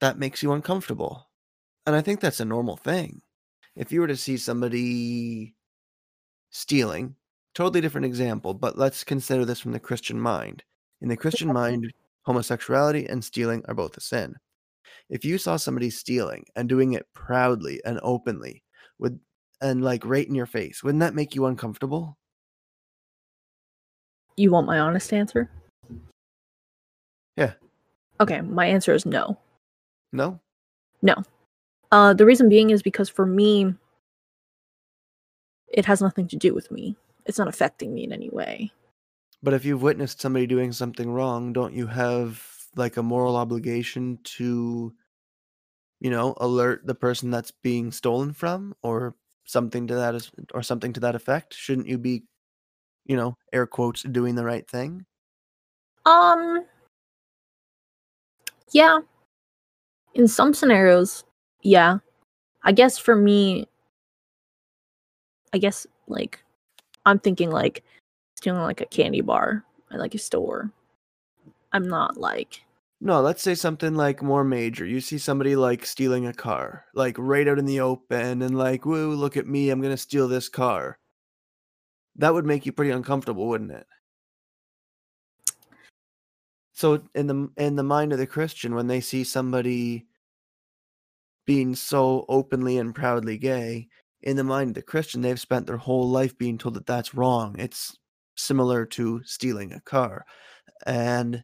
that 0.00 0.18
makes 0.18 0.42
you 0.42 0.52
uncomfortable 0.52 1.30
and 1.86 1.96
i 1.96 2.02
think 2.02 2.20
that's 2.20 2.40
a 2.40 2.44
normal 2.44 2.76
thing. 2.76 3.22
If 3.74 3.92
you 3.92 4.02
were 4.02 4.08
to 4.08 4.16
see 4.16 4.36
somebody 4.36 5.54
stealing 6.50 7.16
totally 7.54 7.80
different 7.80 8.04
example 8.04 8.52
but 8.52 8.76
let's 8.76 9.04
consider 9.04 9.46
this 9.46 9.60
from 9.60 9.72
the 9.72 9.80
christian 9.80 10.20
mind. 10.20 10.64
In 11.00 11.08
the 11.08 11.16
christian 11.16 11.50
mind 11.62 11.94
homosexuality 12.26 13.06
and 13.06 13.24
stealing 13.24 13.64
are 13.66 13.74
both 13.74 13.96
a 13.96 14.00
sin 14.00 14.34
if 15.08 15.24
you 15.24 15.38
saw 15.38 15.56
somebody 15.56 15.88
stealing 15.88 16.44
and 16.56 16.68
doing 16.68 16.92
it 16.92 17.06
proudly 17.14 17.80
and 17.84 17.98
openly 18.02 18.62
would 18.98 19.18
and 19.62 19.82
like 19.82 20.04
right 20.04 20.28
in 20.28 20.34
your 20.34 20.46
face 20.46 20.82
wouldn't 20.82 21.00
that 21.00 21.14
make 21.14 21.34
you 21.34 21.46
uncomfortable 21.46 22.18
You 24.36 24.50
want 24.50 24.66
my 24.66 24.78
honest 24.78 25.12
answer? 25.12 25.50
Yeah. 27.36 27.54
Okay, 28.20 28.42
my 28.42 28.66
answer 28.66 28.94
is 28.94 29.06
no. 29.06 29.38
no 30.12 30.40
No. 31.02 31.14
Uh, 31.90 32.12
the 32.12 32.26
reason 32.26 32.48
being 32.48 32.70
is 32.70 32.82
because 32.82 33.08
for 33.08 33.24
me, 33.24 33.74
it 35.68 35.84
has 35.84 36.02
nothing 36.02 36.28
to 36.28 36.36
do 36.36 36.54
with 36.54 36.70
me. 36.70 36.96
It's 37.24 37.38
not 37.38 37.48
affecting 37.48 37.94
me 37.94 38.04
in 38.04 38.12
any 38.12 38.28
way. 38.30 38.70
But 39.42 39.54
if 39.54 39.64
you've 39.64 39.82
witnessed 39.82 40.20
somebody 40.20 40.46
doing 40.46 40.72
something 40.72 41.10
wrong 41.10 41.52
don't 41.52 41.74
you 41.74 41.86
have 41.86 42.42
like 42.76 42.96
a 42.96 43.02
moral 43.02 43.36
obligation 43.36 44.18
to 44.24 44.92
you 46.00 46.10
know 46.10 46.34
alert 46.38 46.86
the 46.86 46.94
person 46.94 47.30
that's 47.30 47.50
being 47.50 47.90
stolen 47.90 48.32
from 48.32 48.74
or 48.82 49.14
something 49.44 49.86
to 49.86 49.94
that 49.94 50.14
is 50.14 50.30
or 50.54 50.62
something 50.62 50.92
to 50.92 51.00
that 51.00 51.14
effect 51.14 51.54
shouldn't 51.54 51.86
you 51.86 51.98
be 51.98 52.24
you 53.06 53.16
know 53.16 53.36
air 53.52 53.66
quotes 53.66 54.02
doing 54.02 54.34
the 54.34 54.44
right 54.44 54.68
thing 54.68 55.04
Um, 56.06 56.64
yeah. 58.72 59.00
In 60.14 60.28
some 60.28 60.54
scenarios, 60.54 61.24
yeah. 61.62 61.98
I 62.62 62.72
guess 62.72 62.96
for 62.96 63.16
me, 63.16 63.66
I 65.52 65.58
guess 65.58 65.86
like 66.06 66.38
I'm 67.04 67.18
thinking 67.18 67.50
like 67.50 67.82
stealing 68.36 68.62
like 68.62 68.80
a 68.80 68.86
candy 68.86 69.20
bar 69.20 69.64
at 69.90 69.98
like 69.98 70.14
a 70.14 70.18
store. 70.18 70.70
I'm 71.72 71.88
not 71.88 72.16
like 72.16 72.62
No, 73.00 73.20
let's 73.20 73.42
say 73.42 73.54
something 73.54 73.94
like 73.94 74.22
more 74.22 74.44
major. 74.44 74.86
You 74.86 75.00
see 75.00 75.18
somebody 75.18 75.56
like 75.56 75.84
stealing 75.84 76.26
a 76.26 76.32
car, 76.32 76.86
like 76.94 77.16
right 77.18 77.46
out 77.48 77.58
in 77.58 77.66
the 77.66 77.80
open, 77.80 78.42
and 78.42 78.56
like, 78.56 78.86
woo, 78.86 79.14
look 79.14 79.36
at 79.36 79.46
me, 79.46 79.70
I'm 79.70 79.80
gonna 79.82 79.96
steal 79.96 80.28
this 80.28 80.48
car. 80.48 80.98
That 82.16 82.32
would 82.34 82.46
make 82.46 82.66
you 82.66 82.72
pretty 82.72 82.92
uncomfortable, 82.92 83.46
wouldn't 83.48 83.72
it? 83.72 83.86
So 86.72 87.02
in 87.14 87.26
the 87.26 87.50
in 87.56 87.76
the 87.76 87.82
mind 87.82 88.12
of 88.12 88.18
the 88.18 88.26
Christian, 88.26 88.74
when 88.74 88.86
they 88.86 89.00
see 89.00 89.24
somebody 89.24 90.06
being 91.46 91.74
so 91.74 92.24
openly 92.28 92.78
and 92.78 92.94
proudly 92.94 93.38
gay, 93.38 93.88
in 94.22 94.36
the 94.36 94.44
mind 94.44 94.70
of 94.70 94.74
the 94.74 94.82
Christian, 94.82 95.20
they've 95.22 95.40
spent 95.40 95.66
their 95.66 95.76
whole 95.76 96.08
life 96.08 96.36
being 96.36 96.58
told 96.58 96.74
that 96.74 96.86
that's 96.86 97.14
wrong. 97.14 97.56
It's 97.58 97.96
similar 98.36 98.86
to 98.86 99.22
stealing 99.24 99.72
a 99.72 99.80
car, 99.80 100.24
and 100.86 101.42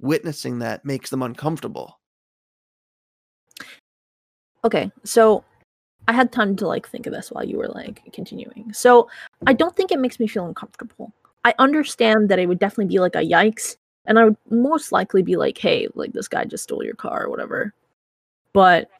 witnessing 0.00 0.58
that 0.60 0.84
makes 0.84 1.10
them 1.10 1.22
uncomfortable. 1.22 1.98
okay. 4.66 4.90
So 5.04 5.44
I 6.08 6.12
had 6.12 6.32
time 6.32 6.56
to 6.56 6.66
like 6.66 6.88
think 6.88 7.06
of 7.06 7.12
this 7.12 7.30
while 7.30 7.44
you 7.44 7.56
were 7.56 7.68
like 7.68 8.02
continuing. 8.12 8.72
So 8.72 9.08
I 9.46 9.52
don't 9.52 9.74
think 9.74 9.90
it 9.90 10.00
makes 10.00 10.20
me 10.20 10.26
feel 10.26 10.46
uncomfortable. 10.46 11.12
I 11.44 11.54
understand 11.58 12.28
that 12.28 12.38
it 12.38 12.46
would 12.46 12.58
definitely 12.58 12.92
be 12.92 12.98
like 12.98 13.14
a 13.14 13.20
yikes, 13.20 13.76
and 14.06 14.18
I 14.18 14.24
would 14.24 14.36
most 14.50 14.92
likely 14.92 15.22
be 15.22 15.36
like, 15.36 15.58
hey, 15.58 15.88
like 15.94 16.12
this 16.12 16.28
guy 16.28 16.44
just 16.44 16.64
stole 16.64 16.84
your 16.84 16.94
car 16.94 17.24
or 17.24 17.30
whatever. 17.30 17.72
But 18.52 18.90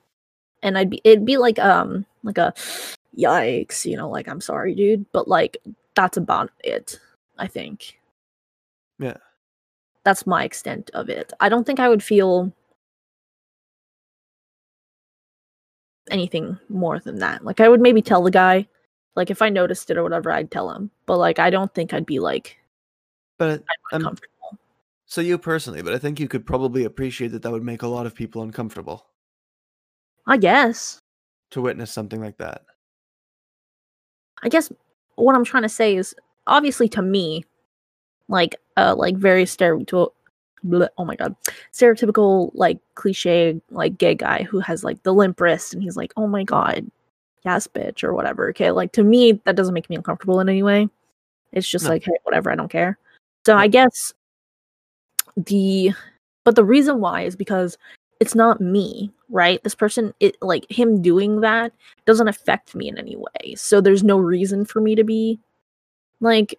and 0.63 0.79
I'd 0.79 0.91
be 0.91 1.01
it'd 1.05 1.27
be 1.27 1.37
like 1.39 1.59
um 1.59 2.07
like 2.23 2.39
a 2.39 2.55
yikes, 3.19 3.85
you 3.85 3.97
know, 3.97 4.09
like 4.09 4.29
I'm 4.29 4.41
sorry, 4.41 4.75
dude. 4.75 5.05
But 5.13 5.29
like 5.29 5.59
that's 5.95 6.17
about 6.17 6.51
it, 6.61 7.01
I 7.39 7.47
think. 7.47 7.99
Yeah. 8.99 9.17
That's 10.05 10.27
my 10.27 10.45
extent 10.45 10.91
of 10.95 11.09
it. 11.09 11.33
I 11.41 11.49
don't 11.49 11.65
think 11.65 11.81
I 11.81 11.89
would 11.89 12.03
feel 12.03 12.53
anything 16.11 16.59
more 16.69 16.99
than 17.01 17.19
that. 17.19 17.45
Like 17.45 17.61
I 17.61 17.69
would 17.69 17.81
maybe 17.81 18.03
tell 18.03 18.23
the 18.23 18.31
guy, 18.31 18.67
like 19.17 19.31
if 19.31 19.43
I 19.43 19.49
noticed 19.49 19.91
it 19.91 19.97
or 19.97 20.03
whatever, 20.03 20.31
I'd 20.31 20.51
tell 20.51 20.71
him. 20.71 20.91
But 21.07 21.19
like 21.19 21.39
I 21.39 21.51
don't 21.51 21.73
think 21.75 21.93
I'd 21.93 22.07
be 22.07 22.19
like 22.21 22.57
But 23.39 23.61
um, 23.61 23.63
uncomfortable. 23.93 24.59
so 25.07 25.21
you 25.21 25.39
personally, 25.39 25.83
but 25.83 25.93
I 25.93 25.99
think 25.99 26.21
you 26.21 26.29
could 26.29 26.47
probably 26.47 26.85
appreciate 26.85 27.29
that 27.33 27.43
that 27.43 27.51
would 27.53 27.65
make 27.65 27.83
a 27.83 27.89
lot 27.89 28.07
of 28.07 28.15
people 28.15 28.43
uncomfortable 28.43 29.07
I 30.27 30.37
guess. 30.37 30.99
to 31.53 31.61
witness 31.61 31.91
something 31.93 32.21
like 32.21 32.39
that. 32.39 32.63
I 34.43 34.49
guess 34.49 34.71
what 35.15 35.35
I'm 35.35 35.45
trying 35.45 35.63
to 35.63 35.69
say 35.69 35.97
is 35.97 36.15
obviously 36.47 36.89
to 36.91 37.03
me, 37.03 37.45
like 38.29 38.57
uh 38.77 38.95
like 38.97 39.17
very 39.17 39.45
stereotypical 39.45 40.11
oh 40.99 41.05
my 41.05 41.15
god 41.15 41.37
stereotypical 41.73 42.51
like 42.55 42.79
cliche 42.97 43.61
like 43.71 43.97
gay 43.99 44.17
guy 44.17 44.43
who 44.43 44.59
has 44.59 44.83
like 44.83 45.01
the 45.05 45.15
limp 45.15 45.41
wrist 45.41 45.73
and 45.73 45.81
he's 45.81 45.97
like 45.97 46.13
oh 46.17 46.27
my 46.27 46.43
god 46.43 46.91
yes 47.45 47.69
bitch 47.69 48.03
or 48.03 48.13
whatever 48.13 48.49
okay 48.49 48.73
like 48.73 48.91
to 48.91 49.05
me 49.05 49.41
that 49.45 49.55
doesn't 49.55 49.75
make 49.75 49.89
me 49.89 49.95
uncomfortable 49.95 50.41
in 50.41 50.49
any 50.49 50.65
way 50.65 50.89
it's 51.53 51.69
just 51.69 51.85
No. 51.85 51.91
like 51.91 52.03
hey 52.03 52.19
whatever 52.25 52.51
i 52.51 52.57
don't 52.57 52.71
care 52.71 52.99
so 53.47 53.57
i 53.57 53.69
guess 53.69 54.13
the 55.37 55.93
but 56.43 56.57
the 56.57 56.65
reason 56.65 56.99
why 56.99 57.23
is 57.23 57.37
because 57.37 57.79
it's 58.19 58.35
not 58.35 58.61
me 58.61 59.13
right? 59.29 59.63
This 59.63 59.75
person, 59.75 60.15
it 60.21 60.37
like 60.41 60.71
him 60.71 61.03
doing 61.03 61.41
that 61.41 61.73
doesn't 62.05 62.29
affect 62.29 62.75
me 62.75 62.89
in 62.89 62.99
any 62.99 63.17
way. 63.17 63.55
So 63.57 63.81
there's 63.81 64.05
no 64.05 64.19
reason 64.19 64.65
for 64.65 64.81
me 64.81 64.95
to 64.95 65.05
be 65.05 65.41
like 66.21 66.59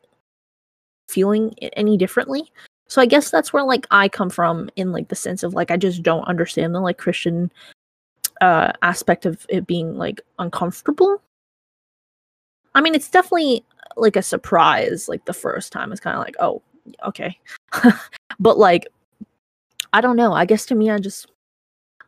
feeling 1.08 1.54
it 1.58 1.74
any 1.76 1.98
differently. 1.98 2.52
So 2.88 3.02
I 3.02 3.06
guess 3.06 3.32
that's 3.32 3.52
where 3.52 3.64
like 3.64 3.86
I 3.92 4.08
come 4.10 4.30
from 4.30 4.70
in 4.76 4.92
like 4.92 5.10
the 5.10 5.16
sense 5.16 5.44
of 5.44 5.54
like 5.54 5.72
I 5.72 5.78
just 5.78 6.04
don't 6.04 6.28
understand 6.28 6.74
the 6.74 6.80
like 6.80 6.98
Christian 6.98 7.52
uh 8.42 8.72
aspect 8.82 9.26
of 9.26 9.46
it 9.50 9.68
being 9.68 9.98
like 9.98 10.22
uncomfortable. 10.40 11.22
I 12.76 12.82
mean, 12.82 12.96
it's 12.96 13.10
definitely 13.10 13.66
like 13.96 14.16
a 14.16 14.22
surprise 14.22 15.08
like 15.10 15.26
the 15.26 15.34
first 15.34 15.72
time 15.72 15.92
it's 15.92 16.02
kind 16.02 16.16
of 16.16 16.24
like, 16.24 16.36
"Oh, 16.40 16.62
okay." 17.06 17.38
but 18.40 18.58
like 18.58 18.88
I 19.94 20.02
don't 20.02 20.18
know. 20.18 20.34
I 20.34 20.46
guess 20.46 20.66
to 20.68 20.76
me 20.76 20.90
I 20.92 21.00
just 21.00 21.28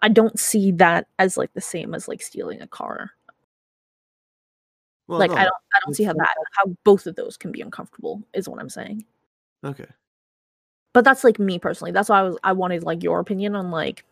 I 0.02 0.10
don't 0.10 0.40
see 0.40 0.72
that 0.74 1.08
as 1.18 1.38
like 1.38 1.54
the 1.54 1.62
same 1.62 1.94
as 1.94 2.08
like 2.08 2.22
stealing 2.22 2.62
a 2.62 2.68
car. 2.68 3.12
Well, 5.10 5.18
like 5.18 5.32
no, 5.32 5.38
I 5.38 5.44
don't 5.44 5.56
I 5.74 5.80
don't 5.84 5.96
see 5.96 6.04
how 6.04 6.14
that 6.14 6.36
how 6.52 6.66
both 6.84 7.08
of 7.08 7.16
those 7.16 7.36
can 7.36 7.52
be 7.52 7.62
uncomfortable 7.62 8.22
is 8.36 8.48
what 8.48 8.60
I'm 8.60 8.70
saying. 8.70 9.06
Okay. 9.66 9.88
But 10.94 11.04
that's 11.04 11.24
like 11.24 11.40
me 11.40 11.58
personally. 11.58 11.92
That's 11.92 12.10
why 12.10 12.20
I 12.20 12.22
was 12.22 12.38
I 12.44 12.52
wanted 12.52 12.84
like 12.84 13.02
your 13.02 13.20
opinion 13.20 13.56
on 13.56 13.72
like 13.72 14.06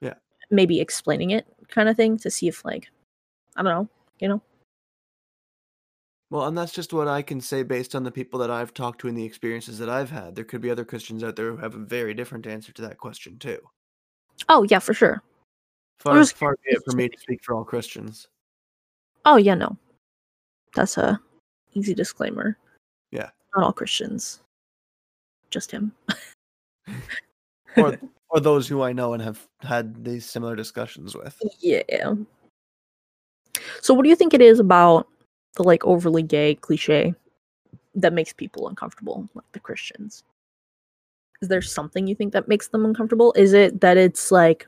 Yeah. 0.00 0.14
maybe 0.52 0.80
explaining 0.80 1.30
it 1.32 1.48
kind 1.68 1.88
of 1.88 1.96
thing 1.96 2.16
to 2.18 2.30
see 2.30 2.46
if 2.46 2.64
like 2.64 2.92
I 3.56 3.64
don't 3.64 3.72
know, 3.72 3.88
you 4.20 4.28
know. 4.28 4.40
Well, 6.30 6.46
and 6.46 6.56
that's 6.56 6.72
just 6.72 6.92
what 6.92 7.08
I 7.08 7.22
can 7.22 7.40
say 7.40 7.64
based 7.64 7.96
on 7.96 8.04
the 8.04 8.12
people 8.12 8.38
that 8.38 8.50
I've 8.50 8.72
talked 8.72 9.00
to 9.00 9.08
and 9.08 9.18
the 9.18 9.24
experiences 9.24 9.78
that 9.80 9.88
I've 9.88 10.10
had. 10.10 10.36
There 10.36 10.44
could 10.44 10.60
be 10.60 10.70
other 10.70 10.84
Christians 10.84 11.24
out 11.24 11.34
there 11.34 11.50
who 11.50 11.56
have 11.56 11.74
a 11.74 11.78
very 11.78 12.14
different 12.14 12.46
answer 12.46 12.72
to 12.72 12.82
that 12.82 12.98
question 12.98 13.36
too. 13.40 13.58
Oh 14.48 14.64
yeah, 14.70 14.78
for 14.78 14.94
sure. 14.94 15.24
Far, 15.98 16.24
far 16.26 16.56
be 16.64 16.76
it 16.76 16.82
for 16.88 16.94
me 16.94 17.08
to 17.08 17.18
speak 17.18 17.42
for 17.42 17.56
all 17.56 17.64
Christians. 17.64 18.28
Oh 19.24 19.38
yeah, 19.38 19.56
no. 19.56 19.76
That's 20.76 20.98
a 20.98 21.18
easy 21.72 21.94
disclaimer. 21.94 22.56
Yeah. 23.10 23.30
Not 23.56 23.64
all 23.64 23.72
Christians. 23.72 24.40
Just 25.50 25.72
him. 25.72 25.92
Or 27.76 27.98
or 28.30 28.40
those 28.40 28.66
who 28.66 28.82
I 28.82 28.92
know 28.94 29.12
and 29.12 29.22
have 29.22 29.46
had 29.60 30.02
these 30.02 30.24
similar 30.24 30.56
discussions 30.56 31.14
with. 31.14 31.38
Yeah. 31.60 32.14
So 33.82 33.92
what 33.92 34.04
do 34.04 34.08
you 34.08 34.16
think 34.16 34.32
it 34.32 34.40
is 34.40 34.58
about 34.58 35.08
the 35.56 35.62
like 35.62 35.84
overly 35.84 36.22
gay 36.22 36.54
cliche 36.54 37.14
that 37.94 38.14
makes 38.14 38.32
people 38.32 38.68
uncomfortable, 38.68 39.28
like 39.34 39.44
the 39.52 39.60
Christians? 39.60 40.24
Is 41.42 41.48
there 41.48 41.60
something 41.60 42.06
you 42.06 42.14
think 42.14 42.32
that 42.32 42.48
makes 42.48 42.68
them 42.68 42.86
uncomfortable? 42.86 43.34
Is 43.36 43.52
it 43.52 43.82
that 43.82 43.98
it's 43.98 44.32
like 44.32 44.66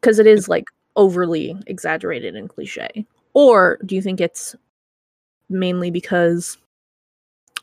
because 0.00 0.18
it 0.18 0.26
is 0.26 0.48
like 0.50 0.66
overly 0.96 1.56
exaggerated 1.66 2.36
and 2.36 2.48
cliche? 2.48 3.06
Or 3.34 3.78
do 3.84 3.94
you 3.94 4.02
think 4.02 4.20
it's 4.20 4.56
mainly 5.48 5.90
because 5.90 6.56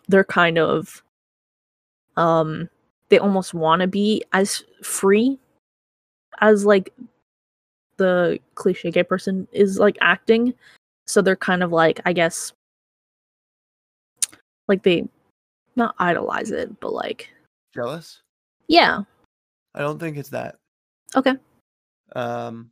they're 0.07 0.23
kind 0.23 0.57
of 0.57 1.01
um 2.17 2.69
they 3.09 3.17
almost 3.17 3.53
want 3.53 3.81
to 3.81 3.87
be 3.87 4.23
as 4.33 4.63
free 4.83 5.39
as 6.39 6.65
like 6.65 6.93
the 7.97 8.39
cliche 8.55 8.91
gay 8.91 9.03
person 9.03 9.47
is 9.51 9.79
like 9.79 9.97
acting 10.01 10.53
so 11.07 11.21
they're 11.21 11.35
kind 11.35 11.63
of 11.63 11.71
like 11.71 11.99
i 12.05 12.11
guess 12.13 12.53
like 14.67 14.83
they 14.83 15.07
not 15.75 15.95
idolize 15.99 16.51
it 16.51 16.79
but 16.79 16.93
like 16.93 17.29
Jealous? 17.73 18.21
yeah 18.67 19.03
I 19.73 19.79
don't 19.79 19.99
think 19.99 20.17
it's 20.17 20.29
that. 20.29 20.57
okay 21.15 21.35
Um, 22.13 22.71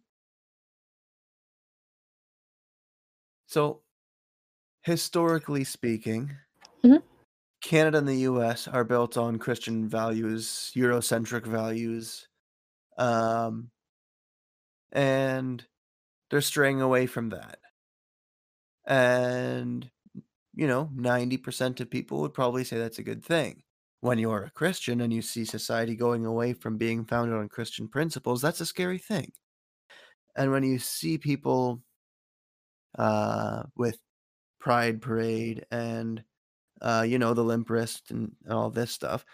so, 3.50 3.82
historically 4.82 5.64
speaking, 5.64 6.38
Mhm. 6.84 7.04
Canada 7.62 7.98
and 8.00 8.08
the 8.08 8.18
US 8.32 8.68
are 8.68 8.84
built 8.84 9.18
on 9.18 9.40
Christian 9.40 9.88
values, 9.88 10.72
Eurocentric 10.76 11.46
values, 11.46 12.28
um, 12.98 13.72
and 14.92 15.68
they're 16.30 16.42
straying 16.42 16.82
away 16.82 17.08
from 17.08 17.30
that. 17.30 17.60
And, 18.86 19.92
you 20.54 20.68
know, 20.68 20.90
90% 20.94 21.80
of 21.82 21.90
people 21.92 22.22
would 22.22 22.34
probably 22.34 22.64
say 22.64 22.78
that's 22.78 23.00
a 23.00 23.04
good 23.04 23.24
thing. 23.26 23.64
When 24.02 24.20
you're 24.20 24.44
a 24.46 24.52
Christian 24.52 25.02
and 25.02 25.14
you 25.14 25.22
see 25.22 25.46
society 25.46 25.96
going 25.96 26.26
away 26.26 26.54
from 26.54 26.78
being 26.78 27.06
founded 27.06 27.36
on 27.38 27.50
Christian 27.50 27.90
principles, 27.90 28.42
that's 28.42 28.62
a 28.62 28.66
scary 28.68 29.00
thing. 29.00 29.34
And 30.36 30.52
when 30.52 30.64
you 30.64 30.80
see 30.80 31.18
people 31.18 31.84
uh, 32.98 33.64
with 33.76 33.98
Pride 34.60 35.02
Parade 35.02 35.66
and, 35.72 36.24
uh, 36.82 37.06
you 37.08 37.20
know, 37.20 37.34
the 37.34 37.44
limp 37.44 37.70
wrist 37.70 38.12
and, 38.12 38.32
and 38.44 38.54
all 38.54 38.70
this 38.70 38.92
stuff, 38.92 39.26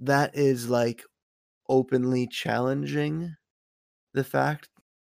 that 0.00 0.36
is 0.36 0.68
like 0.68 1.02
openly 1.68 2.26
challenging 2.26 3.34
the 4.14 4.24
fact, 4.24 4.68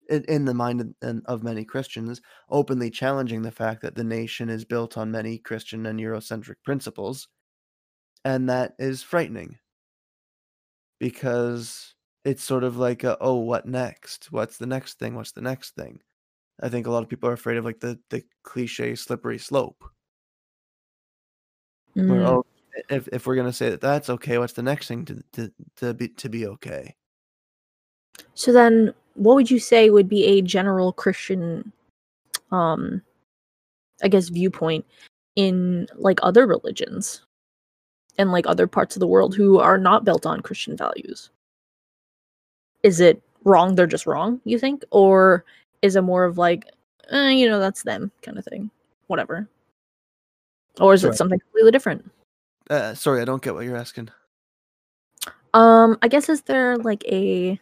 in, 0.08 0.24
in 0.24 0.44
the 0.44 0.54
mind 0.54 0.94
of, 1.02 1.22
of 1.26 1.42
many 1.42 1.64
Christians, 1.64 2.20
openly 2.50 2.90
challenging 2.90 3.42
the 3.42 3.50
fact 3.50 3.82
that 3.82 3.94
the 3.94 4.04
nation 4.04 4.48
is 4.48 4.64
built 4.64 4.96
on 4.96 5.10
many 5.10 5.38
Christian 5.38 5.86
and 5.86 5.98
Eurocentric 5.98 6.56
principles. 6.64 7.28
And 8.24 8.48
that 8.48 8.72
is 8.78 9.02
frightening 9.02 9.58
because 10.98 11.94
it's 12.24 12.42
sort 12.42 12.64
of 12.64 12.76
like, 12.76 13.04
a, 13.04 13.18
oh, 13.20 13.36
what 13.36 13.66
next? 13.66 14.32
What's 14.32 14.56
the 14.56 14.66
next 14.66 14.98
thing? 14.98 15.14
What's 15.14 15.32
the 15.32 15.42
next 15.42 15.74
thing? 15.74 16.00
I 16.60 16.68
think 16.68 16.86
a 16.86 16.90
lot 16.90 17.02
of 17.02 17.08
people 17.08 17.28
are 17.28 17.34
afraid 17.34 17.56
of 17.56 17.64
like 17.64 17.80
the 17.80 17.98
the 18.10 18.22
cliche 18.42 18.94
slippery 18.94 19.38
slope. 19.38 19.82
Where 21.94 22.20
Mm. 22.20 22.26
oh, 22.26 22.46
if 22.88 23.08
if 23.08 23.26
we're 23.26 23.36
gonna 23.36 23.52
say 23.52 23.70
that 23.70 23.80
that's 23.80 24.10
okay, 24.10 24.38
what's 24.38 24.52
the 24.52 24.62
next 24.62 24.88
thing 24.88 25.04
to 25.04 25.22
to 25.32 25.52
to 25.76 25.94
be 25.94 26.08
to 26.08 26.28
be 26.28 26.46
okay? 26.46 26.94
so 28.34 28.52
then 28.52 28.92
what 29.14 29.34
would 29.34 29.50
you 29.50 29.58
say 29.58 29.90
would 29.90 30.08
be 30.08 30.24
a 30.24 30.42
general 30.42 30.92
christian 30.92 31.72
um 32.50 33.00
i 34.02 34.08
guess 34.08 34.28
viewpoint 34.28 34.84
in 35.36 35.86
like 35.96 36.18
other 36.22 36.46
religions 36.46 37.22
and 38.18 38.30
like 38.30 38.46
other 38.46 38.66
parts 38.66 38.94
of 38.94 39.00
the 39.00 39.06
world 39.06 39.34
who 39.34 39.58
are 39.58 39.78
not 39.78 40.04
built 40.04 40.26
on 40.26 40.40
christian 40.40 40.76
values 40.76 41.30
is 42.82 43.00
it 43.00 43.22
wrong 43.44 43.74
they're 43.74 43.86
just 43.86 44.06
wrong 44.06 44.40
you 44.44 44.58
think 44.58 44.84
or 44.90 45.44
is 45.84 45.96
it 45.96 46.02
more 46.02 46.24
of 46.24 46.38
like 46.38 46.64
eh, 47.10 47.28
you 47.30 47.46
know 47.48 47.60
that's 47.60 47.82
them 47.82 48.10
kind 48.22 48.38
of 48.38 48.44
thing. 48.44 48.70
Whatever. 49.08 49.46
Or 50.80 50.94
is 50.94 51.02
Sorry. 51.02 51.12
it 51.12 51.16
something 51.16 51.38
completely 51.38 51.70
different? 51.70 52.10
Uh, 52.70 52.94
sorry, 52.94 53.20
I 53.20 53.24
don't 53.26 53.42
get 53.42 53.54
what 53.54 53.64
you're 53.64 53.76
asking. 53.76 54.08
um 55.54 55.96
i 56.02 56.08
guess 56.08 56.28
is 56.28 56.42
there 56.42 56.76
like 56.78 57.04
a 57.06 57.58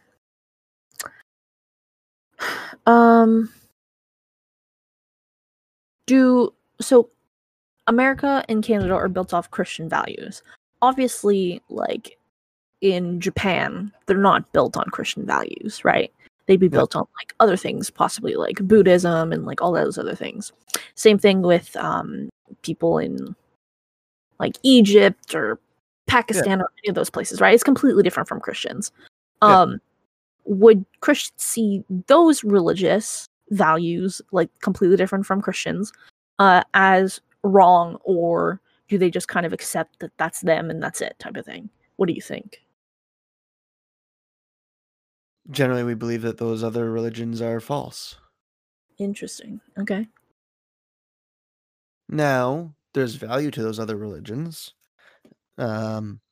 um 2.87 3.51
do 6.07 6.53
so 6.81 7.11
america 7.87 8.43
and 8.49 8.65
canada 8.65 8.95
are 8.95 9.09
built 9.09 9.35
off 9.35 9.51
christian 9.51 9.89
values. 9.89 10.43
Obviously 10.81 11.61
like 11.69 12.17
in 12.81 13.21
japan 13.21 13.93
they're 14.07 14.17
not 14.17 14.51
built 14.53 14.77
on 14.77 14.85
christian 14.91 15.27
values 15.27 15.85
right 15.85 16.13
they'd 16.47 16.61
be 16.61 16.69
built 16.69 16.97
on 16.97 17.07
like 17.19 17.35
other 17.41 17.57
things 17.57 17.91
possibly 17.91 18.35
like 18.35 18.57
buddhism 18.67 19.33
and 19.33 19.45
like 19.45 19.63
all 19.63 19.73
those 19.73 19.99
other 19.99 20.15
things. 20.15 20.53
Same 20.95 21.19
thing 21.19 21.43
with 21.43 21.77
um 21.77 22.29
people 22.63 22.99
in 22.99 23.35
like 24.39 24.57
egypt 24.63 25.35
or 25.35 25.59
pakistan 26.07 26.61
or 26.61 26.71
any 26.83 26.91
of 26.91 26.95
those 26.95 27.11
places 27.11 27.41
right? 27.41 27.55
It's 27.55 27.63
completely 27.63 28.03
different 28.03 28.29
from 28.29 28.41
christians. 28.41 28.93
Yeah. 29.43 29.61
um 29.61 29.81
would 30.45 30.85
christians 31.01 31.43
see 31.43 31.85
those 32.09 32.43
religious 32.45 33.27
values 33.51 34.21
like 34.33 34.51
completely 34.61 34.97
different 34.97 35.27
from 35.27 35.41
christians 35.41 35.93
uh 36.39 36.63
as 36.75 37.21
wrong 37.45 37.99
or 38.05 38.61
do 38.93 38.99
they 38.99 39.11
just 39.11 39.29
kind 39.29 39.47
of 39.47 39.55
accept 39.55 40.01
that 40.01 40.13
that's 40.19 40.43
them 40.43 40.69
and 40.69 40.83
that's 40.83 41.01
it 41.01 41.17
type 41.19 41.37
of 41.37 41.47
thing? 41.47 41.71
What 41.97 42.09
do 42.09 42.13
you 42.13 42.21
think 42.21 42.61
Generally, 45.49 45.85
we 45.85 45.95
believe 45.95 46.23
that 46.23 46.39
those 46.39 46.65
other 46.65 46.91
religions 46.91 47.41
are 47.41 47.61
false. 47.61 48.17
interesting 48.99 49.61
okay 49.79 50.09
Now, 52.09 52.77
there's 52.95 53.17
value 53.17 53.51
to 53.51 53.63
those 53.63 53.79
other 53.81 53.97
religions. 53.97 54.75
Um, 55.59 56.23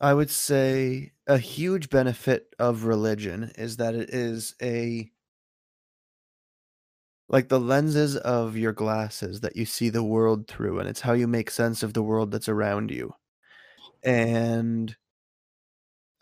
I 0.00 0.12
would 0.14 0.30
say 0.30 1.12
a 1.26 1.38
huge 1.38 1.90
benefit 1.90 2.54
of 2.58 2.84
religion 2.84 3.52
is 3.56 3.76
that 3.78 3.94
it 3.94 4.10
is 4.10 4.54
a 4.60 5.10
like 7.28 7.48
the 7.48 7.60
lenses 7.60 8.16
of 8.16 8.56
your 8.56 8.72
glasses 8.72 9.40
that 9.40 9.56
you 9.56 9.64
see 9.64 9.88
the 9.88 10.02
world 10.02 10.48
through, 10.48 10.80
and 10.80 10.88
it's 10.88 11.00
how 11.00 11.12
you 11.12 11.26
make 11.28 11.50
sense 11.50 11.82
of 11.82 11.94
the 11.94 12.02
world 12.02 12.30
that's 12.30 12.48
around 12.48 12.90
you. 12.90 13.14
And 14.04 14.96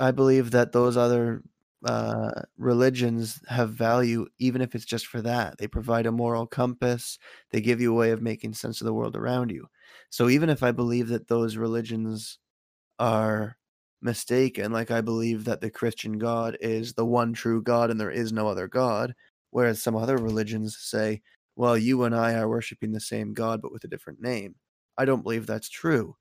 I 0.00 0.10
believe 0.12 0.50
that 0.52 0.72
those 0.72 0.96
other 0.96 1.42
uh, 1.84 2.30
religions 2.56 3.40
have 3.48 3.70
value, 3.70 4.26
even 4.38 4.62
if 4.62 4.74
it's 4.74 4.84
just 4.84 5.06
for 5.06 5.22
that. 5.22 5.58
They 5.58 5.68
provide 5.68 6.06
a 6.06 6.12
moral 6.12 6.46
compass, 6.46 7.18
they 7.50 7.60
give 7.60 7.80
you 7.80 7.92
a 7.92 7.96
way 7.96 8.10
of 8.10 8.22
making 8.22 8.54
sense 8.54 8.80
of 8.80 8.84
the 8.86 8.94
world 8.94 9.16
around 9.16 9.50
you. 9.50 9.66
So 10.10 10.28
even 10.28 10.50
if 10.50 10.62
I 10.62 10.72
believe 10.72 11.08
that 11.08 11.28
those 11.28 11.56
religions 11.56 12.38
are 12.98 13.56
mistaken, 14.02 14.72
like 14.72 14.90
I 14.90 15.00
believe 15.00 15.44
that 15.44 15.60
the 15.60 15.70
Christian 15.70 16.18
God 16.18 16.56
is 16.60 16.94
the 16.94 17.06
one 17.06 17.32
true 17.32 17.62
God 17.62 17.90
and 17.90 18.00
there 18.00 18.10
is 18.10 18.32
no 18.32 18.48
other 18.48 18.68
God, 18.68 19.14
whereas 19.50 19.82
some 19.82 19.96
other 19.96 20.16
religions 20.18 20.76
say, 20.80 21.22
well, 21.56 21.76
you 21.76 22.04
and 22.04 22.14
I 22.14 22.34
are 22.34 22.48
worshiping 22.48 22.92
the 22.92 23.00
same 23.00 23.34
God 23.34 23.60
but 23.62 23.72
with 23.72 23.84
a 23.84 23.88
different 23.88 24.20
name. 24.20 24.54
I 24.96 25.04
don't 25.04 25.22
believe 25.22 25.46
that's 25.46 25.68
true. 25.68 26.16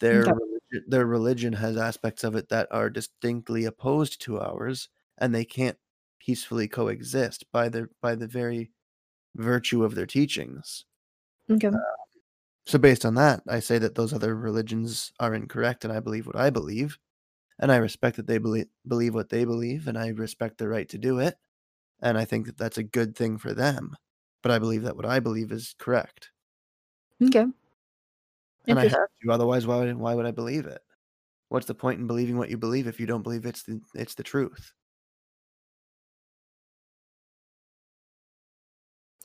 Their 0.00 0.22
Okay. 0.28 0.49
Religion, 0.72 0.90
their 0.90 1.06
religion 1.06 1.52
has 1.54 1.76
aspects 1.76 2.24
of 2.24 2.36
it 2.36 2.48
that 2.50 2.68
are 2.70 2.90
distinctly 2.90 3.64
opposed 3.64 4.20
to 4.22 4.40
ours, 4.40 4.88
and 5.18 5.34
they 5.34 5.44
can't 5.44 5.78
peacefully 6.20 6.68
coexist 6.68 7.44
by 7.52 7.68
the 7.68 7.88
by 8.02 8.14
the 8.14 8.26
very 8.28 8.70
virtue 9.36 9.84
of 9.84 9.94
their 9.94 10.06
teachings. 10.06 10.84
Okay. 11.50 11.68
Uh, 11.68 11.78
so 12.66 12.78
based 12.78 13.04
on 13.04 13.14
that, 13.16 13.42
I 13.48 13.60
say 13.60 13.78
that 13.78 13.94
those 13.94 14.12
other 14.14 14.34
religions 14.36 15.12
are 15.20 15.34
incorrect, 15.34 15.84
and 15.84 15.92
I 15.92 16.00
believe 16.00 16.26
what 16.26 16.36
I 16.36 16.50
believe, 16.50 16.98
and 17.60 17.72
I 17.72 17.76
respect 17.78 18.16
that 18.16 18.26
they 18.26 18.38
believe 18.38 18.68
believe 18.88 19.14
what 19.14 19.30
they 19.30 19.44
believe, 19.44 19.88
and 19.88 19.98
I 19.98 20.08
respect 20.08 20.58
their 20.58 20.68
right 20.70 20.88
to 20.90 20.98
do 20.98 21.20
it, 21.20 21.38
and 22.02 22.18
I 22.18 22.24
think 22.26 22.46
that 22.46 22.58
that's 22.58 22.78
a 22.78 22.84
good 22.84 23.16
thing 23.16 23.38
for 23.38 23.54
them. 23.54 23.96
But 24.42 24.52
I 24.52 24.58
believe 24.60 24.82
that 24.84 24.96
what 24.96 25.06
I 25.06 25.20
believe 25.20 25.52
is 25.52 25.74
correct, 25.78 26.30
Okay. 27.22 27.46
And 28.66 28.78
I 28.78 28.84
have 28.84 29.08
to. 29.22 29.30
Otherwise, 29.30 29.66
why 29.66 29.78
would 29.78 29.96
why 29.96 30.14
would 30.14 30.26
I 30.26 30.30
believe 30.30 30.66
it? 30.66 30.80
What's 31.48 31.66
the 31.66 31.74
point 31.74 32.00
in 32.00 32.06
believing 32.06 32.38
what 32.38 32.50
you 32.50 32.56
believe 32.56 32.86
if 32.86 33.00
you 33.00 33.06
don't 33.06 33.22
believe 33.22 33.44
it's 33.46 33.62
the 33.62 33.80
it's 33.94 34.14
the 34.14 34.22
truth? 34.22 34.72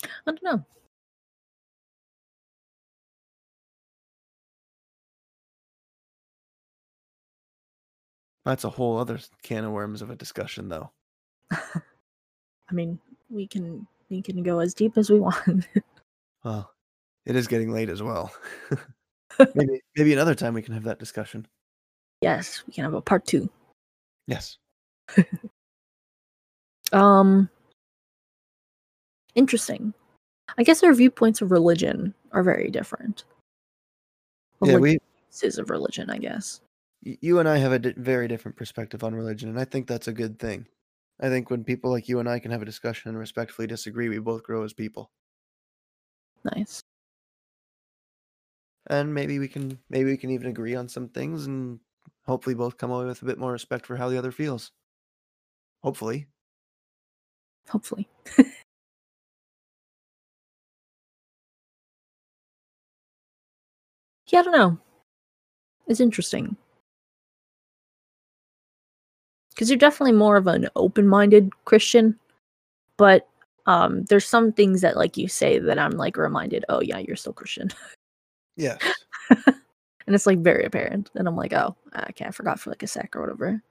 I 0.03 0.09
don't 0.25 0.43
know. 0.43 0.65
That's 8.45 8.63
a 8.63 8.69
whole 8.69 8.99
other 8.99 9.19
can 9.41 9.65
of 9.65 9.71
worms 9.71 10.03
of 10.03 10.11
a 10.11 10.15
discussion, 10.15 10.69
though. 10.69 10.91
I 11.51 12.73
mean, 12.73 12.99
we 13.29 13.47
can 13.47 13.87
we 14.09 14.21
can 14.21 14.43
go 14.43 14.59
as 14.59 14.73
deep 14.73 14.97
as 14.97 15.09
we 15.09 15.19
want. 15.19 15.67
Well, 16.43 16.71
it 17.25 17.35
is 17.35 17.47
getting 17.47 17.71
late 17.71 17.89
as 17.89 18.03
well. 18.03 18.31
maybe 19.55 19.81
maybe 19.95 20.13
another 20.13 20.35
time 20.35 20.53
we 20.53 20.61
can 20.61 20.73
have 20.73 20.83
that 20.83 20.99
discussion. 20.99 21.45
yes, 22.21 22.63
we 22.67 22.73
can 22.73 22.83
have 22.83 22.93
a 22.93 23.01
part 23.01 23.25
two. 23.25 23.49
Yes. 24.27 24.57
Um, 26.93 27.49
interesting. 29.33 29.93
I 30.57 30.63
guess 30.63 30.83
our 30.83 30.93
viewpoints 30.93 31.41
of 31.41 31.51
religion 31.51 32.13
are 32.31 32.43
very 32.43 32.69
different. 32.69 33.23
Well, 34.59 34.69
Yeah, 34.69 34.75
like, 34.75 34.81
we 34.83 34.97
uses 35.31 35.57
of 35.57 35.69
religion, 35.71 36.09
I 36.11 36.19
guess. 36.19 36.61
you 37.01 37.39
and 37.39 37.49
I 37.49 37.57
have 37.57 37.71
a 37.71 37.79
di- 37.79 37.93
very 37.97 38.27
different 38.27 38.55
perspective 38.55 39.03
on 39.03 39.15
religion, 39.15 39.49
and 39.49 39.59
I 39.59 39.65
think 39.65 39.87
that's 39.87 40.07
a 40.07 40.13
good 40.13 40.37
thing. 40.39 40.67
I 41.19 41.27
think 41.27 41.49
when 41.49 41.63
people 41.63 41.91
like 41.91 42.07
you 42.07 42.19
and 42.19 42.29
I 42.29 42.39
can 42.39 42.51
have 42.51 42.61
a 42.61 42.65
discussion 42.65 43.09
and 43.09 43.17
respectfully 43.17 43.67
disagree, 43.67 44.07
we 44.07 44.19
both 44.19 44.43
grow 44.43 44.63
as 44.63 44.73
people. 44.73 45.09
Nice. 46.55 46.81
And 48.87 49.13
maybe 49.13 49.39
we 49.39 49.47
can 49.47 49.79
maybe 49.89 50.11
we 50.11 50.17
can 50.17 50.29
even 50.31 50.47
agree 50.47 50.75
on 50.75 50.87
some 50.87 51.09
things 51.09 51.47
and 51.47 51.79
hopefully 52.25 52.55
both 52.55 52.77
come 52.77 52.91
away 52.91 53.05
with 53.05 53.21
a 53.21 53.25
bit 53.25 53.39
more 53.39 53.51
respect 53.51 53.85
for 53.85 53.95
how 53.95 54.09
the 54.09 54.17
other 54.17 54.31
feels. 54.31 54.71
Hopefully. 55.83 56.27
Hopefully. 57.69 58.07
yeah, 64.27 64.39
I 64.39 64.43
don't 64.43 64.51
know. 64.51 64.77
It's 65.87 65.99
interesting. 65.99 66.55
Because 69.49 69.69
you're 69.69 69.79
definitely 69.79 70.11
more 70.13 70.37
of 70.37 70.47
an 70.47 70.67
open 70.75 71.07
minded 71.07 71.49
Christian, 71.63 72.19
but 72.97 73.27
um, 73.67 74.03
there's 74.05 74.27
some 74.27 74.51
things 74.51 74.81
that, 74.81 74.97
like 74.97 75.17
you 75.17 75.27
say, 75.27 75.59
that 75.59 75.79
I'm 75.79 75.91
like 75.91 76.17
reminded, 76.17 76.65
oh, 76.69 76.81
yeah, 76.81 76.99
you're 76.99 77.15
still 77.15 77.33
Christian. 77.33 77.69
Yes. 78.55 78.79
and 79.29 80.15
it's 80.15 80.25
like 80.25 80.39
very 80.39 80.65
apparent. 80.65 81.11
And 81.15 81.27
I'm 81.27 81.35
like, 81.35 81.53
oh, 81.53 81.75
okay, 82.09 82.25
I 82.25 82.31
forgot 82.31 82.59
for 82.59 82.69
like 82.69 82.83
a 82.83 82.87
sec 82.87 83.15
or 83.15 83.21
whatever. 83.21 83.61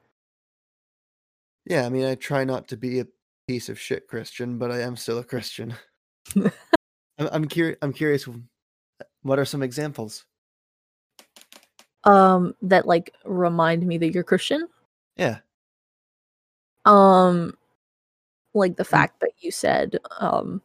Yeah, 1.67 1.87
I 1.87 1.89
mean, 1.89 2.05
I 2.05 2.15
try 2.15 2.45
not 2.45 2.69
to 2.69 2.77
be 2.77 3.01
a 3.01 3.07
piece 3.49 3.69
of 3.69 3.81
shit 3.81 4.09
Christian, 4.09 4.59
but 4.59 4.71
I 4.71 4.81
am 4.81 4.97
still 4.97 5.19
a 5.19 5.25
Christian. 5.25 5.75
I'm 6.37 6.51
I'm, 7.19 7.45
curi- 7.47 7.77
I'm 7.81 7.93
curious. 7.93 8.29
What 9.23 9.39
are 9.39 9.45
some 9.45 9.63
examples? 9.63 10.25
Um, 12.05 12.55
that 12.63 12.87
like 12.87 13.15
remind 13.25 13.87
me 13.87 13.97
that 13.99 14.13
you're 14.13 14.25
Christian. 14.25 14.69
Yeah. 15.17 15.39
Um, 16.85 17.57
like 18.53 18.77
the 18.77 18.85
fact 18.85 19.21
that 19.21 19.33
you 19.39 19.51
said 19.51 19.99
um 20.21 20.61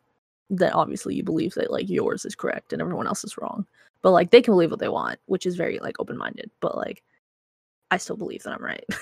that 0.50 0.74
obviously 0.74 1.16
you 1.16 1.24
believe 1.24 1.54
that 1.54 1.72
like 1.72 1.90
yours 1.90 2.26
is 2.26 2.36
correct 2.36 2.74
and 2.74 2.82
everyone 2.82 3.08
else 3.08 3.24
is 3.24 3.38
wrong, 3.38 3.66
but 4.02 4.12
like 4.12 4.32
they 4.32 4.42
can 4.42 4.54
believe 4.54 4.72
what 4.72 4.80
they 4.80 4.90
want, 4.90 5.20
which 5.26 5.46
is 5.46 5.56
very 5.56 5.80
like 5.80 6.00
open 6.00 6.18
minded. 6.18 6.50
But 6.62 6.78
like, 6.78 7.04
I 7.92 7.98
still 7.98 8.18
believe 8.18 8.44
that 8.44 8.54
I'm 8.54 8.64
right. 8.64 8.86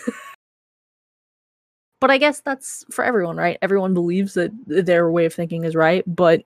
but 2.00 2.12
I 2.12 2.18
guess 2.18 2.42
that's 2.42 2.86
for 2.92 3.04
everyone, 3.04 3.38
right? 3.38 3.58
Everyone 3.62 3.94
believes 3.94 4.34
that 4.36 4.52
their 4.66 5.12
way 5.12 5.26
of 5.26 5.34
thinking 5.34 5.64
is 5.64 5.76
right, 5.76 6.04
but 6.08 6.44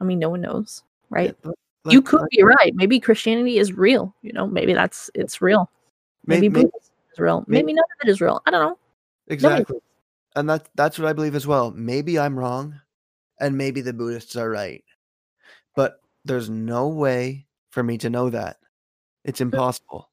I 0.00 0.04
mean, 0.04 0.18
no 0.18 0.30
one 0.30 0.42
knows, 0.42 0.82
right? 1.10 1.34
Yeah, 1.44 1.52
but 1.84 1.92
you 1.92 2.02
could 2.02 2.20
like- 2.20 2.30
be 2.30 2.42
right. 2.42 2.72
Maybe 2.74 3.00
Christianity 3.00 3.58
is 3.58 3.72
real. 3.72 4.14
You 4.22 4.32
know, 4.32 4.46
maybe 4.46 4.74
that's 4.74 5.10
it's 5.14 5.40
real. 5.40 5.70
may- 6.26 6.36
Maybe 6.36 6.48
may- 6.48 6.64
Buddhism 6.64 6.94
is 7.12 7.18
real. 7.18 7.44
may- 7.46 7.58
Maybe 7.58 7.72
none 7.72 7.84
of 8.00 8.08
it 8.08 8.10
is 8.10 8.20
real. 8.20 8.40
I 8.46 8.50
don't 8.50 8.68
know. 8.68 8.78
exactly. 9.28 9.78
And 10.36 10.48
that's 10.48 10.68
that's 10.76 10.98
what 10.98 11.08
I 11.08 11.12
believe 11.14 11.34
as 11.34 11.46
well. 11.46 11.72
Maybe 11.72 12.18
I'm 12.18 12.38
wrong, 12.38 12.78
and 13.40 13.56
maybe 13.58 13.80
the 13.80 13.92
Buddhists 13.92 14.36
are 14.36 14.48
right, 14.50 14.84
but 15.74 16.00
there's 16.28 16.50
no 16.50 16.88
way 16.88 17.46
for 17.70 17.82
me 17.82 17.98
to 17.98 18.10
know 18.10 18.30
that. 18.30 18.58
It's 19.24 19.40
impossible. 19.40 20.10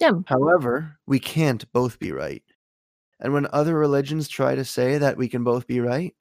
Yeah. 0.00 0.12
However, 0.26 0.98
we 1.06 1.18
can't 1.18 1.70
both 1.72 1.98
be 1.98 2.12
right. 2.12 2.42
And 3.20 3.32
when 3.32 3.48
other 3.52 3.76
religions 3.76 4.28
try 4.28 4.54
to 4.54 4.64
say 4.64 4.98
that 4.98 5.16
we 5.16 5.28
can 5.28 5.42
both 5.42 5.66
be 5.66 5.80
right, 5.80 6.14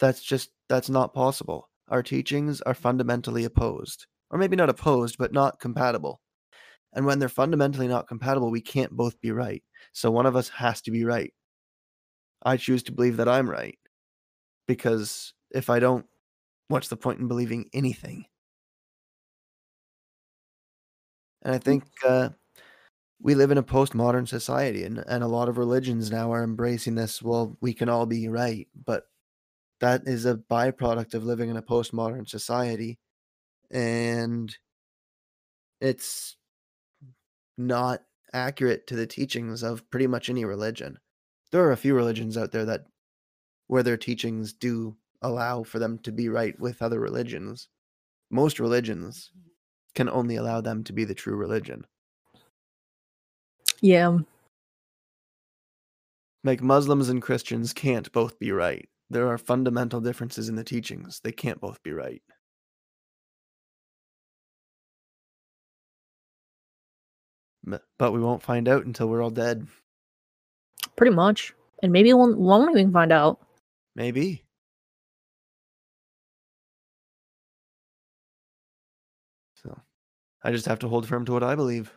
that's 0.00 0.22
just 0.22 0.50
that's 0.68 0.90
not 0.90 1.14
possible. 1.14 1.68
Our 1.88 2.02
teachings 2.02 2.60
are 2.62 2.74
fundamentally 2.74 3.44
opposed. 3.44 4.06
Or 4.30 4.38
maybe 4.38 4.56
not 4.56 4.70
opposed, 4.70 5.18
but 5.18 5.32
not 5.32 5.60
compatible. 5.60 6.20
And 6.94 7.06
when 7.06 7.18
they're 7.18 7.28
fundamentally 7.28 7.86
not 7.86 8.08
compatible, 8.08 8.50
we 8.50 8.60
can't 8.60 8.90
both 8.90 9.20
be 9.20 9.30
right. 9.30 9.62
So 9.92 10.10
one 10.10 10.26
of 10.26 10.34
us 10.34 10.48
has 10.48 10.80
to 10.82 10.90
be 10.90 11.04
right. 11.04 11.32
I 12.42 12.56
choose 12.56 12.82
to 12.84 12.92
believe 12.92 13.18
that 13.18 13.28
I'm 13.28 13.48
right. 13.48 13.78
Because 14.66 15.32
if 15.52 15.70
I 15.70 15.78
don't, 15.78 16.06
what's 16.68 16.88
the 16.88 16.96
point 16.96 17.20
in 17.20 17.28
believing 17.28 17.68
anything? 17.72 18.24
And 21.42 21.54
I 21.54 21.58
think 21.58 21.84
uh, 22.04 22.30
we 23.20 23.34
live 23.34 23.50
in 23.50 23.58
a 23.58 23.62
postmodern 23.62 24.28
society, 24.28 24.84
and, 24.84 24.98
and 24.98 25.24
a 25.24 25.28
lot 25.28 25.48
of 25.48 25.58
religions 25.58 26.10
now 26.10 26.32
are 26.32 26.44
embracing 26.44 26.94
this. 26.94 27.22
Well, 27.22 27.56
we 27.60 27.74
can 27.74 27.88
all 27.88 28.06
be 28.06 28.28
right, 28.28 28.68
but 28.74 29.04
that 29.80 30.06
is 30.06 30.26
a 30.26 30.36
byproduct 30.36 31.14
of 31.14 31.24
living 31.24 31.50
in 31.50 31.56
a 31.56 31.62
postmodern 31.62 32.28
society, 32.28 32.98
and 33.70 34.56
it's 35.80 36.36
not 37.58 38.02
accurate 38.32 38.86
to 38.86 38.96
the 38.96 39.06
teachings 39.06 39.62
of 39.62 39.88
pretty 39.90 40.06
much 40.06 40.28
any 40.28 40.44
religion. 40.44 40.98
There 41.52 41.64
are 41.64 41.72
a 41.72 41.76
few 41.76 41.94
religions 41.94 42.36
out 42.36 42.52
there 42.52 42.64
that 42.64 42.86
where 43.68 43.82
their 43.82 43.96
teachings 43.96 44.52
do 44.52 44.96
allow 45.22 45.62
for 45.62 45.78
them 45.78 45.98
to 46.00 46.12
be 46.12 46.28
right 46.28 46.58
with 46.60 46.82
other 46.82 47.00
religions. 47.00 47.68
Most 48.30 48.60
religions 48.60 49.32
can 49.96 50.08
only 50.08 50.36
allow 50.36 50.60
them 50.60 50.84
to 50.84 50.92
be 50.92 51.04
the 51.04 51.14
true 51.14 51.34
religion. 51.34 51.84
Yeah. 53.80 54.18
Like 56.44 56.62
Muslims 56.62 57.08
and 57.08 57.20
Christians 57.20 57.72
can't 57.72 58.12
both 58.12 58.38
be 58.38 58.52
right. 58.52 58.88
There 59.10 59.26
are 59.26 59.38
fundamental 59.38 60.00
differences 60.00 60.48
in 60.48 60.54
the 60.54 60.62
teachings. 60.62 61.20
They 61.24 61.32
can't 61.32 61.60
both 61.60 61.82
be 61.82 61.90
right. 61.90 62.22
But 67.98 68.12
we 68.12 68.20
won't 68.20 68.44
find 68.44 68.68
out 68.68 68.86
until 68.86 69.08
we're 69.08 69.22
all 69.22 69.30
dead. 69.30 69.66
Pretty 70.94 71.14
much. 71.14 71.52
And 71.82 71.92
maybe 71.92 72.12
one 72.12 72.38
won't 72.38 72.78
even 72.78 72.92
find 72.92 73.12
out. 73.12 73.40
Maybe. 73.96 74.44
I 80.46 80.52
just 80.52 80.66
have 80.66 80.78
to 80.78 80.88
hold 80.88 81.08
firm 81.08 81.24
to 81.24 81.32
what 81.32 81.42
I 81.42 81.56
believe. 81.56 81.92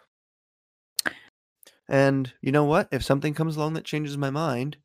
And 1.88 2.34
you 2.42 2.52
know 2.52 2.66
what? 2.66 2.88
If 2.92 3.04
something 3.04 3.36
comes 3.36 3.56
along 3.56 3.74
that 3.74 3.84
changes 3.86 4.18
my 4.18 4.32
mind, 4.32 4.78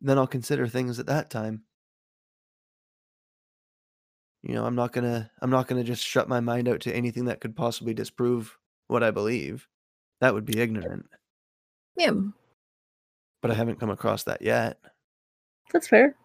then 0.00 0.18
I'll 0.18 0.26
consider 0.26 0.66
things 0.66 0.98
at 0.98 1.06
that 1.06 1.30
time. 1.30 1.62
You 4.42 4.54
know, 4.54 4.66
I'm 4.66 4.74
not 4.74 4.90
gonna 4.92 5.30
I'm 5.40 5.50
not 5.50 5.68
gonna 5.68 5.84
just 5.84 6.02
shut 6.04 6.28
my 6.28 6.40
mind 6.40 6.66
out 6.66 6.80
to 6.80 6.92
anything 6.92 7.26
that 7.26 7.40
could 7.40 7.54
possibly 7.54 7.94
disprove 7.94 8.58
what 8.88 9.04
I 9.04 9.12
believe. 9.12 9.68
That 10.20 10.34
would 10.34 10.44
be 10.44 10.58
ignorant. 10.58 11.06
Yeah, 11.96 12.10
But 13.42 13.52
I 13.52 13.54
haven't 13.54 13.78
come 13.78 13.90
across 13.90 14.24
that 14.24 14.42
yet. 14.42 14.78
that's 15.72 15.86
fair. 15.86 16.16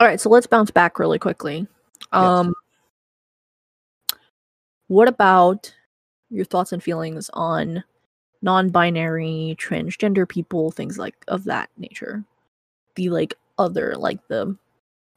All 0.00 0.06
right, 0.06 0.20
so 0.20 0.30
let's 0.30 0.46
bounce 0.46 0.70
back 0.70 0.98
really 0.98 1.18
quickly. 1.18 1.66
Um, 2.12 2.54
what 4.86 5.08
about 5.08 5.74
your 6.30 6.44
thoughts 6.44 6.72
and 6.72 6.82
feelings 6.82 7.30
on 7.34 7.82
non-binary, 8.40 9.56
transgender 9.58 10.28
people, 10.28 10.70
things 10.70 10.98
like 10.98 11.16
of 11.26 11.44
that 11.44 11.70
nature? 11.76 12.24
The 12.94 13.10
like 13.10 13.34
other, 13.58 13.94
like 13.96 14.26
the 14.28 14.56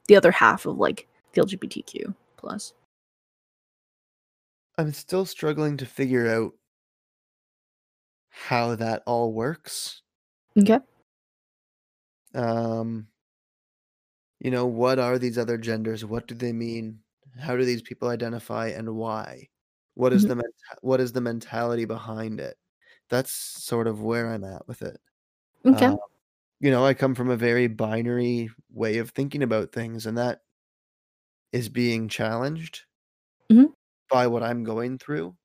the 0.07 0.15
other 0.15 0.31
half 0.31 0.65
of 0.65 0.77
like 0.77 1.07
the 1.33 1.41
LGBTQ 1.41 2.15
plus. 2.37 2.73
I'm 4.77 4.93
still 4.93 5.25
struggling 5.25 5.77
to 5.77 5.85
figure 5.85 6.27
out 6.27 6.53
how 8.29 8.75
that 8.75 9.03
all 9.05 9.31
works. 9.31 10.01
Okay. 10.57 10.79
Um 12.33 13.07
you 14.41 14.51
know, 14.51 14.67
what 14.67 14.99
are 14.99 15.19
these 15.19 15.39
other 15.39 15.57
genders? 15.59 16.05
What 16.05 16.27
do 16.27 16.35
they 16.35 16.53
mean? 16.53 17.03
How 17.39 17.57
do 17.57 17.65
these 17.65 17.83
people 17.83 18.09
identify 18.09 18.69
and 18.69 18.95
why? 18.97 19.49
What 19.95 20.13
is 20.13 20.25
Mhm. 20.25 20.27
the 20.27 20.43
what 20.81 21.01
is 21.01 21.13
the 21.13 21.21
mentality 21.21 21.85
behind 21.85 22.41
it? 22.41 22.57
That's 23.09 23.31
sort 23.33 23.87
of 23.87 24.01
where 24.03 24.29
I'm 24.33 24.45
at 24.45 24.67
with 24.69 24.83
it. 24.83 25.01
Okay. 25.65 25.91
Uh, 25.91 25.97
you 26.61 26.71
know, 26.71 26.85
I 26.85 26.93
come 26.95 27.15
from 27.15 27.29
a 27.31 27.37
very 27.37 27.67
binary 27.67 28.51
way 28.71 28.99
of 28.99 29.11
thinking 29.11 29.43
about 29.43 29.71
things, 29.73 30.05
and 30.07 30.17
that 30.19 30.43
is 31.53 31.69
being 31.69 32.09
challenged 32.09 32.83
Mhm. 33.49 33.73
by 34.09 34.27
what 34.27 34.43
I'm 34.43 34.63
going 34.63 34.99
through. 34.99 35.37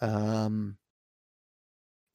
Um, 0.00 0.78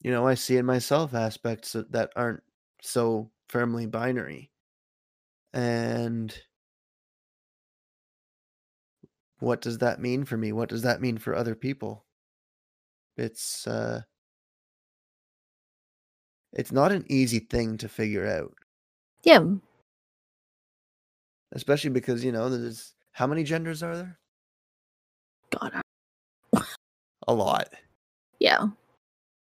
you 0.00 0.10
know, 0.10 0.26
I 0.26 0.34
see 0.34 0.56
in 0.56 0.66
myself 0.66 1.14
aspects 1.14 1.72
that 1.72 2.12
aren't 2.16 2.42
so 2.82 3.30
firmly 3.48 3.86
binary. 3.86 4.52
And 5.52 6.34
what 9.40 9.60
does 9.60 9.78
that 9.78 10.00
mean 10.00 10.24
for 10.24 10.36
me? 10.36 10.52
What 10.52 10.68
does 10.68 10.82
that 10.82 11.00
mean 11.00 11.18
for 11.18 11.34
other 11.34 11.54
people? 11.54 12.04
It's 13.16 13.66
uh 13.66 14.02
it's 16.52 16.72
not 16.72 16.92
an 16.92 17.04
easy 17.08 17.40
thing 17.40 17.76
to 17.78 17.88
figure 17.88 18.26
out, 18.26 18.54
yeah. 19.22 19.44
especially 21.52 21.90
because, 21.90 22.24
you 22.24 22.32
know, 22.32 22.48
there's 22.48 22.94
how 23.12 23.26
many 23.26 23.44
genders 23.44 23.82
are 23.82 23.96
there? 23.96 24.18
God. 25.50 25.72
I- 25.74 26.62
A 27.26 27.34
lot. 27.34 27.68
Yeah. 28.38 28.68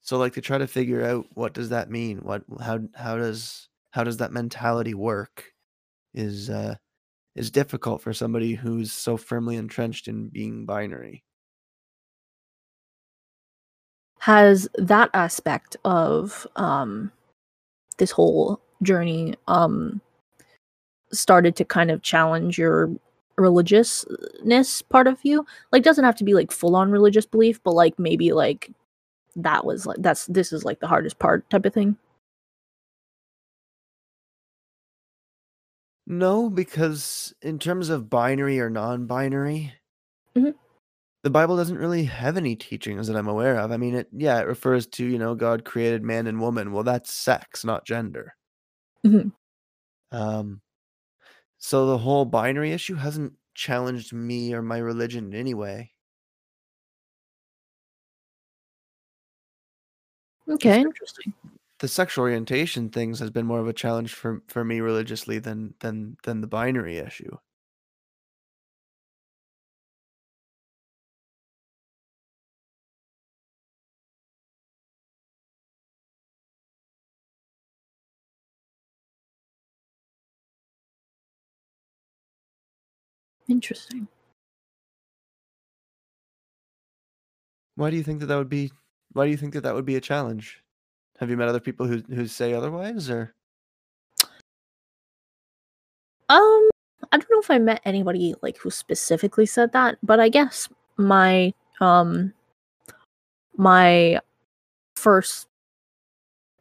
So 0.01 0.17
like 0.17 0.33
to 0.33 0.41
try 0.41 0.57
to 0.57 0.67
figure 0.67 1.05
out 1.05 1.25
what 1.35 1.53
does 1.53 1.69
that 1.69 1.89
mean? 1.89 2.17
What 2.19 2.43
how 2.61 2.79
how 2.95 3.15
does 3.17 3.69
how 3.91 4.03
does 4.03 4.17
that 4.17 4.33
mentality 4.33 4.93
work 4.93 5.45
is 6.13 6.49
uh 6.49 6.75
is 7.35 7.51
difficult 7.51 8.01
for 8.01 8.13
somebody 8.13 8.53
who's 8.53 8.91
so 8.91 9.17
firmly 9.17 9.55
entrenched 9.55 10.07
in 10.07 10.29
being 10.29 10.65
binary. 10.65 11.23
Has 14.19 14.67
that 14.75 15.09
aspect 15.13 15.77
of 15.85 16.45
um 16.55 17.11
this 17.97 18.11
whole 18.11 18.59
journey 18.81 19.35
um 19.47 20.01
started 21.11 21.55
to 21.55 21.65
kind 21.65 21.91
of 21.91 22.01
challenge 22.01 22.57
your 22.57 22.91
religiousness 23.37 24.81
part 24.81 25.07
of 25.07 25.19
you? 25.23 25.45
Like 25.71 25.83
doesn't 25.83 26.03
have 26.05 26.15
to 26.17 26.23
be 26.23 26.33
like 26.33 26.51
full 26.51 26.75
on 26.75 26.91
religious 26.91 27.25
belief, 27.25 27.61
but 27.63 27.73
like 27.73 27.97
maybe 27.97 28.33
like 28.33 28.71
that 29.35 29.65
was 29.65 29.85
like 29.85 29.97
that's 29.99 30.25
this 30.27 30.51
is 30.51 30.65
like 30.65 30.79
the 30.79 30.87
hardest 30.87 31.19
part 31.19 31.49
type 31.49 31.65
of 31.65 31.73
thing. 31.73 31.97
No, 36.09 36.49
because 36.49 37.33
in 37.41 37.57
terms 37.57 37.87
of 37.87 38.09
binary 38.09 38.59
or 38.59 38.69
non-binary, 38.69 39.75
Mhm. 40.35 40.53
the 41.23 41.29
Bible 41.29 41.55
doesn't 41.57 41.77
really 41.77 42.03
have 42.05 42.35
any 42.37 42.55
teachings 42.55 43.07
that 43.07 43.15
I'm 43.15 43.27
aware 43.27 43.57
of. 43.57 43.71
I 43.71 43.77
mean, 43.77 43.95
it 43.95 44.09
yeah, 44.11 44.39
it 44.39 44.47
refers 44.47 44.85
to, 44.87 45.05
you 45.05 45.17
know, 45.19 45.35
God 45.35 45.65
created 45.65 46.03
man 46.03 46.27
and 46.27 46.39
woman. 46.41 46.71
Well, 46.71 46.83
that's 46.83 47.13
sex, 47.13 47.63
not 47.65 47.85
gender. 47.85 48.35
Mhm. 49.03 49.31
Um, 50.11 50.61
so 51.59 51.87
the 51.87 51.99
whole 51.99 52.25
binary 52.25 52.71
issue 52.73 52.95
hasn't 52.95 53.33
challenged 53.55 54.13
me 54.13 54.53
or 54.53 54.61
my 54.63 54.79
religion 54.79 55.27
in 55.27 55.35
any 55.35 55.53
way. 55.55 55.93
Okay, 60.47 60.81
interesting. 60.81 61.33
The 61.79 61.87
sexual 61.87 62.25
orientation 62.25 62.89
things 62.91 63.17
has 63.21 63.31
been 63.31 63.47
more 63.47 63.59
of 63.59 63.67
a 63.67 63.73
challenge 63.73 64.13
for 64.13 64.43
for 64.47 64.63
me 64.63 64.81
religiously 64.81 65.39
than 65.39 65.73
than 65.79 66.17
than 66.21 66.41
the 66.41 66.47
binary 66.47 66.99
issue. 66.99 67.37
Interesting. 83.49 84.07
Why 87.73 87.89
do 87.89 87.97
you 87.97 88.03
think 88.03 88.19
that 88.19 88.27
that 88.27 88.37
would 88.37 88.47
be 88.47 88.71
why 89.13 89.25
do 89.25 89.31
you 89.31 89.37
think 89.37 89.53
that 89.53 89.61
that 89.61 89.73
would 89.73 89.83
be 89.85 89.95
a 89.95 90.01
challenge? 90.01 90.61
Have 91.19 91.29
you 91.29 91.37
met 91.37 91.49
other 91.49 91.59
people 91.59 91.85
who 91.85 91.97
who 92.13 92.27
say 92.27 92.53
otherwise 92.53 93.09
or 93.09 93.33
Um, 96.29 96.69
I 97.11 97.17
don't 97.17 97.29
know 97.31 97.39
if 97.39 97.49
I 97.49 97.57
met 97.57 97.81
anybody 97.85 98.35
like 98.41 98.57
who 98.57 98.69
specifically 98.69 99.45
said 99.45 99.71
that, 99.73 99.97
but 100.03 100.19
I 100.19 100.29
guess 100.29 100.69
my 100.97 101.53
um 101.81 102.33
my 103.57 104.19
first 104.95 105.47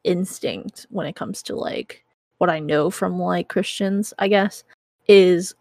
instinct 0.04 0.86
when 0.90 1.06
it 1.06 1.16
comes 1.16 1.42
to 1.42 1.54
like 1.54 2.04
what 2.38 2.50
I 2.50 2.59
know 2.61 2.90
from 2.90 3.20
like 3.20 3.48
Christians, 3.48 4.14
I 4.18 4.28
guess, 4.28 4.64
is 5.06 5.54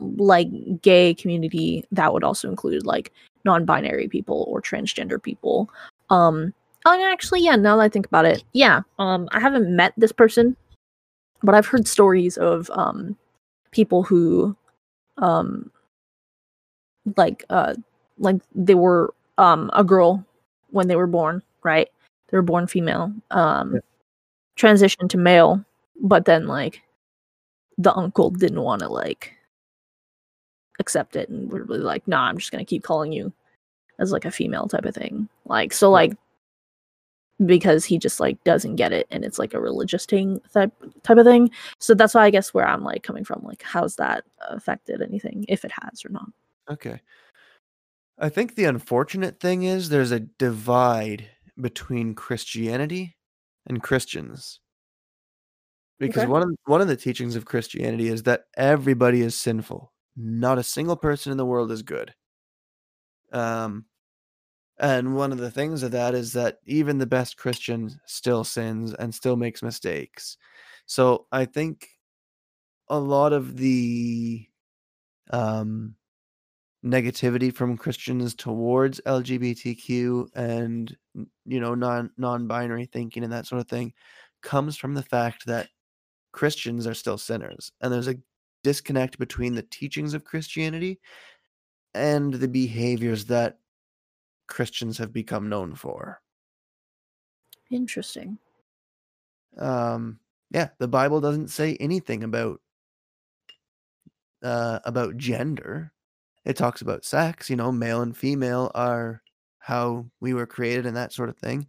like 0.00 0.48
gay 0.82 1.14
community 1.14 1.84
that 1.92 2.12
would 2.12 2.24
also 2.24 2.48
include 2.48 2.84
like 2.84 3.12
non-binary 3.44 4.08
people 4.08 4.44
or 4.48 4.60
transgender 4.60 5.22
people. 5.22 5.70
Um 6.10 6.52
oh, 6.84 6.92
and 6.94 7.02
actually 7.02 7.42
yeah, 7.42 7.56
now 7.56 7.76
that 7.76 7.82
I 7.82 7.88
think 7.88 8.06
about 8.06 8.24
it, 8.26 8.44
yeah. 8.52 8.82
Um 8.98 9.28
I 9.32 9.40
haven't 9.40 9.74
met 9.74 9.92
this 9.96 10.12
person, 10.12 10.56
but 11.42 11.54
I've 11.54 11.66
heard 11.66 11.88
stories 11.88 12.38
of 12.38 12.70
um 12.72 13.16
people 13.72 14.02
who 14.04 14.56
um 15.18 15.70
like 17.16 17.44
uh 17.50 17.74
like 18.18 18.36
they 18.54 18.74
were 18.74 19.14
um 19.38 19.70
a 19.74 19.84
girl 19.84 20.24
when 20.70 20.88
they 20.88 20.96
were 20.96 21.06
born, 21.06 21.42
right? 21.62 21.88
They 22.30 22.36
were 22.36 22.42
born 22.42 22.66
female. 22.66 23.12
Um 23.30 23.74
Yeah. 23.74 23.80
transitioned 24.58 25.10
to 25.10 25.18
male, 25.18 25.64
but 26.02 26.26
then 26.26 26.46
like 26.48 26.82
the 27.78 27.94
uncle 27.96 28.30
didn't 28.30 28.62
want 28.62 28.80
to 28.82 28.88
like 28.88 29.34
accept 30.80 31.16
it 31.16 31.28
and 31.28 31.50
were 31.50 31.64
really 31.64 31.80
like, 31.80 32.06
nah, 32.08 32.24
I'm 32.28 32.38
just 32.38 32.50
gonna 32.50 32.64
keep 32.64 32.82
calling 32.82 33.12
you 33.12 33.32
as 34.00 34.12
like 34.12 34.26
a 34.26 34.30
female 34.30 34.68
type 34.68 34.86
of 34.86 34.94
thing. 34.94 35.28
Like 35.46 35.72
so 35.72 35.90
like 35.90 36.14
because 37.46 37.84
he 37.84 37.98
just 37.98 38.20
like 38.20 38.42
doesn't 38.44 38.76
get 38.76 38.92
it 38.92 39.06
and 39.10 39.24
it's 39.24 39.38
like 39.38 39.54
a 39.54 39.60
religious 39.60 40.06
thing 40.06 40.40
type 40.52 40.72
type 41.02 41.18
of 41.18 41.26
thing. 41.26 41.50
So 41.78 41.94
that's 41.94 42.14
why 42.14 42.24
I 42.24 42.30
guess 42.30 42.54
where 42.54 42.66
I'm 42.66 42.84
like 42.84 43.02
coming 43.02 43.24
from, 43.24 43.42
like 43.44 43.62
how's 43.62 43.96
that 43.96 44.24
affected 44.48 45.02
anything, 45.02 45.44
if 45.48 45.64
it 45.64 45.72
has 45.82 46.04
or 46.04 46.10
not. 46.10 46.28
Okay. 46.70 47.00
I 48.18 48.28
think 48.28 48.54
the 48.54 48.64
unfortunate 48.64 49.40
thing 49.40 49.64
is 49.64 49.88
there's 49.88 50.12
a 50.12 50.20
divide 50.20 51.28
between 51.60 52.14
Christianity 52.14 53.16
and 53.66 53.82
Christians. 53.82 54.60
Because 55.98 56.24
Okay. 56.24 56.30
one 56.30 56.42
of 56.42 56.50
one 56.64 56.80
of 56.80 56.88
the 56.88 56.96
teachings 56.96 57.36
of 57.36 57.44
Christianity 57.44 58.08
is 58.08 58.24
that 58.24 58.44
everybody 58.56 59.20
is 59.22 59.34
sinful. 59.36 59.92
Not 60.16 60.58
a 60.58 60.62
single 60.62 60.96
person 60.96 61.32
in 61.32 61.38
the 61.38 61.46
world 61.46 61.70
is 61.72 61.82
good. 61.82 62.14
Um 63.32 63.86
and 64.82 65.14
one 65.14 65.30
of 65.30 65.38
the 65.38 65.50
things 65.50 65.84
of 65.84 65.92
that 65.92 66.12
is 66.14 66.32
that 66.32 66.58
even 66.66 66.98
the 66.98 67.06
best 67.06 67.36
Christian 67.36 68.00
still 68.04 68.42
sins 68.42 68.92
and 68.94 69.14
still 69.14 69.36
makes 69.36 69.62
mistakes. 69.62 70.36
So 70.86 71.26
I 71.30 71.44
think 71.44 71.86
a 72.88 72.98
lot 72.98 73.32
of 73.32 73.56
the 73.56 74.44
um 75.30 75.94
negativity 76.84 77.54
from 77.54 77.76
Christians 77.76 78.34
towards 78.34 79.00
LGBTQ 79.06 80.30
and 80.34 80.96
you 81.46 81.60
know 81.60 81.76
non 81.76 82.10
non-binary 82.18 82.86
thinking 82.86 83.22
and 83.22 83.32
that 83.32 83.46
sort 83.46 83.60
of 83.60 83.68
thing 83.68 83.92
comes 84.42 84.76
from 84.76 84.94
the 84.94 85.02
fact 85.04 85.46
that 85.46 85.68
Christians 86.32 86.88
are 86.88 86.94
still 86.94 87.18
sinners 87.18 87.70
and 87.80 87.92
there's 87.92 88.08
a 88.08 88.18
disconnect 88.64 89.16
between 89.20 89.54
the 89.54 89.62
teachings 89.62 90.12
of 90.12 90.24
Christianity 90.24 90.98
and 91.94 92.34
the 92.34 92.48
behaviors 92.48 93.26
that 93.26 93.58
Christians 94.52 94.98
have 94.98 95.12
become 95.12 95.48
known 95.48 95.74
for. 95.74 96.20
Interesting. 97.70 98.38
Um 99.58 100.20
yeah, 100.50 100.68
the 100.78 100.88
Bible 100.88 101.20
doesn't 101.20 101.48
say 101.48 101.76
anything 101.80 102.22
about 102.22 102.60
uh 104.42 104.80
about 104.84 105.16
gender. 105.16 105.92
It 106.44 106.56
talks 106.56 106.82
about 106.82 107.04
sex, 107.04 107.48
you 107.48 107.56
know, 107.56 107.72
male 107.72 108.02
and 108.02 108.16
female 108.16 108.70
are 108.74 109.22
how 109.58 110.06
we 110.20 110.34
were 110.34 110.46
created 110.46 110.86
and 110.86 110.96
that 110.96 111.12
sort 111.12 111.28
of 111.28 111.38
thing. 111.38 111.66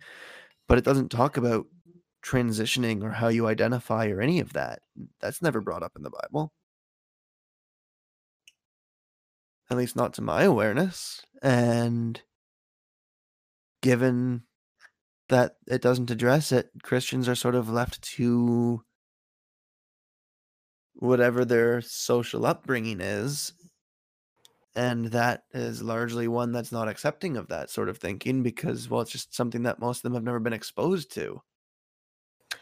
But 0.67 0.77
it 0.77 0.83
doesn't 0.83 1.09
talk 1.09 1.37
about 1.37 1.67
transitioning 2.25 3.03
or 3.03 3.11
how 3.11 3.27
you 3.27 3.47
identify 3.47 4.07
or 4.07 4.19
any 4.21 4.39
of 4.39 4.53
that. 4.53 4.79
That's 5.21 5.41
never 5.41 5.61
brought 5.61 5.83
up 5.83 5.93
in 5.95 6.03
the 6.03 6.09
Bible. 6.09 6.51
At 9.69 9.77
least 9.77 9.95
not 9.95 10.13
to 10.15 10.21
my 10.21 10.43
awareness. 10.43 11.21
And 11.41 12.21
given 13.83 14.41
that 15.29 15.57
it 15.67 15.81
doesn't 15.81 16.09
address 16.09 16.51
it, 16.51 16.71
Christians 16.81 17.29
are 17.29 17.35
sort 17.35 17.53
of 17.53 17.69
left 17.69 18.01
to 18.15 18.81
whatever 20.95 21.43
their 21.43 21.81
social 21.81 22.45
upbringing 22.45 23.01
is. 23.01 23.53
And 24.75 25.07
that 25.07 25.43
is 25.53 25.83
largely 25.83 26.27
one 26.27 26.51
that's 26.51 26.71
not 26.71 26.87
accepting 26.87 27.37
of 27.37 27.49
that 27.49 27.69
sort 27.69 27.89
of 27.89 27.97
thinking 27.97 28.41
because, 28.41 28.89
well, 28.89 29.01
it's 29.01 29.11
just 29.11 29.35
something 29.35 29.63
that 29.63 29.79
most 29.79 29.97
of 29.97 30.03
them 30.03 30.13
have 30.13 30.23
never 30.23 30.39
been 30.39 30.53
exposed 30.53 31.13
to. 31.13 31.41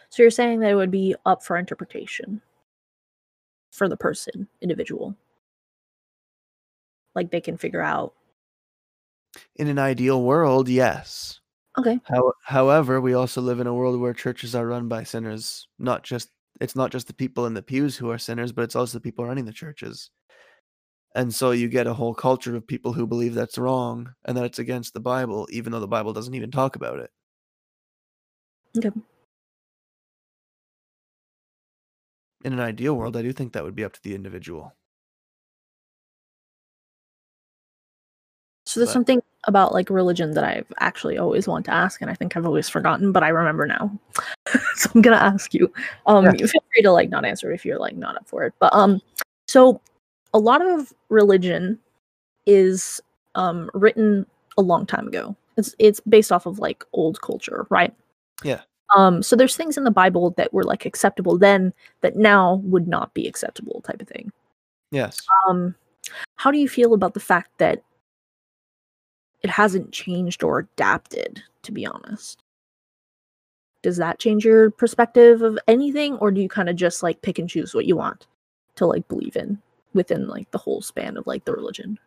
So 0.10 0.24
you're 0.24 0.30
saying 0.30 0.60
that 0.60 0.72
it 0.72 0.76
would 0.76 0.92
be 0.92 1.16
up 1.26 1.44
for 1.44 1.56
interpretation 1.56 2.42
for 3.72 3.88
the 3.88 3.96
person, 3.96 4.48
individual. 4.60 5.16
Like 7.16 7.32
they 7.32 7.42
can 7.42 7.58
figure 7.58 7.82
out. 7.82 8.14
In 9.56 9.68
an 9.68 9.80
ideal 9.80 10.24
world, 10.24 10.68
yes. 10.70 11.40
Okay. 11.78 12.00
How, 12.04 12.34
however, 12.44 13.00
we 13.00 13.14
also 13.14 13.42
live 13.42 13.60
in 13.60 13.68
a 13.68 13.74
world 13.74 14.00
where 14.00 14.14
churches 14.14 14.56
are 14.56 14.68
run 14.68 14.88
by 14.88 15.04
sinners. 15.04 15.68
Not 15.80 16.04
just 16.04 16.30
it's 16.60 16.76
not 16.76 16.92
just 16.92 17.08
the 17.08 17.14
people 17.14 17.46
in 17.48 17.54
the 17.54 17.62
pews 17.62 17.98
who 17.98 18.12
are 18.12 18.18
sinners, 18.18 18.52
but 18.52 18.64
it's 18.64 18.76
also 18.76 18.98
the 18.98 19.02
people 19.02 19.26
running 19.26 19.46
the 19.46 19.54
churches. 19.54 20.12
And 21.16 21.34
so 21.34 21.52
you 21.52 21.68
get 21.68 21.88
a 21.88 21.94
whole 21.94 22.14
culture 22.14 22.56
of 22.56 22.68
people 22.68 22.94
who 22.94 23.08
believe 23.08 23.34
that's 23.34 23.58
wrong 23.58 24.14
and 24.26 24.38
that 24.38 24.46
it's 24.46 24.60
against 24.60 24.94
the 24.94 25.00
Bible, 25.00 25.48
even 25.52 25.72
though 25.72 25.80
the 25.80 25.88
Bible 25.88 26.14
doesn't 26.14 26.36
even 26.36 26.52
talk 26.52 26.76
about 26.76 27.00
it. 27.00 27.10
Okay. 28.78 28.92
In 32.44 32.54
an 32.54 32.60
ideal 32.60 32.96
world, 32.96 33.18
I 33.18 33.22
do 33.24 33.34
think 33.34 33.54
that 33.54 33.64
would 33.64 33.76
be 33.76 33.84
up 33.84 33.94
to 33.94 34.04
the 34.04 34.16
individual. 34.16 34.74
So 38.72 38.80
there's 38.80 38.90
But- 38.90 38.94
something 38.94 39.22
about 39.46 39.74
like 39.74 39.90
religion 39.90 40.32
that 40.32 40.44
I've 40.44 40.72
actually 40.80 41.18
always 41.18 41.48
wanted 41.48 41.66
to 41.66 41.74
ask, 41.74 42.02
and 42.02 42.10
I 42.10 42.14
think 42.14 42.38
I've 42.38 42.46
always 42.46 42.70
forgotten, 42.70 43.12
but 43.12 43.24
I 43.24 43.30
remember 43.30 43.66
now. 43.68 43.92
so 44.76 44.90
I'm 44.96 45.02
gonna 45.02 45.18
ask 45.18 45.54
you. 45.54 45.72
Um, 46.06 46.26
Yeah. 46.26 46.32
feel 46.48 46.64
free 46.74 46.84
to 46.84 46.92
like 46.92 47.10
not 47.10 47.26
answer 47.26 47.52
if 47.52 47.66
you're 47.66 47.80
like 47.80 47.96
not 47.96 48.16
up 48.16 48.28
for 48.28 48.44
it. 48.46 48.54
But 48.60 48.74
um, 48.74 49.02
so 49.48 49.82
a 50.34 50.40
lot 50.40 50.66
of 50.66 50.94
religion 51.10 51.80
is 52.46 53.02
um 53.36 53.70
written 53.74 54.26
a 54.58 54.62
long 54.62 54.86
time 54.86 55.08
ago. 55.08 55.36
It's 55.58 55.76
it's 55.80 56.00
based 56.02 56.32
off 56.32 56.46
of 56.46 56.60
like 56.60 56.86
old 56.94 57.22
culture, 57.22 57.66
right? 57.70 57.94
Yeah. 58.44 58.62
Um, 58.96 59.22
so 59.24 59.36
there's 59.36 59.56
things 59.56 59.78
in 59.78 59.84
the 59.86 59.92
Bible 59.92 60.32
that 60.32 60.54
were 60.54 60.64
like 60.64 60.86
acceptable 60.86 61.38
then 61.38 61.74
that 62.02 62.16
now 62.16 62.56
would 62.64 62.88
not 62.88 63.14
be 63.14 63.28
acceptable, 63.28 63.82
type 63.82 64.02
of 64.02 64.08
thing. 64.08 64.32
Yes. 64.92 65.18
Um, 65.48 65.76
how 66.36 66.52
do 66.52 66.58
you 66.58 66.68
feel 66.70 66.94
about 66.94 67.14
the 67.14 67.20
fact 67.22 67.52
that 67.58 67.84
it 69.44 69.50
hasn't 69.50 69.92
changed 69.92 70.44
or 70.44 70.60
adapted? 70.60 71.44
To 71.64 71.72
be 71.72 71.86
honest, 71.86 72.42
does 73.84 73.98
that 73.98 74.20
change 74.20 74.46
your 74.46 74.72
perspective 74.72 75.42
of 75.42 75.60
anything, 75.68 76.18
or 76.18 76.32
do 76.32 76.42
you 76.42 76.50
kind 76.50 76.70
of 76.70 76.76
just 76.76 77.04
like 77.04 77.22
pick 77.22 77.40
and 77.40 77.50
choose 77.50 77.74
what 77.74 77.86
you 77.86 77.96
want 77.96 78.28
to 78.76 78.86
like 78.86 79.08
believe 79.08 79.36
in 79.36 79.62
within 79.94 80.28
like 80.28 80.50
the 80.52 80.58
whole 80.58 80.82
span 80.82 81.18
of 81.18 81.28
like 81.28 81.46
the 81.46 81.54
religion? 81.54 82.00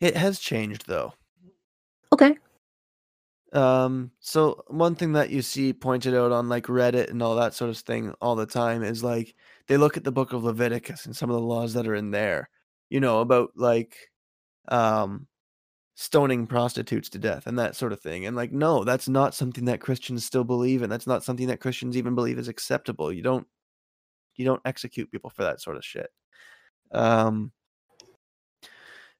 It 0.00 0.16
has 0.16 0.38
changed 0.38 0.86
though. 0.86 1.14
Okay. 2.12 2.36
Um, 3.52 4.10
so 4.20 4.64
one 4.66 4.96
thing 4.96 5.12
that 5.12 5.30
you 5.30 5.40
see 5.40 5.72
pointed 5.72 6.14
out 6.14 6.32
on 6.32 6.48
like 6.48 6.64
Reddit 6.64 7.10
and 7.10 7.22
all 7.22 7.36
that 7.36 7.54
sort 7.54 7.70
of 7.70 7.78
thing 7.78 8.12
all 8.20 8.34
the 8.34 8.46
time 8.46 8.82
is 8.82 9.04
like 9.04 9.34
they 9.68 9.76
look 9.76 9.96
at 9.96 10.02
the 10.04 10.12
book 10.12 10.32
of 10.32 10.42
Leviticus 10.42 11.06
and 11.06 11.14
some 11.14 11.30
of 11.30 11.36
the 11.36 11.42
laws 11.42 11.74
that 11.74 11.86
are 11.86 11.94
in 11.94 12.10
there, 12.10 12.48
you 12.90 13.00
know, 13.00 13.20
about 13.20 13.50
like 13.54 13.96
um 14.68 15.26
stoning 15.94 16.46
prostitutes 16.46 17.08
to 17.10 17.18
death 17.18 17.46
and 17.46 17.58
that 17.58 17.76
sort 17.76 17.92
of 17.92 18.00
thing. 18.00 18.26
And 18.26 18.36
like, 18.36 18.52
no, 18.52 18.84
that's 18.84 19.08
not 19.08 19.34
something 19.34 19.66
that 19.66 19.80
Christians 19.80 20.24
still 20.24 20.44
believe 20.44 20.82
in. 20.82 20.90
That's 20.90 21.06
not 21.06 21.22
something 21.22 21.46
that 21.48 21.60
Christians 21.60 21.96
even 21.96 22.14
believe 22.14 22.38
is 22.38 22.48
acceptable. 22.48 23.12
You 23.12 23.22
don't 23.22 23.46
you 24.36 24.44
don't 24.44 24.62
execute 24.64 25.12
people 25.12 25.30
for 25.30 25.44
that 25.44 25.60
sort 25.60 25.76
of 25.76 25.84
shit. 25.84 26.10
Um 26.92 27.52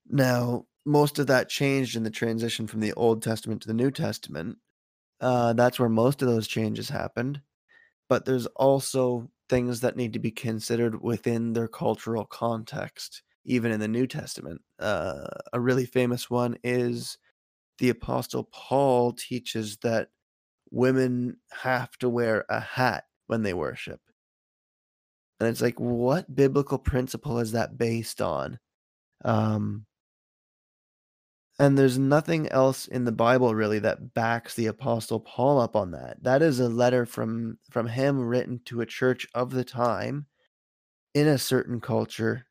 now, 0.08 0.66
most 0.84 1.18
of 1.18 1.28
that 1.28 1.48
changed 1.48 1.96
in 1.96 2.02
the 2.02 2.10
transition 2.10 2.66
from 2.66 2.80
the 2.80 2.92
Old 2.94 3.22
Testament 3.22 3.62
to 3.62 3.68
the 3.68 3.74
New 3.74 3.90
Testament. 3.90 4.58
Uh, 5.20 5.52
that's 5.54 5.78
where 5.78 5.88
most 5.88 6.20
of 6.20 6.28
those 6.28 6.46
changes 6.46 6.88
happened. 6.88 7.40
But 8.08 8.26
there's 8.26 8.46
also 8.46 9.30
things 9.48 9.80
that 9.80 9.96
need 9.96 10.12
to 10.12 10.18
be 10.18 10.30
considered 10.30 11.00
within 11.00 11.52
their 11.52 11.68
cultural 11.68 12.26
context, 12.26 13.22
even 13.44 13.72
in 13.72 13.80
the 13.80 13.88
New 13.88 14.06
Testament. 14.06 14.60
Uh, 14.78 15.26
a 15.52 15.60
really 15.60 15.86
famous 15.86 16.30
one 16.30 16.56
is 16.64 17.18
the 17.78 17.90
Apostle 17.90 18.48
Paul 18.52 19.12
teaches 19.12 19.78
that 19.78 20.08
women 20.70 21.36
have 21.52 21.96
to 21.98 22.08
wear 22.08 22.44
a 22.48 22.60
hat 22.60 23.04
when 23.26 23.42
they 23.42 23.54
worship. 23.54 24.00
And 25.40 25.48
it's 25.48 25.60
like, 25.60 25.78
what 25.78 26.34
biblical 26.34 26.78
principle 26.78 27.38
is 27.38 27.52
that 27.52 27.76
based 27.76 28.20
on? 28.20 28.58
Um, 29.24 29.86
and 31.58 31.78
there's 31.78 31.98
nothing 31.98 32.48
else 32.48 32.86
in 32.86 33.04
the 33.04 33.12
Bible 33.12 33.54
really 33.54 33.78
that 33.80 34.14
backs 34.14 34.54
the 34.54 34.66
apostle 34.66 35.20
Paul 35.20 35.60
up 35.60 35.76
on 35.76 35.92
that. 35.92 36.22
That 36.22 36.42
is 36.42 36.58
a 36.58 36.68
letter 36.68 37.06
from 37.06 37.58
from 37.70 37.86
him 37.86 38.20
written 38.20 38.60
to 38.66 38.80
a 38.80 38.86
church 38.86 39.26
of 39.34 39.50
the 39.50 39.64
time 39.64 40.26
in 41.14 41.28
a 41.28 41.38
certain 41.38 41.80
culture 41.80 42.46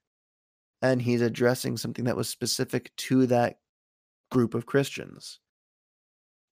and 0.84 1.02
he's 1.02 1.22
addressing 1.22 1.78
something 1.78 2.06
that 2.06 2.18
was 2.18 2.30
specific 2.30 2.92
to 2.98 3.26
that 3.28 3.58
group 4.30 4.54
of 4.54 4.66
Christians. 4.68 5.40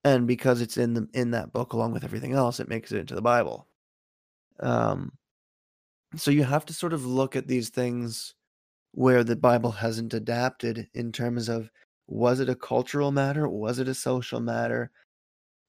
And 0.04 0.26
because 0.26 0.62
it's 0.62 0.78
in 0.78 0.96
the 0.96 1.08
in 1.14 1.32
that 1.32 1.54
book 1.54 1.74
along 1.74 1.94
with 1.94 2.04
everything 2.04 2.34
else, 2.34 2.60
it 2.60 2.70
makes 2.70 2.92
it 2.92 2.98
into 3.00 3.14
the 3.14 3.22
Bible. 3.22 3.68
Um 4.60 5.12
so 6.16 6.32
you 6.32 6.44
have 6.44 6.66
to 6.66 6.74
sort 6.74 6.94
of 6.94 7.06
look 7.06 7.36
at 7.36 7.48
these 7.48 7.70
things 7.70 8.36
where 8.94 9.24
the 9.24 9.36
Bible 9.36 9.72
hasn't 9.72 10.14
adapted 10.14 10.88
in 10.94 11.12
terms 11.12 11.50
of 11.50 11.70
was 12.08 12.40
it 12.40 12.50
a 12.50 12.56
cultural 12.56 13.12
matter? 13.12 13.48
Was 13.48 13.80
it 13.80 13.88
a 13.88 13.94
social 13.94 14.40
matter? 14.42 14.92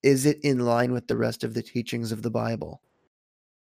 Is 0.02 0.26
it 0.26 0.38
in 0.44 0.60
line 0.60 0.92
with 0.92 1.08
the 1.08 1.16
rest 1.16 1.44
of 1.44 1.54
the 1.54 1.62
teachings 1.62 2.12
of 2.12 2.22
the 2.22 2.30
Bible? 2.30 2.82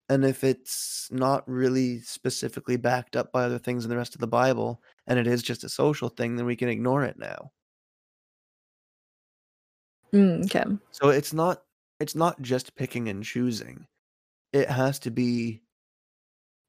And 0.09 0.25
if 0.25 0.43
it's 0.45 1.09
not 1.13 1.47
really 1.49 2.01
specifically 2.01 2.77
backed 2.77 3.17
up 3.17 3.31
by 3.33 3.45
other 3.45 3.59
things 3.59 3.85
in 3.85 3.91
the 3.91 3.97
rest 3.97 4.15
of 4.15 4.21
the 4.21 4.27
Bible, 4.27 4.83
and 5.07 5.19
it 5.19 5.27
is 5.27 5.43
just 5.43 5.65
a 5.65 5.69
social 5.69 6.09
thing, 6.09 6.37
then 6.37 6.47
we 6.47 6.57
can 6.57 6.69
ignore 6.69 7.05
it 7.05 7.19
now. 7.19 7.53
Mm, 10.13 10.45
okay. 10.45 10.65
So 10.91 11.09
it's 11.09 11.33
not 11.33 11.65
it's 12.01 12.15
not 12.15 12.41
just 12.43 12.75
picking 12.77 13.09
and 13.09 13.25
choosing. 13.25 13.87
It 14.53 14.71
has 14.71 14.99
to 15.01 15.11
be 15.11 15.63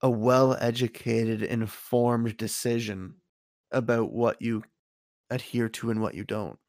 a 0.01 0.09
well-educated, 0.09 1.41
informed 1.41 2.35
decision 2.35 3.21
about 3.71 4.11
what 4.11 4.41
you 4.41 4.63
adhere 5.29 5.69
to 5.69 5.91
and 5.91 6.01
what 6.01 6.15
you 6.15 6.23
don't. 6.23 6.59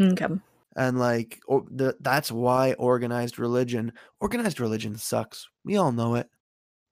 Okay. 0.00 0.38
And 0.78 0.98
like 0.98 1.40
or 1.48 1.64
the, 1.70 1.96
that's 2.00 2.30
why 2.30 2.74
organized 2.74 3.38
religion, 3.40 3.92
organized 4.20 4.60
religion 4.60 4.96
sucks. 4.96 5.48
We 5.64 5.76
all 5.76 5.90
know 5.90 6.14
it. 6.14 6.30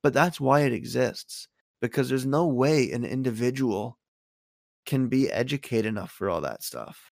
But 0.03 0.13
that's 0.13 0.41
why 0.41 0.61
it 0.61 0.73
exists 0.73 1.47
because 1.81 2.09
there's 2.09 2.27
no 2.27 2.47
way 2.49 2.91
an 2.91 3.05
individual 3.05 3.99
can 4.87 5.07
be 5.07 5.31
educated 5.31 5.87
enough 5.87 6.11
for 6.11 6.29
all 6.29 6.41
that 6.41 6.65
stuff. 6.65 7.13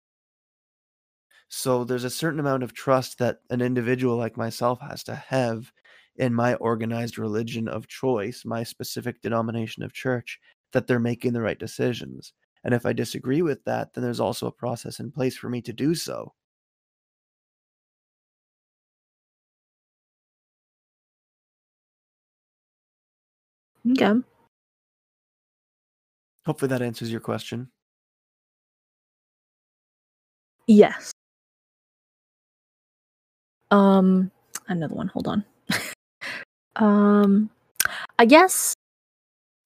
So 1.49 1.85
there's 1.85 2.05
a 2.05 2.11
certain 2.11 2.41
amount 2.41 2.65
of 2.65 2.75
trust 2.75 3.19
that 3.19 3.39
an 3.51 3.61
individual 3.61 4.17
like 4.17 4.37
myself 4.37 4.81
has 4.81 5.05
to 5.05 5.15
have 5.15 5.71
in 6.17 6.35
my 6.35 6.55
organized 6.55 7.19
religion 7.19 7.69
of 7.69 7.87
choice, 7.87 8.43
my 8.45 8.65
specific 8.65 9.21
denomination 9.23 9.85
of 9.85 9.93
church, 9.93 10.41
that 10.73 10.89
they're 10.89 10.99
making 10.99 11.33
the 11.33 11.43
right 11.43 11.59
decisions. 11.59 12.33
And 12.65 12.75
if 12.75 12.85
I 12.85 12.93
disagree 12.93 13.43
with 13.43 13.63
that, 13.65 13.95
then 13.95 14.03
there's 14.03 14.19
also 14.19 14.49
a 14.49 14.53
process 14.53 14.99
in 14.99 15.13
place 15.13 15.37
for 15.37 15.49
me 15.49 15.63
to 15.63 15.73
do 15.73 15.95
so. 15.95 16.35
Okay. 23.93 24.21
Hopefully 26.45 26.69
that 26.69 26.83
answers 26.83 27.11
your 27.11 27.21
question. 27.21 27.69
Yes. 30.67 31.13
Um, 33.71 34.31
another 34.69 34.95
one. 34.95 35.09
Hold 35.09 35.29
on. 35.29 35.45
um, 36.77 37.51
I 38.19 38.27
guess. 38.27 38.75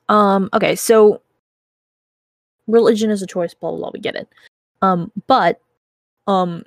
Um. 0.08 0.48
Okay. 0.52 0.74
So, 0.76 1.22
religion 2.66 3.10
is 3.10 3.22
a 3.22 3.26
choice. 3.26 3.54
Blah 3.54 3.70
blah. 3.70 3.78
blah 3.78 3.90
we 3.92 4.00
get 4.00 4.16
it. 4.16 4.28
Um. 4.82 5.12
But, 5.26 5.60
um. 6.26 6.64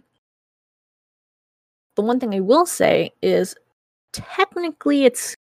The 1.96 2.02
one 2.02 2.20
thing 2.20 2.34
I 2.34 2.40
will 2.40 2.66
say 2.66 3.12
is, 3.22 3.56
technically, 4.14 5.06
it's 5.06 5.36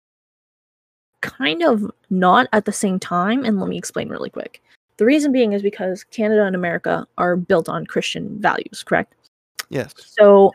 kind 1.21 1.63
of 1.63 1.91
not 2.11 2.49
at 2.53 2.65
the 2.65 2.73
same 2.73 2.99
time. 2.99 3.45
And 3.45 3.59
let 3.59 3.69
me 3.69 3.79
explain 3.79 4.09
really 4.09 4.31
quick. 4.31 4.63
The 4.99 5.05
reason 5.05 5.33
being 5.33 5.53
is 5.53 5.63
because 5.63 6.05
Canada 6.05 6.45
and 6.45 6.57
America 6.57 7.07
are 7.19 7.37
built 7.37 7.69
on 7.69 7.87
Christian 7.87 8.41
values, 8.41 8.83
correct? 8.85 9.15
Yes. 9.69 9.93
So 9.97 10.53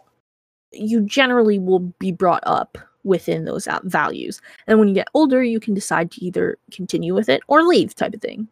you 0.72 1.02
generally 1.02 1.60
will 1.60 1.80
be 1.80 2.12
brought 2.12 2.44
up 2.46 2.78
within 3.04 3.46
those 3.46 3.68
values. 3.84 4.42
And 4.68 4.80
when 4.80 4.88
you 4.88 4.94
get 4.94 5.10
older, 5.14 5.44
you 5.44 5.60
can 5.60 5.74
decide 5.74 6.12
to 6.12 6.24
either 6.24 6.58
continue 6.72 7.14
with 7.14 7.30
it 7.30 7.42
or 7.48 7.64
leave, 7.64 7.96
type 7.96 8.14
of 8.14 8.22
thing. 8.22 8.48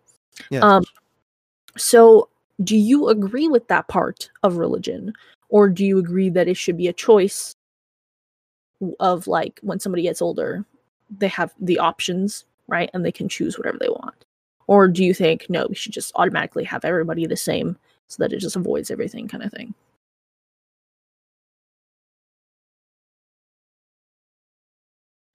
Yes. 0.50 0.64
Um, 0.64 0.84
so, 1.78 2.30
do 2.64 2.78
you 2.78 3.08
agree 3.08 3.48
with 3.48 3.68
that 3.70 3.88
part 3.88 4.30
of 4.44 4.58
religion? 4.58 5.14
Or 5.50 5.68
do 5.68 5.86
you 5.86 5.98
agree 5.98 6.30
that 6.30 6.48
it 6.48 6.56
should 6.56 6.78
be 6.78 6.88
a 6.88 6.94
choice 6.94 7.56
of 9.00 9.28
like 9.28 9.60
when 9.62 9.80
somebody 9.80 10.04
gets 10.04 10.22
older, 10.22 10.66
they 11.18 11.28
have 11.28 11.54
the 11.60 11.80
options, 11.80 12.46
right? 12.68 12.90
And 12.94 13.06
they 13.06 13.12
can 13.12 13.30
choose 13.30 13.58
whatever 13.58 13.78
they 13.80 13.90
want? 13.90 14.26
Or 14.68 14.88
do 14.88 15.04
you 15.04 15.14
think, 15.14 15.48
no, 15.50 15.68
we 15.68 15.76
should 15.76 15.92
just 15.92 16.12
automatically 16.16 16.64
have 16.64 16.86
everybody 16.86 17.26
the 17.26 17.36
same 17.38 17.78
so 18.08 18.24
that 18.24 18.34
it 18.34 18.40
just 18.40 18.56
avoids 18.56 18.90
everything 18.90 19.28
kind 19.28 19.44
of 19.44 19.52
thing? 19.52 19.74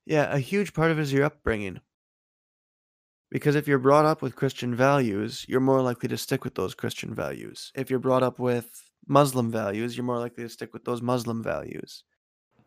Yeah, 0.07 0.33
a 0.33 0.39
huge 0.39 0.73
part 0.73 0.91
of 0.91 0.99
it 0.99 1.03
is 1.03 1.13
your 1.13 1.25
upbringing. 1.25 1.81
Because 3.31 3.57
if 3.57 3.67
you're 3.67 3.79
brought 3.79 4.05
up 4.05 4.23
with 4.23 4.37
Christian 4.37 4.75
values, 4.75 5.45
you're 5.49 5.61
more 5.61 5.83
likely 5.83 6.09
to 6.09 6.17
stick 6.17 6.45
with 6.45 6.55
those 6.55 6.75
Christian 6.75 7.13
values. 7.13 7.73
If 7.75 7.91
you're 7.91 7.99
brought 7.99 8.23
up 8.23 8.39
with 8.39 8.89
Muslim 9.09 9.51
values, 9.51 9.97
you're 9.97 10.05
more 10.05 10.21
likely 10.21 10.45
to 10.45 10.49
stick 10.49 10.73
with 10.73 10.85
those 10.85 11.03
Muslim 11.03 11.43
values. 11.43 12.05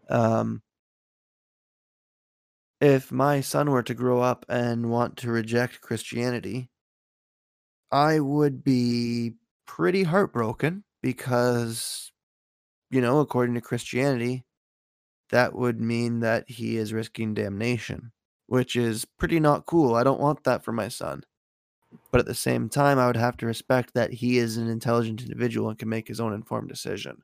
Um, 0.10 0.62
if 2.82 3.12
my 3.12 3.42
son 3.42 3.72
were 3.72 3.84
to 3.84 3.94
grow 3.94 4.22
up 4.22 4.46
and 4.48 4.90
want 4.90 5.18
to 5.18 5.32
reject 5.32 5.82
Christianity, 5.82 6.70
I 7.92 8.20
would 8.20 8.64
be 8.64 9.34
pretty 9.66 10.04
heartbroken 10.04 10.84
because, 11.02 12.12
you 12.90 13.02
know, 13.02 13.20
according 13.20 13.56
to 13.56 13.62
Christianity, 13.62 14.46
that 15.30 15.54
would 15.54 15.80
mean 15.80 16.22
that 16.22 16.50
he 16.50 16.78
is 16.78 16.94
risking 16.94 17.34
damnation, 17.34 18.12
which 18.48 18.76
is 18.76 19.06
pretty 19.06 19.40
not 19.40 19.66
cool. 19.66 19.96
I 19.96 20.04
don't 20.04 20.20
want 20.20 20.44
that 20.46 20.64
for 20.64 20.72
my 20.72 20.88
son. 20.88 21.24
But 22.12 22.20
at 22.20 22.28
the 22.28 22.36
same 22.36 22.70
time, 22.70 23.00
I 23.00 23.08
would 23.08 23.18
have 23.18 23.36
to 23.38 23.48
respect 23.48 23.96
that 23.96 24.14
he 24.14 24.38
is 24.38 24.58
an 24.58 24.70
intelligent 24.70 25.22
individual 25.22 25.70
and 25.70 25.78
can 25.78 25.90
make 25.90 26.08
his 26.08 26.20
own 26.20 26.34
informed 26.34 26.70
decision. 26.70 27.24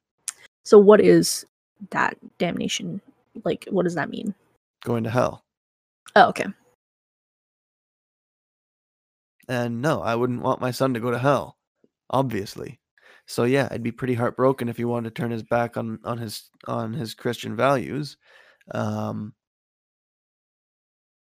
So, 0.64 0.80
what 0.80 1.00
is 1.00 1.46
that 1.92 2.18
damnation? 2.40 3.00
Like, 3.44 3.68
what 3.70 3.84
does 3.84 3.94
that 3.94 4.10
mean? 4.10 4.34
Going 4.84 5.04
to 5.04 5.12
hell. 5.12 5.45
Oh, 6.14 6.28
okay. 6.30 6.46
And 9.48 9.82
no, 9.82 10.02
I 10.02 10.16
wouldn't 10.16 10.42
want 10.42 10.62
my 10.62 10.72
son 10.72 10.94
to 10.94 11.00
go 11.00 11.12
to 11.12 11.18
hell, 11.20 11.58
obviously. 12.10 12.80
So 13.28 13.44
yeah, 13.44 13.68
I'd 13.72 13.84
be 13.84 13.92
pretty 13.92 14.14
heartbroken 14.16 14.70
if 14.70 14.78
he 14.78 14.86
wanted 14.86 15.16
to 15.16 15.22
turn 15.22 15.32
his 15.32 15.44
back 15.44 15.78
on 15.78 16.00
on 16.04 16.18
his 16.20 16.50
on 16.68 16.94
his 16.94 17.14
Christian 17.16 17.56
values. 17.56 18.18
Um 18.74 19.34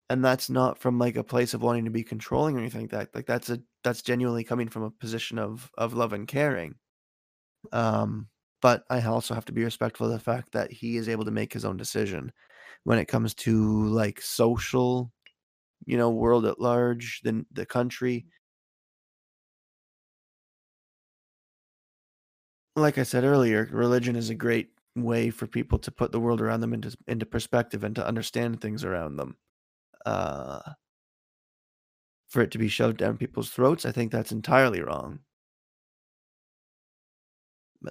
and 0.10 0.24
that's 0.24 0.50
not 0.50 0.78
from 0.78 1.00
like 1.00 1.16
a 1.16 1.24
place 1.24 1.54
of 1.54 1.62
wanting 1.62 1.86
to 1.86 1.92
be 1.92 2.04
controlling 2.04 2.56
or 2.56 2.60
anything 2.60 2.82
like 2.82 2.92
that. 2.92 3.16
Like 3.16 3.26
that's 3.26 3.50
a 3.50 3.60
that's 3.84 4.02
genuinely 4.02 4.44
coming 4.44 4.70
from 4.70 4.84
a 4.84 4.92
position 4.92 5.40
of 5.40 5.72
of 5.78 5.94
love 5.94 6.14
and 6.14 6.28
caring. 6.28 6.76
Um 7.72 8.28
but 8.62 8.84
I 8.90 9.02
also 9.04 9.36
have 9.36 9.46
to 9.46 9.54
be 9.54 9.64
respectful 9.64 10.08
of 10.08 10.14
the 10.14 10.20
fact 10.20 10.54
that 10.54 10.72
he 10.72 10.98
is 10.98 11.10
able 11.10 11.26
to 11.26 11.32
make 11.32 11.54
his 11.54 11.66
own 11.66 11.78
decision 11.78 12.32
when 12.84 13.00
it 13.00 13.06
comes 13.08 13.34
to 13.36 13.86
like 13.88 14.22
social, 14.22 15.12
you 15.86 15.98
know, 15.98 16.10
world 16.12 16.46
at 16.46 16.60
large, 16.62 17.22
the 17.24 17.46
the 17.54 17.66
country. 17.66 18.28
Like 22.76 22.98
I 22.98 23.04
said 23.04 23.24
earlier, 23.24 23.68
religion 23.72 24.16
is 24.16 24.30
a 24.30 24.36
great 24.36 24.72
way 24.96 25.30
for 25.30 25.48
people 25.48 25.78
to 25.80 25.92
put 25.92 26.12
the 26.12 26.20
world 26.20 26.42
around 26.42 26.62
them 26.62 26.74
into 26.74 26.96
into 27.08 27.26
perspective 27.26 27.84
and 27.84 27.96
to 27.96 28.06
understand 28.06 28.62
things 28.62 28.84
around 28.84 29.18
them. 29.18 29.38
Uh, 30.06 30.62
for 32.28 32.42
it 32.44 32.52
to 32.52 32.60
be 32.60 32.68
shoved 32.68 32.98
down 32.98 33.18
people's 33.18 33.50
throats, 33.50 33.84
I 33.84 33.92
think 33.92 34.12
that's 34.12 34.32
entirely 34.32 34.80
wrong. 34.82 35.22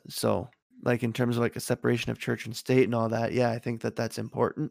So, 0.09 0.51
like 0.85 1.03
in 1.03 1.13
terms 1.13 1.37
of 1.37 1.43
like 1.43 1.57
a 1.57 1.61
separation 1.61 2.11
of 2.11 2.19
church 2.19 2.47
and 2.47 2.55
state 2.55 2.85
and 2.85 2.95
all 2.95 3.09
that, 3.09 3.33
yeah, 3.33 3.51
I 3.51 3.59
think 3.59 3.81
that 3.81 3.97
that's 3.97 4.19
important. 4.19 4.71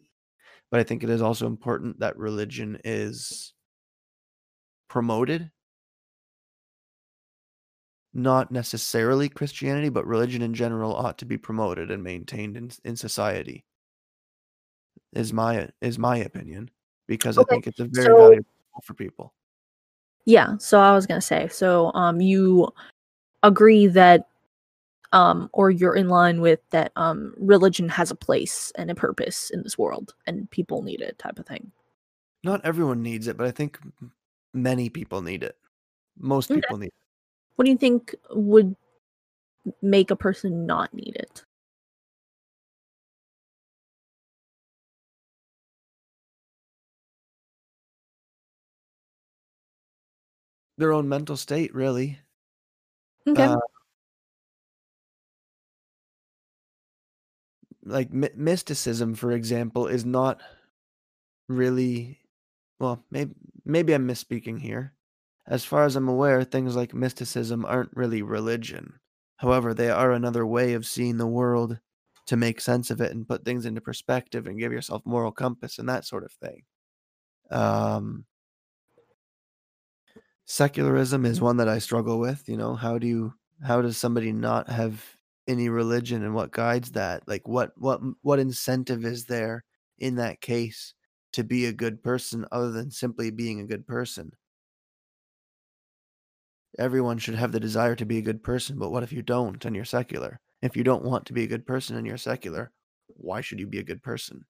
But 0.71 0.79
I 0.79 0.83
think 0.83 1.03
it 1.03 1.09
is 1.09 1.21
also 1.21 1.47
important 1.47 1.99
that 1.99 2.17
religion 2.17 2.79
is 2.83 3.53
promoted. 4.87 5.51
Not 8.13 8.51
necessarily 8.51 9.27
Christianity, 9.27 9.89
but 9.89 10.05
religion 10.05 10.43
in 10.43 10.53
general 10.53 10.95
ought 10.95 11.17
to 11.17 11.25
be 11.25 11.37
promoted 11.37 11.89
and 11.89 12.03
maintained 12.03 12.55
in 12.55 12.69
in 12.85 12.95
society. 12.95 13.65
Is 15.13 15.33
my 15.33 15.69
is 15.81 15.97
my 15.97 16.17
opinion 16.17 16.69
because 17.07 17.39
I 17.39 17.43
think 17.43 17.65
it's 17.65 17.79
a 17.79 17.85
very 17.85 18.05
so- 18.05 18.17
valuable 18.17 18.45
for 18.83 18.93
people. 18.93 19.33
Yeah, 20.25 20.57
so 20.57 20.79
I 20.79 20.93
was 20.93 21.05
gonna 21.05 21.21
say, 21.21 21.47
so 21.49 21.91
um, 21.93 22.21
you 22.21 22.71
agree 23.41 23.87
that, 23.87 24.27
um, 25.13 25.49
or 25.53 25.71
you're 25.71 25.95
in 25.95 26.09
line 26.09 26.41
with 26.41 26.59
that, 26.71 26.91
um, 26.97 27.33
religion 27.37 27.87
has 27.87 28.11
a 28.11 28.15
place 28.15 28.71
and 28.75 28.91
a 28.91 28.95
purpose 28.95 29.49
in 29.51 29.63
this 29.63 29.77
world, 29.77 30.15
and 30.27 30.49
people 30.51 30.81
need 30.81 30.99
it, 30.99 31.17
type 31.17 31.39
of 31.39 31.45
thing. 31.45 31.71
Not 32.43 32.65
everyone 32.65 33.01
needs 33.01 33.27
it, 33.27 33.37
but 33.37 33.47
I 33.47 33.51
think 33.51 33.79
many 34.53 34.89
people 34.89 35.21
need 35.21 35.43
it. 35.43 35.57
Most 36.19 36.51
Okay. 36.51 36.59
people 36.59 36.77
need 36.77 36.87
it. 36.87 36.93
What 37.55 37.65
do 37.65 37.71
you 37.71 37.77
think 37.77 38.15
would 38.31 38.75
make 39.81 40.11
a 40.11 40.15
person 40.15 40.65
not 40.65 40.93
need 40.93 41.15
it? 41.15 41.45
Their 50.77 50.91
own 50.91 51.07
mental 51.07 51.37
state, 51.37 51.73
really. 51.73 52.19
Okay. 53.27 53.43
Uh, 53.43 53.57
like 57.83 58.13
my- 58.13 58.31
mysticism, 58.35 59.15
for 59.15 59.31
example, 59.31 59.87
is 59.87 60.05
not 60.05 60.41
really 61.47 62.19
well. 62.79 63.05
Maybe 63.11 63.33
maybe 63.65 63.93
I'm 63.93 64.07
misspeaking 64.07 64.59
here. 64.61 64.93
As 65.47 65.65
far 65.65 65.83
as 65.85 65.95
I'm 65.95 66.07
aware, 66.07 66.43
things 66.43 66.75
like 66.75 66.93
mysticism 66.93 67.65
aren't 67.65 67.95
really 67.95 68.21
religion. 68.21 68.99
However, 69.37 69.73
they 69.73 69.89
are 69.89 70.11
another 70.11 70.45
way 70.45 70.73
of 70.73 70.85
seeing 70.85 71.17
the 71.17 71.27
world 71.27 71.79
to 72.27 72.37
make 72.37 72.61
sense 72.61 72.89
of 72.91 73.01
it 73.01 73.11
and 73.11 73.27
put 73.27 73.43
things 73.43 73.65
into 73.65 73.81
perspective 73.81 74.47
and 74.47 74.59
give 74.59 74.71
yourself 74.71 75.01
moral 75.05 75.31
compass 75.33 75.79
and 75.79 75.89
that 75.89 76.05
sort 76.05 76.23
of 76.23 76.31
thing. 76.33 76.63
Um, 77.51 78.25
secularism 80.45 81.25
is 81.25 81.41
one 81.41 81.57
that 81.57 81.67
I 81.69 81.79
struggle 81.79 82.19
with. 82.19 82.47
You 82.47 82.57
know, 82.57 82.75
how 82.75 82.97
do 82.97 83.07
you 83.07 83.33
how 83.61 83.81
does 83.81 83.97
somebody 83.97 84.31
not 84.31 84.69
have 84.69 85.17
any 85.47 85.69
religion 85.69 86.23
and 86.23 86.33
what 86.33 86.51
guides 86.51 86.91
that? 86.91 87.27
Like 87.27 87.47
what 87.47 87.71
what 87.77 88.01
what 88.21 88.39
incentive 88.39 89.05
is 89.05 89.25
there 89.25 89.63
in 89.99 90.15
that 90.15 90.41
case 90.41 90.93
to 91.33 91.43
be 91.43 91.65
a 91.65 91.73
good 91.73 92.03
person 92.03 92.45
other 92.51 92.71
than 92.71 92.91
simply 92.91 93.31
being 93.31 93.59
a 93.59 93.65
good 93.65 93.87
person? 93.87 94.31
Everyone 96.79 97.17
should 97.19 97.35
have 97.35 97.51
the 97.51 97.59
desire 97.59 97.95
to 97.95 98.05
be 98.05 98.17
a 98.17 98.21
good 98.23 98.43
person, 98.43 98.79
but 98.79 98.89
what 98.89 99.03
if 99.03 99.11
you 99.13 99.21
don't 99.21 99.63
and 99.65 99.75
you're 99.75 99.85
secular? 99.85 100.39
If 100.61 100.75
you 100.75 100.83
don't 100.83 101.03
want 101.03 101.25
to 101.27 101.33
be 101.33 101.43
a 101.43 101.47
good 101.47 101.67
person 101.67 101.97
and 101.97 102.07
you're 102.07 102.17
secular, 102.17 102.71
why 103.07 103.41
should 103.41 103.59
you 103.59 103.67
be 103.67 103.79
a 103.79 103.83
good 103.83 104.01
person? 104.01 104.45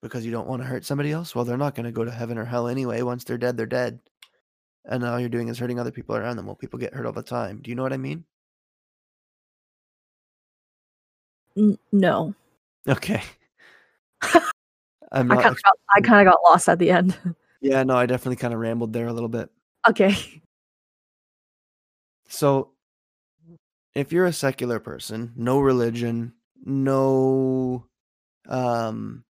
Because 0.00 0.24
you 0.24 0.32
don't 0.32 0.46
want 0.46 0.62
to 0.62 0.68
hurt 0.68 0.84
somebody 0.84 1.12
else? 1.12 1.34
Well, 1.34 1.44
they're 1.44 1.56
not 1.56 1.74
going 1.74 1.86
to 1.86 1.92
go 1.92 2.04
to 2.04 2.10
heaven 2.10 2.38
or 2.38 2.44
hell 2.44 2.68
anyway. 2.68 3.02
Once 3.02 3.24
they're 3.24 3.38
dead, 3.38 3.56
they're 3.56 3.66
dead. 3.66 4.00
And 4.86 5.04
all 5.04 5.18
you're 5.20 5.28
doing 5.28 5.48
is 5.48 5.58
hurting 5.58 5.78
other 5.80 5.90
people 5.90 6.16
around 6.16 6.36
them. 6.36 6.46
Well, 6.46 6.54
people 6.54 6.78
get 6.78 6.94
hurt 6.94 7.06
all 7.06 7.12
the 7.12 7.22
time. 7.22 7.60
Do 7.62 7.70
you 7.70 7.74
know 7.76 7.82
what 7.82 7.92
I 7.92 7.96
mean? 7.96 8.24
N- 11.56 11.78
no. 11.92 12.34
Okay. 12.88 13.22
I'm 15.12 15.30
I 15.30 15.36
kind 15.36 15.46
of 15.56 15.62
got, 15.62 15.78
I 15.94 16.00
kind 16.00 16.26
of 16.26 16.32
got 16.32 16.42
lost 16.42 16.68
at 16.68 16.78
the 16.78 16.90
end. 16.90 17.16
yeah, 17.60 17.82
no, 17.84 17.96
I 17.96 18.06
definitely 18.06 18.36
kind 18.36 18.52
of 18.52 18.60
rambled 18.60 18.92
there 18.92 19.06
a 19.06 19.12
little 19.12 19.28
bit. 19.28 19.50
okay. 19.88 20.14
So, 22.28 22.70
if 23.94 24.12
you're 24.12 24.26
a 24.26 24.32
secular 24.32 24.80
person, 24.80 25.32
no 25.36 25.60
religion, 25.60 26.32
no 26.64 27.86
um 28.48 29.24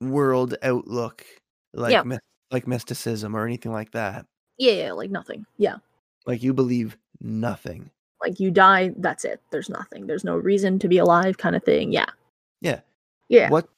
world 0.00 0.54
outlook 0.62 1.24
like 1.72 1.92
Yeah. 1.92 2.18
like 2.50 2.66
mysticism 2.66 3.34
or 3.34 3.46
anything 3.46 3.72
like 3.72 3.92
that. 3.92 4.26
Yeah, 4.62 4.84
yeah, 4.84 4.92
like 4.92 5.10
nothing. 5.10 5.44
Yeah. 5.58 5.78
Like 6.24 6.40
you 6.40 6.54
believe 6.54 6.96
nothing. 7.20 7.90
Like 8.20 8.38
you 8.38 8.52
die, 8.52 8.92
that's 8.96 9.24
it. 9.24 9.40
There's 9.50 9.68
nothing. 9.68 10.06
There's 10.06 10.22
no 10.22 10.36
reason 10.36 10.78
to 10.78 10.86
be 10.88 10.98
alive 10.98 11.36
kind 11.36 11.56
of 11.56 11.64
thing. 11.64 11.90
Yeah. 11.90 12.06
Yeah. 12.60 12.78
Yeah. 13.28 13.50
What 13.50 13.68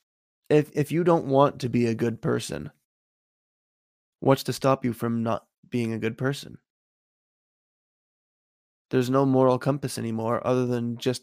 if 0.50 0.70
if 0.74 0.92
you 0.92 1.02
don't 1.02 1.24
want 1.24 1.60
to 1.60 1.70
be 1.70 1.86
a 1.86 1.94
good 1.94 2.20
person? 2.20 2.70
What's 4.20 4.42
to 4.42 4.52
stop 4.52 4.84
you 4.84 4.92
from 4.92 5.22
not 5.22 5.46
being 5.70 5.94
a 5.94 5.98
good 5.98 6.18
person? 6.18 6.58
There's 8.90 9.08
no 9.08 9.24
moral 9.24 9.58
compass 9.58 9.96
anymore 9.96 10.46
other 10.46 10.66
than 10.66 10.98
just 10.98 11.22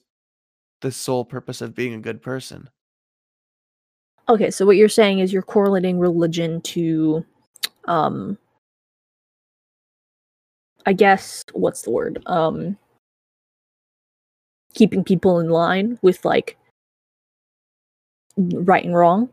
the 0.81 0.91
sole 0.91 1.23
purpose 1.23 1.61
of 1.61 1.75
being 1.75 1.93
a 1.93 1.99
good 1.99 2.23
person. 2.23 2.67
Okay, 4.27 4.49
so 4.49 4.65
what 4.65 4.77
you're 4.77 4.89
saying 4.89 5.19
is 5.19 5.31
you're 5.31 5.43
correlating 5.43 5.99
religion 5.99 6.61
to 6.61 7.23
um 7.85 8.39
I 10.85 10.93
guess 10.93 11.43
what's 11.53 11.83
the 11.83 11.91
word? 11.91 12.21
Um 12.25 12.77
keeping 14.73 15.03
people 15.03 15.39
in 15.39 15.49
line 15.49 15.99
with 16.01 16.23
like 16.23 16.57
right 18.37 18.85
and 18.85 18.95
wrong. 18.95 19.29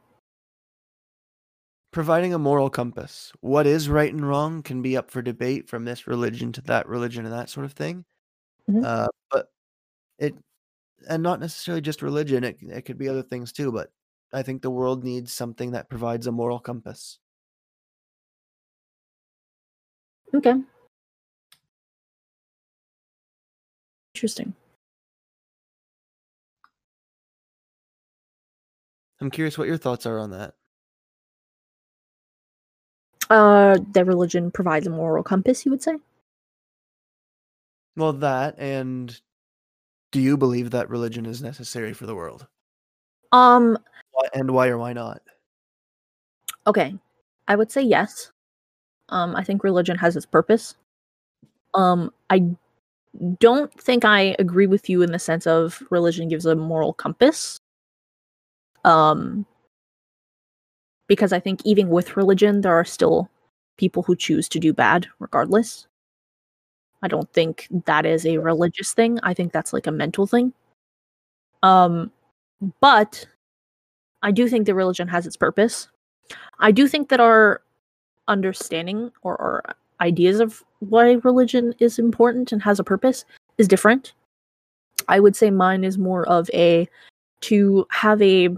providing 1.91 2.35
a 2.35 2.39
moral 2.39 2.71
compass. 2.71 3.33
What 3.41 3.67
is 3.67 3.89
right 3.89 4.13
and 4.13 4.27
wrong 4.27 4.63
can 4.63 4.83
be 4.83 4.97
up 4.97 5.11
for 5.11 5.23
debate 5.23 5.69
from 5.69 5.85
this 5.85 6.07
religion 6.07 6.53
to 6.53 6.61
that 6.63 6.87
religion 6.87 7.25
and 7.25 7.35
that 7.35 7.51
sort 7.51 7.67
of 7.67 7.73
thing. 7.73 8.05
Mhm. 8.69 8.85
Uh, 8.85 9.09
but 9.31 9.51
it, 10.19 10.35
and 11.09 11.23
not 11.23 11.41
necessarily 11.41 11.81
just 11.81 12.03
religion. 12.03 12.45
It 12.45 12.59
it 12.63 12.83
could 12.83 12.99
be 12.99 13.09
other 13.09 13.23
things 13.23 13.53
too. 13.53 13.73
But 13.73 13.91
I 14.33 14.43
think 14.43 14.63
the 14.63 14.71
world 14.71 15.03
needs 15.05 15.33
something 15.33 15.73
that 15.73 15.89
provides 15.89 16.27
a 16.27 16.33
moral 16.33 16.61
compass. 16.61 17.19
Okay. 20.35 20.55
Interesting. 24.19 24.53
I'm 29.21 29.31
curious 29.31 29.57
what 29.57 29.69
your 29.69 29.77
thoughts 29.77 30.07
are 30.07 30.19
on 30.19 30.33
that. 30.33 30.55
Uh 33.31 33.79
that 33.93 34.07
religion 34.07 34.51
provides 34.51 34.89
a 34.89 34.91
moral 34.91 35.23
compass, 35.23 35.65
you 35.65 35.71
would 35.71 35.85
say? 35.85 35.99
Well, 37.95 38.13
that 38.15 38.59
and 38.59 39.17
do 40.11 40.21
you 40.21 40.37
believe 40.37 40.73
that 40.73 40.91
religion 40.91 41.25
is 41.25 41.41
necessary 41.41 41.93
for 41.93 42.07
the 42.07 42.17
world? 42.17 42.49
Um 43.31 43.79
and 44.35 44.51
why 44.51 44.67
or 44.67 44.79
why 44.79 44.95
not? 44.95 45.23
Okay. 46.67 46.99
I 47.47 47.55
would 47.55 47.71
say 47.71 47.83
yes. 47.83 48.33
Um, 49.11 49.37
I 49.37 49.45
think 49.45 49.63
religion 49.63 49.97
has 49.99 50.17
its 50.17 50.27
purpose. 50.27 50.75
Um, 51.73 52.13
I 52.31 52.57
don't 53.39 53.73
think 53.81 54.05
I 54.05 54.37
agree 54.39 54.67
with 54.67 54.89
you 54.89 55.03
in 55.03 55.13
the 55.13 55.19
sense 55.19 55.47
of 55.47 55.83
religion 55.91 56.29
gives 56.29 56.47
a 56.47 56.55
moral 56.55 56.93
compass. 56.93 57.59
Um, 58.85 59.47
because 61.09 61.33
I 61.33 61.41
think 61.41 61.61
even 61.65 61.89
with 61.89 62.17
religion, 62.17 62.61
there 62.61 62.75
are 62.75 62.85
still 62.85 63.29
people 63.77 64.03
who 64.03 64.15
choose 64.15 64.49
to 64.51 64.59
do 64.59 64.73
bad 64.73 65.07
regardless. 65.19 65.87
I 67.03 67.09
don't 67.09 67.33
think 67.33 67.69
that 67.87 68.05
is 68.05 68.27
a 68.27 68.39
religious 68.39 68.93
thing. 68.93 69.19
I 69.23 69.35
think 69.35 69.53
that's 69.53 69.73
like 69.73 69.87
a 69.87 69.93
mental 69.93 70.27
thing. 70.27 70.53
Um, 71.63 72.11
but 72.81 73.27
I 74.23 74.33
do 74.33 74.49
think 74.49 74.67
that 74.67 74.75
religion 74.75 75.09
has 75.09 75.27
its 75.27 75.37
purpose. 75.37 75.89
I 76.59 76.73
do 76.73 76.89
think 76.89 77.09
that 77.09 77.21
our 77.21 77.63
understanding 78.27 79.13
or 79.23 79.41
our 79.41 79.77
ideas 80.01 80.41
of 80.41 80.63
why 80.81 81.13
religion 81.25 81.75
is 81.79 81.99
important 81.99 82.53
and 82.53 82.63
has 82.63 82.79
a 82.79 82.85
purpose 82.85 83.25
is 83.59 83.69
different. 83.69 84.13
I 85.09 85.21
would 85.21 85.37
say 85.37 85.51
mine 85.51 85.85
is 85.85 85.99
more 85.99 86.29
of 86.29 86.51
a 86.53 86.89
to 87.43 87.87
have 87.91 88.21
a 88.23 88.49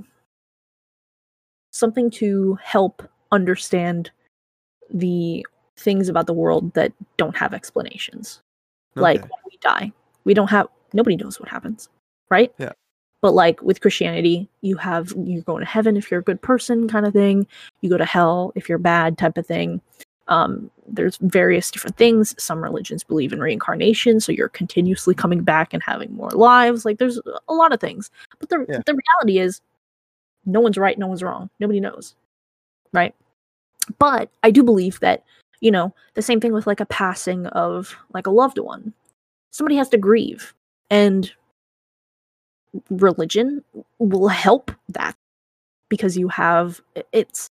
something 1.70 2.10
to 2.10 2.58
help 2.62 3.08
understand 3.30 4.10
the 4.92 5.46
things 5.76 6.08
about 6.08 6.26
the 6.26 6.32
world 6.32 6.74
that 6.74 6.92
don't 7.16 7.36
have 7.36 7.54
explanations. 7.54 8.40
Like 8.96 9.22
when 9.22 9.30
we 9.46 9.56
die, 9.60 9.92
we 10.24 10.34
don't 10.34 10.50
have 10.50 10.66
nobody 10.92 11.16
knows 11.16 11.38
what 11.38 11.48
happens, 11.48 11.88
right? 12.28 12.52
Yeah. 12.58 12.72
But 13.22 13.34
like 13.34 13.62
with 13.62 13.80
Christianity, 13.80 14.48
you 14.62 14.76
have 14.76 15.14
you're 15.16 15.42
going 15.42 15.60
to 15.60 15.70
heaven 15.70 15.96
if 15.96 16.10
you're 16.10 16.20
a 16.20 16.24
good 16.24 16.42
person, 16.42 16.88
kind 16.88 17.06
of 17.06 17.12
thing. 17.12 17.46
You 17.80 17.90
go 17.90 17.98
to 17.98 18.04
hell 18.04 18.52
if 18.54 18.68
you're 18.68 18.78
bad, 18.78 19.16
type 19.16 19.38
of 19.38 19.46
thing. 19.46 19.80
Um, 20.30 20.70
there's 20.86 21.16
various 21.18 21.70
different 21.70 21.96
things. 21.96 22.34
Some 22.42 22.62
religions 22.62 23.04
believe 23.04 23.32
in 23.32 23.40
reincarnation, 23.40 24.20
so 24.20 24.32
you're 24.32 24.48
continuously 24.48 25.14
coming 25.14 25.42
back 25.42 25.74
and 25.74 25.82
having 25.82 26.14
more 26.14 26.30
lives. 26.30 26.84
Like 26.84 26.98
there's 26.98 27.20
a 27.48 27.52
lot 27.54 27.72
of 27.72 27.80
things. 27.80 28.10
But 28.38 28.48
the 28.48 28.64
Yeah. 28.68 28.80
the 28.86 28.94
reality 28.94 29.38
is, 29.40 29.60
no 30.46 30.60
one's 30.60 30.78
right, 30.78 30.98
no 30.98 31.08
one's 31.08 31.22
wrong. 31.22 31.50
Nobody 31.60 31.80
knows, 31.80 32.14
right? 32.92 33.14
But 33.98 34.30
I 34.42 34.50
do 34.50 34.62
believe 34.62 35.00
that 35.00 35.24
you 35.60 35.70
know 35.70 35.94
the 36.14 36.22
same 36.22 36.40
thing 36.40 36.52
with 36.52 36.66
like 36.66 36.80
a 36.80 36.86
passing 36.86 37.46
of 37.48 37.94
like 38.14 38.26
a 38.26 38.30
loved 38.30 38.58
one. 38.58 38.94
Somebody 39.50 39.76
has 39.76 39.88
to 39.90 39.98
grieve, 39.98 40.54
and 40.90 41.30
religion 42.88 43.64
will 43.98 44.28
help 44.28 44.70
that 44.90 45.16
because 45.88 46.16
you 46.16 46.28
have 46.28 46.80
it's 47.12 47.48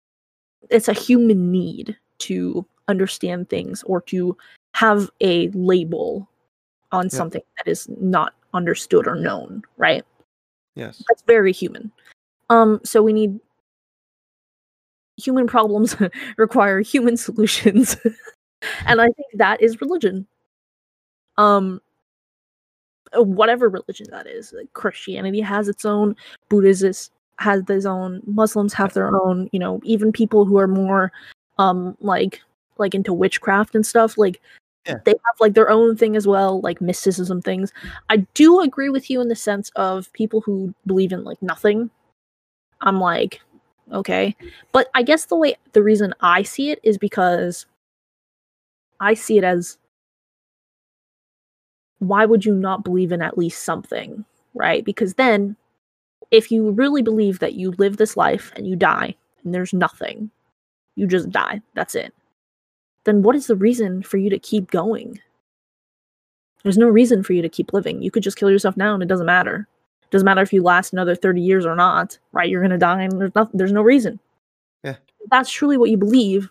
it's 0.70 0.88
a 0.88 0.94
human 0.94 1.52
need 1.52 1.98
to 2.20 2.66
understand 2.88 3.50
things 3.50 3.84
or 3.84 4.02
to 4.02 4.36
have 4.74 5.10
a 5.22 5.50
label 5.50 6.28
on 6.92 7.06
Yeah. 7.06 7.10
something 7.10 7.42
that 7.58 7.70
is 7.70 7.88
not 8.00 8.34
understood 8.54 9.08
or 9.08 9.16
known 9.16 9.64
right 9.78 10.04
Yes. 10.76 11.04
that's 11.08 11.22
very 11.24 11.52
human 11.54 11.92
um 12.50 12.80
so 12.84 13.04
we 13.04 13.14
need 13.14 13.40
human 15.18 15.46
problems 15.48 15.96
require 16.38 16.80
human 16.82 17.16
solutions 17.18 17.96
and 18.88 19.02
i 19.02 19.06
think 19.06 19.28
that 19.36 19.62
is 19.62 19.82
religion 19.82 20.26
um 21.38 21.80
whatever 23.16 23.70
religion 23.70 24.08
that 24.12 24.28
is 24.28 24.54
like 24.54 24.72
christianity 24.74 25.42
has 25.42 25.68
its 25.68 25.86
own 25.86 26.16
buddhism 26.50 26.94
has 27.38 27.64
its 27.70 27.86
own 27.86 28.22
muslims 28.26 28.74
have 28.74 28.94
their 28.94 29.16
own 29.22 29.50
you 29.52 29.60
know 29.60 29.80
even 29.84 30.12
people 30.12 30.46
who 30.46 30.58
are 30.58 30.68
more 30.68 31.12
um 31.60 31.96
like 32.02 32.42
like 32.80 32.96
into 32.96 33.14
witchcraft 33.14 33.76
and 33.76 33.86
stuff 33.86 34.18
like 34.18 34.42
Yeah. 34.88 35.00
they 35.06 35.12
have 35.12 35.40
like 35.40 35.54
their 35.54 35.70
own 35.70 35.96
thing 35.98 36.16
as 36.16 36.26
well 36.28 36.62
like 36.62 36.82
mysticism 36.82 37.42
things. 37.42 37.72
I 38.10 38.18
do 38.34 38.62
agree 38.62 38.90
with 38.90 39.10
you 39.12 39.22
in 39.22 39.28
the 39.30 39.36
sense 39.36 39.70
of 39.76 40.12
people 40.14 40.42
who 40.42 40.74
believe 40.88 41.12
in 41.14 41.24
like 41.24 41.42
nothing. 41.44 41.92
I'm 42.82 43.00
like 43.00 43.42
okay. 43.92 44.36
But 44.72 44.90
i 44.96 45.04
guess 45.04 45.26
the 45.26 45.36
way 45.36 45.56
the 45.74 45.84
reason 45.84 46.14
i 46.22 46.44
see 46.44 46.72
it 46.72 46.80
is 46.84 46.98
because 46.98 47.66
i 49.00 49.14
see 49.16 49.38
it 49.38 49.44
as 49.44 49.78
why 52.00 52.26
would 52.26 52.46
you 52.46 52.54
not 52.56 52.84
believe 52.84 53.12
in 53.12 53.22
at 53.22 53.38
least 53.38 53.64
something 53.64 54.26
right? 54.56 54.84
Because 54.84 55.14
then 55.16 55.56
if 56.32 56.52
you 56.52 56.72
really 56.72 57.02
believe 57.02 57.40
that 57.40 57.54
you 57.54 57.72
live 57.78 57.98
this 57.98 58.18
life 58.18 58.52
and 58.56 58.68
you 58.68 58.76
die 58.76 59.16
and 59.44 59.54
there's 59.54 59.74
nothing 59.74 60.30
you 61.00 61.08
just 61.08 61.30
die. 61.30 61.62
That's 61.74 61.96
it. 61.96 62.14
Then 63.06 63.22
what 63.24 63.36
is 63.36 63.48
the 63.48 63.56
reason 63.56 64.04
for 64.04 64.18
you 64.18 64.30
to 64.30 64.38
keep 64.40 64.70
going? 64.70 65.20
There's 66.64 66.78
no 66.78 66.90
reason 66.90 67.24
for 67.24 67.34
you 67.34 67.42
to 67.42 67.50
keep 67.50 67.72
living. 67.74 68.02
You 68.02 68.12
could 68.12 68.24
just 68.24 68.38
kill 68.38 68.52
yourself 68.52 68.76
now 68.76 68.94
and 68.94 69.02
it 69.02 69.08
doesn't 69.08 69.26
matter. 69.26 69.68
It 70.04 70.12
doesn't 70.12 70.26
matter 70.26 70.42
if 70.42 70.52
you 70.52 70.62
last 70.62 70.92
another 70.92 71.16
30 71.16 71.42
years 71.42 71.66
or 71.66 71.76
not 71.76 72.18
right? 72.34 72.50
You're 72.50 72.62
gonna 72.62 72.78
die 72.78 73.04
and 73.04 73.20
there's 73.20 73.34
nothing 73.36 73.58
there's 73.58 73.72
no 73.72 73.82
reason. 73.82 74.20
Yeah. 74.84 74.96
if 75.22 75.30
that's 75.30 75.50
truly 75.52 75.78
what 75.78 75.90
you 75.90 75.98
believe 75.98 76.50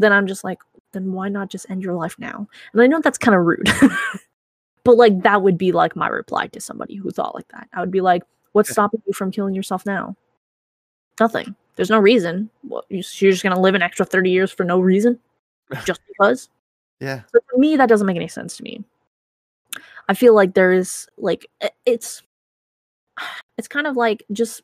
then 0.00 0.12
i'm 0.12 0.26
just 0.26 0.42
like 0.42 0.58
then 0.92 1.12
why 1.12 1.28
not 1.28 1.48
just 1.48 1.70
end 1.70 1.82
your 1.84 1.94
life 1.94 2.16
now? 2.18 2.48
And 2.72 2.82
i 2.82 2.86
know 2.86 3.00
that's 3.00 3.18
kind 3.18 3.36
of 3.36 3.44
rude 3.44 3.68
but 4.84 4.96
like 4.96 5.22
that 5.22 5.42
would 5.42 5.56
be 5.58 5.70
like 5.72 5.94
my 5.96 6.08
reply 6.08 6.46
to 6.48 6.60
somebody 6.60 6.94
who 6.96 7.10
thought 7.10 7.34
like 7.34 7.48
that. 7.48 7.68
I 7.72 7.80
would 7.80 7.90
be 7.90 8.00
like 8.00 8.22
what's 8.52 8.68
Yeah. 8.70 8.74
stopping 8.74 9.02
you 9.06 9.12
from 9.12 9.30
killing 9.30 9.54
yourself 9.54 9.84
now 9.86 10.16
nothing 11.20 11.54
there's 11.76 11.90
no 11.90 11.98
reason 11.98 12.48
you- 12.88 13.02
you're 13.18 13.32
just 13.32 13.42
gonna 13.42 13.60
live 13.60 13.74
an 13.74 13.82
extra 13.82 14.04
30 14.04 14.30
years 14.30 14.50
for 14.52 14.64
no 14.64 14.80
reason 14.80 15.18
just 15.86 16.00
because 16.08 16.48
Yeah. 17.00 17.22
So 17.32 17.40
to 17.40 17.58
me, 17.58 17.76
that 17.76 17.88
doesn't 17.88 18.06
make 18.06 18.16
any 18.16 18.28
sense 18.28 18.56
to 18.58 18.62
me. 18.62 18.84
I 20.08 20.14
feel 20.14 20.34
like 20.34 20.54
there 20.54 20.72
is 20.72 21.08
like 21.16 21.46
it's 21.84 22.22
it's 23.58 23.66
kind 23.68 23.86
of 23.88 23.96
like 23.96 24.22
just 24.32 24.62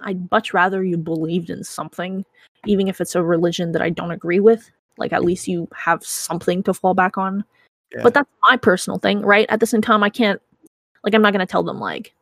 I'd 0.00 0.30
much 0.30 0.52
rather 0.52 0.84
you 0.84 0.98
believed 0.98 1.48
in 1.50 1.64
something, 1.64 2.24
even 2.66 2.88
if 2.88 3.00
it's 3.00 3.14
a 3.16 3.22
religion 3.22 3.72
that 3.72 3.80
I 3.82 3.88
don't 3.90 4.10
agree 4.10 4.40
with. 4.40 4.70
Like 4.98 5.12
at 5.14 5.24
least 5.24 5.48
you 5.48 5.66
have 5.74 6.04
something 6.04 6.62
to 6.64 6.74
fall 6.74 6.92
back 6.94 7.16
on. 7.16 7.42
Yeah. 7.94 8.02
But 8.02 8.12
that's 8.14 8.30
my 8.50 8.56
personal 8.58 8.98
thing, 8.98 9.22
right? 9.22 9.46
At 9.48 9.60
the 9.60 9.66
same 9.66 9.80
time, 9.82 10.02
I 10.02 10.10
can't 10.10 10.42
like 11.04 11.14
I'm 11.14 11.22
not 11.22 11.32
gonna 11.32 11.46
tell 11.46 11.62
them 11.62 11.80
like, 11.80 12.12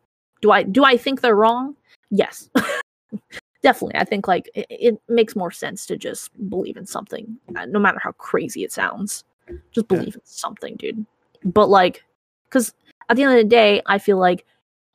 do 0.43 0.53
I 0.53 0.63
do 0.63 0.85
I 0.85 0.97
think 0.97 1.23
they're 1.23 1.35
wrong? 1.35 1.75
Yes. 2.11 2.49
Definitely. 3.67 3.97
I 3.97 4.05
think 4.05 4.29
like 4.29 4.49
it, 4.55 4.67
it 4.71 5.03
makes 5.09 5.35
more 5.35 5.51
sense 5.51 5.87
to 5.87 5.97
just 5.97 6.31
believe 6.49 6.77
in 6.77 6.87
something, 6.87 7.37
uh, 7.57 7.67
no 7.67 7.81
matter 7.81 7.99
how 8.01 8.13
crazy 8.13 8.63
it 8.63 8.71
sounds. 8.71 9.25
Just 9.73 9.91
Yeah. 9.91 9.99
believe 9.99 10.15
in 10.15 10.21
something, 10.23 10.77
dude. 10.77 11.05
But 11.45 11.69
like, 11.69 12.05
because 12.49 12.73
at 13.09 13.17
the 13.17 13.25
end 13.25 13.33
of 13.33 13.39
the 13.39 13.43
day, 13.49 13.83
I 13.87 13.99
feel 13.99 14.19
like 14.19 14.45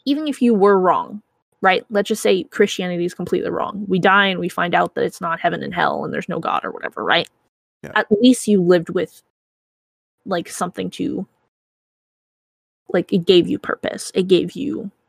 even 0.05 0.25
if 0.25 0.41
you 0.41 0.53
were 0.53 0.79
wrong, 0.79 1.21
right? 1.59 1.83
Let's 1.89 2.07
just 2.07 2.21
say 2.23 2.45
Christianity 2.45 3.03
is 3.03 3.13
completely 3.13 3.49
wrong. 3.49 3.83
We 3.89 3.99
die 3.99 4.27
and 4.27 4.39
we 4.39 4.47
find 4.47 4.73
out 4.73 4.95
that 4.95 5.03
it's 5.03 5.19
not 5.19 5.41
heaven 5.41 5.63
and 5.63 5.73
hell 5.73 6.05
and 6.05 6.13
there's 6.13 6.29
no 6.29 6.39
God 6.39 6.63
or 6.63 6.71
whatever, 6.71 7.03
right? 7.03 7.27
Yeah. 7.83 7.91
At 7.95 8.09
least 8.21 8.47
you 8.47 8.61
lived 8.63 8.89
with 8.91 9.21
like 10.25 10.47
something 10.47 10.89
to 10.91 11.27
like 12.87 13.11
it 13.11 13.25
gave 13.25 13.49
you 13.49 13.59
purpose. 13.59 14.13
It 14.15 14.29
gave 14.29 14.53
you 14.53 14.83
Yeah. 14.83 15.00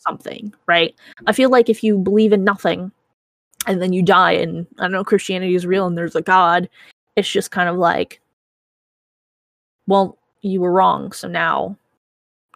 Something, 0.00 0.52
right? 0.66 0.94
I 1.26 1.32
feel 1.32 1.50
like 1.50 1.68
if 1.68 1.84
you 1.84 1.98
believe 1.98 2.32
in 2.32 2.44
nothing 2.44 2.90
and 3.66 3.80
then 3.80 3.92
you 3.92 4.02
die 4.02 4.32
and 4.32 4.66
I 4.78 4.82
don't 4.82 4.92
know 4.92 5.04
Christianity 5.04 5.54
is 5.54 5.66
real 5.66 5.86
and 5.86 5.96
there's 5.96 6.16
a 6.16 6.22
God, 6.22 6.68
it's 7.16 7.30
just 7.30 7.50
kind 7.50 7.68
of 7.68 7.76
like 7.76 8.20
well, 9.86 10.16
you 10.42 10.60
were 10.60 10.72
wrong, 10.72 11.10
so 11.12 11.26
now 11.26 11.76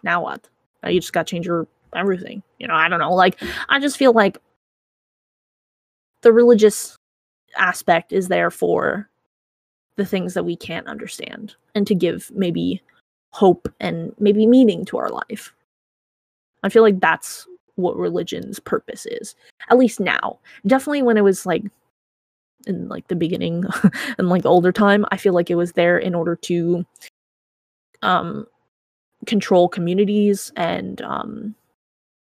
now 0.03 0.23
what? 0.23 0.47
Now 0.81 0.89
you 0.89 1.01
just 1.01 1.13
got 1.13 1.27
to 1.27 1.31
change 1.31 1.45
your 1.45 1.67
everything. 1.95 2.41
You 2.59 2.67
know, 2.67 2.75
I 2.75 2.87
don't 2.87 2.99
know. 2.99 3.13
Like 3.13 3.41
I 3.69 3.79
just 3.79 3.97
feel 3.97 4.13
like 4.13 4.37
the 6.21 6.31
religious 6.31 6.95
aspect 7.57 8.13
is 8.13 8.27
there 8.27 8.51
for 8.51 9.09
the 9.95 10.05
things 10.05 10.33
that 10.33 10.43
we 10.43 10.55
can't 10.55 10.87
understand 10.87 11.55
and 11.73 11.87
to 11.87 11.95
give 11.95 12.31
maybe 12.33 12.81
hope 13.31 13.71
and 13.79 14.13
maybe 14.19 14.45
meaning 14.45 14.85
to 14.85 14.97
our 14.97 15.09
life. 15.09 15.53
I 16.65 16.69
feel 16.69 16.83
like 16.83 16.99
that's 16.99 17.47
what 17.75 17.95
religion's 17.95 18.59
purpose 18.59 19.05
is. 19.05 19.35
At 19.69 19.77
least 19.77 19.99
now. 19.99 20.39
Definitely 20.65 21.03
when 21.03 21.17
it 21.17 21.23
was 21.23 21.45
like 21.45 21.63
in 22.67 22.89
like 22.89 23.07
the 23.07 23.15
beginning 23.15 23.63
and 24.17 24.29
like 24.29 24.41
the 24.41 24.49
older 24.49 24.71
time, 24.71 25.05
I 25.11 25.17
feel 25.17 25.33
like 25.33 25.49
it 25.51 25.55
was 25.55 25.73
there 25.73 25.97
in 25.97 26.15
order 26.15 26.35
to 26.37 26.85
um 28.01 28.47
control 29.25 29.69
communities 29.69 30.51
and 30.55 31.01
um 31.01 31.55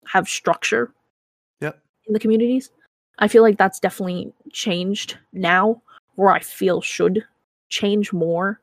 have 0.06 0.28
structure 0.28 0.92
Yep. 1.62 1.82
in 2.08 2.14
the 2.14 2.20
communities. 2.20 2.70
I 3.20 3.28
feel 3.28 3.44
like 3.44 3.58
that's 3.58 3.80
definitely 3.80 4.34
changed 4.52 5.18
now, 5.34 5.82
or 6.18 6.32
I 6.32 6.40
feel 6.40 6.82
should 6.82 7.24
change 7.70 8.12
more. 8.12 8.60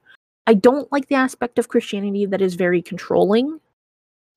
I 0.47 0.55
don't 0.55 0.91
like 0.93 1.09
the 1.09 1.15
aspect 1.15 1.59
of 1.59 1.69
Christianity 1.69 2.27
that 2.27 2.43
is 2.43 2.55
very 2.55 2.83
controlling 2.83 3.61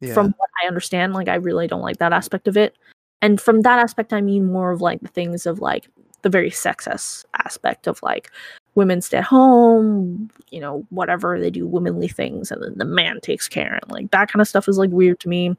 Yeah. 0.07 0.14
from 0.14 0.34
what 0.38 0.49
I 0.64 0.68
understand. 0.68 1.14
Like, 1.14 1.27
I 1.27 1.36
really 1.36 1.68
don't 1.68 1.82
like 1.82 1.98
that 1.98 2.14
aspect 2.14 2.48
of 2.48 2.57
it. 2.57 2.76
And 3.22 3.40
from 3.40 3.61
that 3.61 3.80
aspect, 3.80 4.14
I 4.14 4.22
mean 4.22 4.52
more 4.52 4.72
of 4.72 4.82
like 4.82 5.02
the 5.02 5.07
things 5.07 5.45
of 5.45 5.60
like 5.60 5.88
the 6.22 6.30
very 6.30 6.49
sexist 6.52 7.26
aspect 7.44 7.88
of 7.88 8.02
like 8.03 8.32
women 8.76 9.02
stay 9.02 9.18
at 9.18 9.23
home, 9.23 10.30
you 10.52 10.60
know, 10.60 10.86
whatever 10.90 11.40
they 11.40 11.49
do 11.49 11.65
womanly 11.65 12.07
things, 12.07 12.52
and 12.52 12.61
then 12.61 12.77
the 12.77 12.86
man 12.86 13.19
takes 13.22 13.48
care. 13.48 13.80
And 13.82 13.91
like 13.91 14.11
that 14.11 14.32
kind 14.32 14.41
of 14.41 14.48
stuff 14.48 14.68
is 14.68 14.77
like 14.77 14.90
weird 14.91 15.19
to 15.22 15.30
me. 15.30 15.56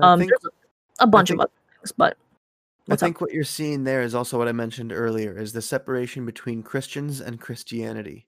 Um, 0.00 0.18
think 0.18 0.30
there's 0.30 0.52
a 1.00 1.06
bunch 1.06 1.28
think- 1.28 1.40
of 1.40 1.44
other 1.44 1.52
things, 1.78 1.92
but 1.92 2.16
I 2.16 2.92
what's 2.92 3.02
up? 3.02 3.06
think 3.06 3.20
what 3.20 3.32
you're 3.32 3.44
seeing 3.44 3.84
there 3.84 4.02
is 4.02 4.14
also 4.14 4.38
what 4.38 4.48
I 4.48 4.52
mentioned 4.52 4.92
earlier 4.92 5.38
is 5.38 5.52
the 5.52 5.62
separation 5.62 6.24
between 6.26 6.62
Christians 6.62 7.20
and 7.20 7.40
Christianity. 7.40 8.26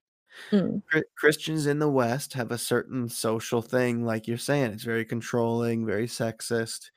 Mm, 0.53 0.83
Christians 1.17 1.67
in 1.67 1.79
the 1.79 1.89
West 1.91 2.35
have 2.35 2.51
a 2.51 2.59
certain 2.59 3.09
social 3.09 3.63
thing, 3.63 4.05
like 4.05 4.27
you're 4.29 4.39
saying, 4.39 4.73
it's 4.73 4.85
very 4.85 5.05
controlling, 5.05 5.87
very 5.87 6.07
sexist. 6.07 6.91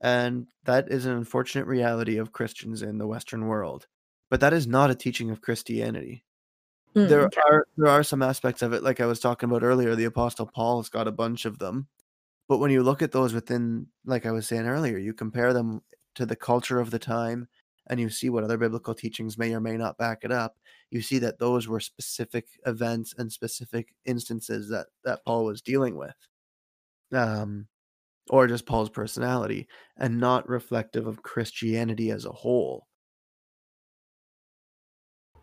And 0.00 0.48
that 0.64 0.90
is 0.90 1.06
an 1.06 1.12
unfortunate 1.12 1.66
reality 1.66 2.18
of 2.18 2.32
Christians 2.32 2.82
in 2.82 2.98
the 2.98 3.06
Western 3.06 3.46
world. 3.46 3.88
But 4.30 4.40
that 4.40 4.52
is 4.52 4.66
not 4.66 4.90
a 4.90 4.94
teaching 4.94 5.30
of 5.30 5.40
Christianity. 5.42 6.24
mm, 6.94 7.08
There 7.08 7.22
okay. 7.26 7.40
are 7.50 7.66
there 7.76 7.88
are 7.90 8.02
some 8.02 8.22
aspects 8.22 8.62
of 8.62 8.72
it, 8.72 8.82
like 8.82 9.00
I 9.00 9.06
was 9.06 9.20
talking 9.20 9.48
about 9.48 9.62
earlier, 9.64 9.94
the 9.96 10.04
Apostle 10.06 10.46
Paul's 10.46 10.88
got 10.88 11.08
a 11.08 11.12
bunch 11.12 11.44
of 11.44 11.58
them. 11.58 11.88
But 12.48 12.58
when 12.58 12.70
you 12.70 12.82
look 12.82 13.02
at 13.02 13.12
those 13.12 13.34
within, 13.34 13.88
like 14.04 14.26
I 14.26 14.32
was 14.32 14.46
saying 14.48 14.66
earlier, 14.66 14.98
you 14.98 15.14
compare 15.14 15.52
them 15.52 15.82
to 16.16 16.26
the 16.26 16.36
culture 16.36 16.80
of 16.80 16.90
the 16.90 16.98
time 16.98 17.48
and 17.88 17.98
you 17.98 18.08
see 18.08 18.30
what 18.30 18.44
other 18.44 18.58
biblical 18.58 18.94
teachings 18.94 19.36
may 19.38 19.54
or 19.54 19.60
may 19.60 19.76
not 19.76 19.98
back 19.98 20.20
it 20.24 20.32
up, 20.32 20.56
you 20.90 21.00
see 21.02 21.18
that 21.18 21.38
those 21.38 21.68
were 21.68 21.80
specific 21.80 22.46
events 22.66 23.14
and 23.18 23.30
specific 23.32 23.94
instances 24.04 24.68
that, 24.68 24.86
that 25.04 25.24
Paul 25.24 25.44
was 25.44 25.62
dealing 25.62 25.96
with. 25.96 26.14
Um, 27.12 27.66
or 28.30 28.46
just 28.46 28.66
Paul's 28.66 28.90
personality, 28.90 29.66
and 29.96 30.20
not 30.20 30.46
reflective 30.48 31.06
of 31.06 31.22
Christianity 31.22 32.10
as 32.10 32.26
a 32.26 32.30
whole. 32.30 32.86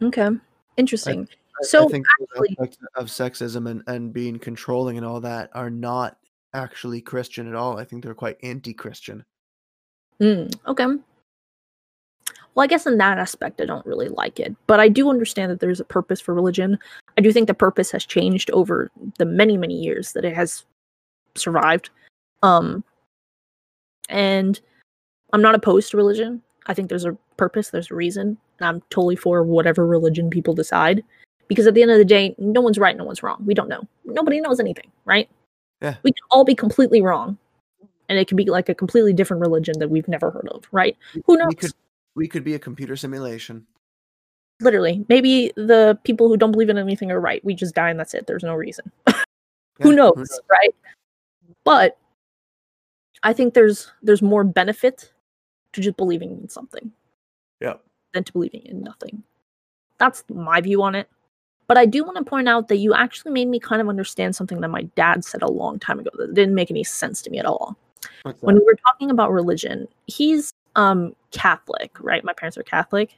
Okay. 0.01 0.29
Interesting. 0.77 1.27
I- 1.31 1.63
So 1.63 1.85
I 1.85 1.87
think 1.87 2.05
actually- 2.29 2.55
of 2.95 3.07
sexism 3.07 3.69
and, 3.69 3.81
and 3.87 4.13
being 4.13 4.37
controlling 4.37 4.97
and 4.97 5.05
all 5.05 5.21
that 5.21 5.49
are 5.53 5.69
not 5.71 6.17
actually 6.53 7.01
Christian 7.01 7.47
at 7.47 7.55
all. 7.55 7.77
I 7.79 7.85
think 7.85 8.03
they're 8.03 8.13
quite 8.13 8.37
anti-Christian. 8.43 9.25
Mm, 10.21 10.53
okay. 10.67 10.85
Well, 12.55 12.63
I 12.63 12.67
guess 12.67 12.85
in 12.85 12.97
that 12.99 13.17
aspect, 13.17 13.59
I 13.59 13.65
don't 13.65 13.85
really 13.85 14.07
like 14.07 14.39
it, 14.39 14.55
but 14.65 14.79
I 14.79 14.87
do 14.87 15.09
understand 15.09 15.51
that 15.51 15.59
there's 15.59 15.81
a 15.81 15.85
purpose 15.85 16.21
for 16.21 16.33
religion. 16.33 16.79
I 17.17 17.21
do 17.21 17.31
think 17.33 17.47
the 17.47 17.53
purpose 17.53 17.91
has 17.91 18.05
changed 18.05 18.49
over 18.51 18.89
the 19.17 19.25
many, 19.25 19.57
many 19.57 19.75
years 19.75 20.13
that 20.13 20.23
it 20.23 20.33
has 20.33 20.63
survived. 21.35 21.89
Um, 22.43 22.83
and 24.07 24.59
I'm 25.33 25.41
not 25.41 25.55
opposed 25.55 25.91
to 25.91 25.97
religion. 25.97 26.41
I 26.67 26.73
think 26.73 26.87
there's 26.87 27.05
a 27.05 27.17
purpose, 27.35 27.69
there's 27.69 27.91
a 27.91 27.95
reason, 27.95 28.37
and 28.59 28.67
I'm 28.67 28.81
totally 28.89 29.17
for 29.17 29.43
whatever 29.43 29.85
religion 29.85 30.29
people 30.29 30.53
decide. 30.53 31.03
Because 31.47 31.67
at 31.67 31.73
the 31.73 31.81
end 31.81 31.91
of 31.91 31.97
the 31.97 32.05
day, 32.05 32.35
no 32.39 32.61
one's 32.61 32.79
right, 32.79 32.97
no 32.97 33.03
one's 33.03 33.21
wrong. 33.21 33.43
We 33.45 33.53
don't 33.53 33.67
know. 33.67 33.83
Nobody 34.05 34.41
knows 34.41 34.59
anything, 34.59 34.91
right? 35.03 35.29
Yeah. 35.81 35.95
We 36.03 36.11
can 36.11 36.23
all 36.31 36.43
be 36.45 36.55
completely 36.55 37.01
wrong, 37.01 37.37
and 38.07 38.17
it 38.17 38.27
could 38.27 38.37
be 38.37 38.45
like 38.45 38.69
a 38.69 38.73
completely 38.73 39.13
different 39.13 39.41
religion 39.41 39.77
that 39.79 39.89
we've 39.89 40.07
never 40.07 40.31
heard 40.31 40.47
of, 40.49 40.63
right? 40.71 40.97
Who 41.25 41.37
knows? 41.37 41.49
We 41.49 41.55
could 41.55 41.73
we 42.15 42.27
could 42.27 42.43
be 42.43 42.55
a 42.55 42.59
computer 42.59 42.95
simulation. 42.95 43.65
Literally, 44.61 45.05
maybe 45.09 45.51
the 45.55 45.99
people 46.03 46.29
who 46.29 46.37
don't 46.37 46.51
believe 46.51 46.69
in 46.69 46.77
anything 46.77 47.11
are 47.11 47.19
right. 47.19 47.43
We 47.43 47.53
just 47.53 47.75
die 47.75 47.89
and 47.89 47.99
that's 47.99 48.13
it. 48.13 48.25
There's 48.25 48.43
no 48.43 48.55
reason. 48.55 48.89
who 49.81 49.89
Yeah, 49.89 49.95
knows, 49.95 50.39
right? 50.49 50.73
But 51.65 51.97
I 53.23 53.33
think 53.33 53.53
there's 53.53 53.91
there's 54.01 54.21
more 54.21 54.43
benefit 54.43 55.11
to 55.73 55.81
just 55.81 55.97
believing 55.97 56.31
in 56.41 56.47
something 56.47 56.91
Yeah. 57.59 57.75
than 58.13 58.23
to 58.23 58.31
believing 58.31 58.61
in 58.65 58.81
nothing. 58.81 59.23
That's 59.97 60.23
my 60.29 60.61
view 60.61 60.81
on 60.83 60.95
it. 60.95 61.09
But 61.67 61.77
I 61.77 61.85
do 61.85 62.03
want 62.03 62.17
to 62.17 62.23
point 62.23 62.47
out 62.47 62.67
that 62.67 62.77
you 62.77 62.93
actually 62.93 63.31
made 63.31 63.47
me 63.47 63.59
kind 63.59 63.81
of 63.81 63.89
understand 63.89 64.35
something 64.35 64.61
that 64.61 64.69
my 64.69 64.83
dad 64.95 65.25
said 65.25 65.41
a 65.41 65.51
long 65.51 65.79
time 65.79 65.99
ago 65.99 66.11
that 66.17 66.33
didn't 66.33 66.55
make 66.55 66.69
any 66.69 66.83
sense 66.83 67.21
to 67.23 67.29
me 67.29 67.39
at 67.39 67.45
all. 67.45 67.75
When 68.41 68.55
we 68.55 68.63
were 68.63 68.75
talking 68.75 69.09
about 69.09 69.31
religion, 69.31 69.87
he's 70.05 70.53
um 70.75 71.15
Catholic, 71.31 71.91
right? 71.99 72.23
My 72.23 72.33
parents 72.33 72.57
are 72.57 72.63
Catholic. 72.63 73.17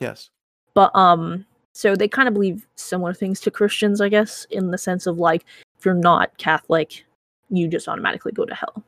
Yes. 0.00 0.30
but 0.74 0.94
um 0.96 1.46
so 1.74 1.94
they 1.94 2.08
kind 2.08 2.26
of 2.28 2.34
believe 2.34 2.66
similar 2.74 3.14
things 3.14 3.40
to 3.40 3.50
christians 3.50 4.00
i 4.00 4.08
guess 4.08 4.46
in 4.50 4.70
the 4.72 4.78
sense 4.78 5.06
of 5.06 5.18
like 5.18 5.44
if 5.78 5.84
you're 5.84 5.94
not 5.94 6.36
catholic 6.38 7.04
you 7.50 7.68
just 7.68 7.88
automatically 7.88 8.32
go 8.32 8.44
to 8.44 8.54
hell 8.54 8.82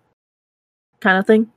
kind 1.01 1.17
of 1.19 1.27
thing 1.27 1.49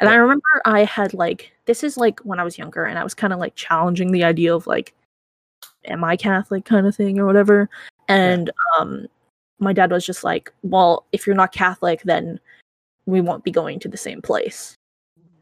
and 0.00 0.08
i 0.08 0.14
remember 0.16 0.42
i 0.64 0.82
had 0.84 1.14
like 1.14 1.52
this 1.66 1.84
is 1.84 1.96
like 1.96 2.18
when 2.20 2.40
i 2.40 2.44
was 2.44 2.58
younger 2.58 2.84
and 2.84 2.98
i 2.98 3.04
was 3.04 3.14
kind 3.14 3.32
of 3.32 3.38
like 3.38 3.54
challenging 3.54 4.10
the 4.10 4.24
idea 4.24 4.52
of 4.54 4.66
like 4.66 4.92
am 5.84 6.02
i 6.02 6.16
catholic 6.16 6.64
kind 6.64 6.86
of 6.86 6.96
thing 6.96 7.18
or 7.18 7.26
whatever 7.26 7.68
and 8.08 8.50
um 8.78 9.06
my 9.60 9.72
dad 9.72 9.90
was 9.92 10.04
just 10.04 10.24
like 10.24 10.52
well 10.62 11.06
if 11.12 11.26
you're 11.26 11.36
not 11.36 11.52
catholic 11.52 12.02
then 12.02 12.40
we 13.06 13.20
won't 13.20 13.44
be 13.44 13.50
going 13.50 13.78
to 13.78 13.88
the 13.88 13.96
same 13.96 14.20
place 14.20 14.76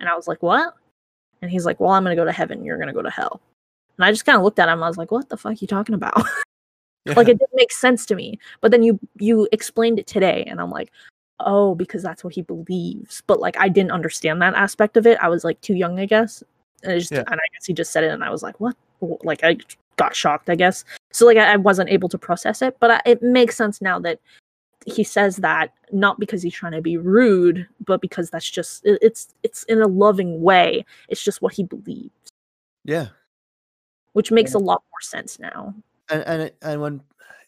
and 0.01 0.09
i 0.09 0.15
was 0.15 0.29
like 0.29 0.43
what 0.43 0.75
and 1.43 1.51
he's 1.51 1.66
like 1.66 1.79
well 1.81 1.91
i'm 1.93 2.03
gonna 2.03 2.16
go 2.16 2.25
to 2.25 2.33
heaven 2.33 2.65
you're 2.65 2.79
gonna 2.79 2.93
go 2.93 3.03
to 3.03 3.11
hell 3.11 3.41
and 3.99 4.05
I 4.05 4.12
just 4.12 4.25
kind 4.25 4.37
of 4.39 4.45
looked 4.45 4.61
at 4.61 4.69
him. 4.69 4.81
I 4.81 4.87
was 4.87 4.97
like, 4.97 5.11
"What 5.11 5.29
the 5.29 5.37
fuck 5.37 5.51
are 5.51 5.57
you 5.57 5.66
talking 5.66 5.95
about?" 5.95 6.15
Yeah. 7.05 7.15
like 7.16 7.29
it 7.29 7.39
didn't 7.39 7.55
make 7.55 7.73
sense 7.73 8.05
to 8.07 8.15
me. 8.15 8.39
But 8.61 8.70
then 8.70 8.83
you 8.83 8.99
you 9.19 9.49
explained 9.51 9.99
it 9.99 10.07
today, 10.07 10.45
and 10.47 10.61
I'm 10.61 10.70
like, 10.70 10.93
"Oh, 11.41 11.75
because 11.75 12.03
that's 12.03 12.23
what 12.23 12.35
he 12.35 12.43
believes." 12.43 13.23
But 13.27 13.41
like 13.41 13.57
I 13.59 13.69
didn't 13.69 13.93
understand 13.93 14.41
that 14.43 14.55
aspect 14.55 14.97
of 14.97 15.07
it. 15.07 15.19
I 15.20 15.29
was 15.29 15.43
like 15.43 15.61
too 15.62 15.75
young, 15.75 15.99
I 15.99 16.07
guess. 16.07 16.43
And 16.85 16.93
I 16.93 16.99
just 16.99 17.11
Yeah. 17.11 17.25
and 17.27 17.35
I 17.41 17.47
guess 17.55 17.65
he 17.66 17.73
just 17.73 17.93
said 17.93 18.05
it, 18.05 18.12
and 18.12 18.23
I 18.23 18.31
was 18.31 18.43
like, 18.45 18.61
"What?" 18.61 18.77
Like 19.25 19.43
I 19.43 19.57
got 19.97 20.15
shocked, 20.15 20.49
I 20.51 20.55
guess. 20.55 20.85
So 21.12 21.27
like 21.27 21.39
I, 21.39 21.55
I 21.55 21.57
wasn't 21.57 21.89
able 21.91 22.09
to 22.11 22.19
process 22.19 22.62
it, 22.62 22.77
but 22.79 22.91
I, 22.91 23.01
it 23.07 23.23
makes 23.23 23.57
sense 23.57 23.81
now 23.83 23.99
that 24.01 24.20
he 24.87 25.05
says 25.05 25.37
that 25.37 25.73
not 25.93 26.19
because 26.21 26.43
he's 26.43 26.55
trying 26.55 26.73
to 26.73 26.81
be 26.83 26.97
rude, 26.97 27.67
but 27.85 28.01
because 28.01 28.31
that's 28.31 28.49
just 28.49 28.85
it, 28.87 28.99
it's 29.03 29.35
it's 29.43 29.63
in 29.65 29.81
a 29.83 29.87
loving 29.89 30.41
way. 30.41 30.85
It's 31.09 31.23
just 31.23 31.43
what 31.43 31.53
he 31.55 31.65
believes, 31.65 32.11
Yeah. 32.85 33.09
which 34.13 34.31
makes 34.31 34.55
a 34.55 34.59
lot 34.59 34.83
more 34.91 35.01
sense 35.01 35.39
now. 35.39 35.75
And 36.11 36.23
and 36.27 36.43
it, 36.43 36.57
and 36.63 36.81
when 36.81 37.01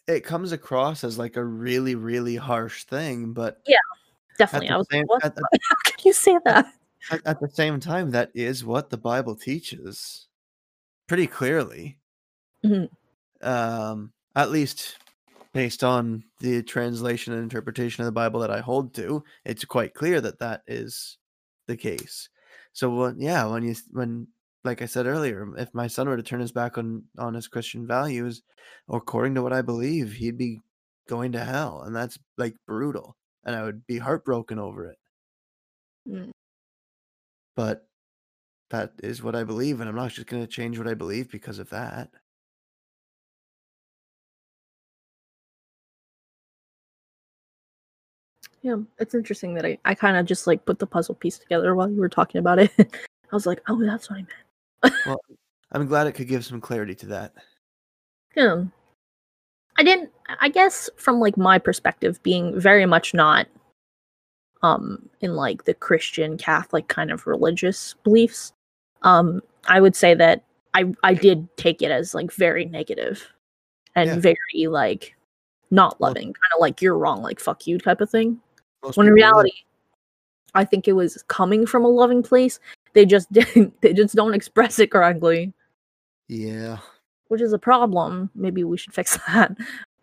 it 0.07 0.21
comes 0.23 0.51
across 0.51 1.03
as 1.03 1.17
like 1.17 1.35
a 1.37 1.43
really 1.43 1.95
really 1.95 2.35
harsh 2.35 2.83
thing, 2.85 3.33
but 3.33 3.61
yeah, 3.67 3.77
Definitely, 4.37 4.69
I 4.69 4.77
was 4.77 4.87
same- 4.91 5.05
like, 5.09 5.23
what? 5.23 5.35
the- 5.35 5.41
How 5.69 5.75
can 5.85 5.95
you 6.05 6.13
say 6.13 6.37
that? 6.45 6.73
at, 7.11 7.21
at 7.25 7.39
the 7.39 7.49
same 7.49 7.79
time 7.79 8.11
that 8.11 8.29
is 8.35 8.63
what 8.63 8.89
the 8.91 8.97
Bible 8.97 9.35
teaches 9.35 10.27
pretty 11.07 11.27
clearly. 11.27 11.97
Mhm. 12.63 12.89
Um 13.41 14.11
at 14.35 14.51
least 14.51 14.97
based 15.53 15.83
on 15.83 16.23
the 16.39 16.63
translation 16.63 17.33
and 17.33 17.43
interpretation 17.43 18.01
of 18.01 18.05
the 18.05 18.11
Bible 18.11 18.39
that 18.39 18.51
I 18.51 18.59
hold 18.59 18.93
to, 18.95 19.23
it's 19.45 19.65
quite 19.65 19.93
clear 19.93 20.21
that 20.21 20.39
that 20.39 20.61
is 20.67 21.17
the 21.67 21.77
case. 21.77 22.29
So 22.73 22.89
when 22.89 23.19
yeah, 23.19 23.45
when 23.45 23.63
you 23.63 23.75
when 23.91 24.27
like 24.63 24.81
I 24.81 24.85
said 24.85 25.07
earlier, 25.07 25.47
if 25.57 25.73
my 25.73 25.87
son 25.87 26.07
were 26.07 26.17
to 26.17 26.23
turn 26.23 26.39
his 26.39 26.51
back 26.51 26.77
on 26.77 27.03
on 27.17 27.33
his 27.33 27.47
Christian 27.47 27.85
values, 27.85 28.43
according 28.89 29.35
to 29.35 29.41
what 29.41 29.53
I 29.53 29.61
believe, 29.61 30.13
he'd 30.13 30.37
be 30.37 30.61
going 31.09 31.33
to 31.33 31.43
hell, 31.43 31.83
and 31.85 31.95
that's 31.95 32.17
like 32.37 32.55
brutal, 32.67 33.17
and 33.45 33.55
I 33.55 33.63
would 33.63 33.85
be 33.87 33.97
heartbroken 33.97 34.59
over 34.59 34.87
it. 34.87 34.97
Mm. 36.07 36.31
But 37.55 37.85
that 38.69 38.93
is 39.03 39.21
what 39.21 39.35
I 39.35 39.43
believe, 39.43 39.81
and 39.81 39.89
I'm 39.89 39.95
not 39.95 40.11
just 40.11 40.27
going 40.27 40.43
to 40.43 40.47
change 40.47 40.77
what 40.77 40.87
I 40.87 40.93
believe 40.93 41.29
because 41.29 41.59
of 41.59 41.69
that. 41.71 42.09
Yeah, 48.61 48.77
it's 48.99 49.15
interesting 49.15 49.55
that 49.55 49.65
I, 49.65 49.77
I 49.85 49.95
kind 49.95 50.17
of 50.17 50.25
just 50.25 50.45
like 50.45 50.65
put 50.65 50.77
the 50.79 50.85
puzzle 50.87 51.15
piece 51.15 51.39
together 51.39 51.73
while 51.73 51.89
you 51.89 51.99
were 51.99 52.09
talking 52.09 52.39
about 52.39 52.59
it. 52.59 52.71
I 52.79 53.35
was 53.35 53.45
like, 53.47 53.61
oh, 53.67 53.81
that's 53.83 54.09
what 54.09 54.19
I 54.19 54.25
meant. 54.83 54.95
well, 55.05 55.21
I'm 55.71 55.87
glad 55.87 56.05
it 56.07 56.11
could 56.13 56.27
give 56.27 56.45
some 56.45 56.61
clarity 56.61 56.93
to 56.95 57.05
that. 57.07 57.33
Yeah. 58.35 58.63
I 59.77 59.83
didn't 59.83 60.11
I 60.39 60.49
guess 60.49 60.89
from 60.97 61.19
like 61.19 61.37
my 61.37 61.57
perspective 61.57 62.21
being 62.23 62.59
very 62.59 62.85
much 62.85 63.13
not 63.13 63.47
um 64.61 65.09
in 65.21 65.35
like 65.35 65.63
the 65.63 65.73
Christian 65.73 66.37
Catholic 66.37 66.87
kind 66.87 67.09
of 67.11 67.25
religious 67.25 67.95
beliefs, 68.03 68.53
um 69.01 69.41
I 69.67 69.79
would 69.81 69.95
say 69.95 70.13
that 70.13 70.43
I 70.73 70.93
I 71.03 71.13
did 71.13 71.47
take 71.57 71.81
it 71.81 71.89
as 71.89 72.13
like 72.13 72.31
very 72.31 72.65
negative 72.65 73.27
and 73.95 74.07
Yeah. 74.09 74.19
very 74.19 74.67
like 74.67 75.15
not 75.71 75.99
Well- 75.99 76.09
loving, 76.11 76.27
kind 76.27 76.51
of 76.55 76.59
like 76.61 76.81
you're 76.81 76.97
wrong, 76.97 77.21
like 77.23 77.39
fuck 77.39 77.65
you 77.65 77.77
type 77.79 78.01
of 78.01 78.09
thing. 78.09 78.39
Most 78.83 78.97
When 78.97 79.07
in 79.07 79.13
reality 79.13 79.51
I 80.53 80.65
think 80.65 80.87
it 80.87 80.93
was 80.93 81.23
coming 81.27 81.65
from 81.65 81.85
a 81.85 81.87
loving 81.87 82.21
place. 82.21 82.59
They 82.93 83.05
just 83.05 83.31
didn't 83.33 83.79
they 83.81 83.93
just 83.93 84.15
don't 84.15 84.33
express 84.33 84.79
it 84.79 84.91
correctly 84.91 85.53
yeah, 86.31 86.77
which 87.27 87.41
is 87.41 87.51
a 87.51 87.59
problem. 87.59 88.29
Maybe 88.35 88.63
we 88.63 88.77
should 88.77 88.93
fix 88.99 89.17
that. 89.27 89.55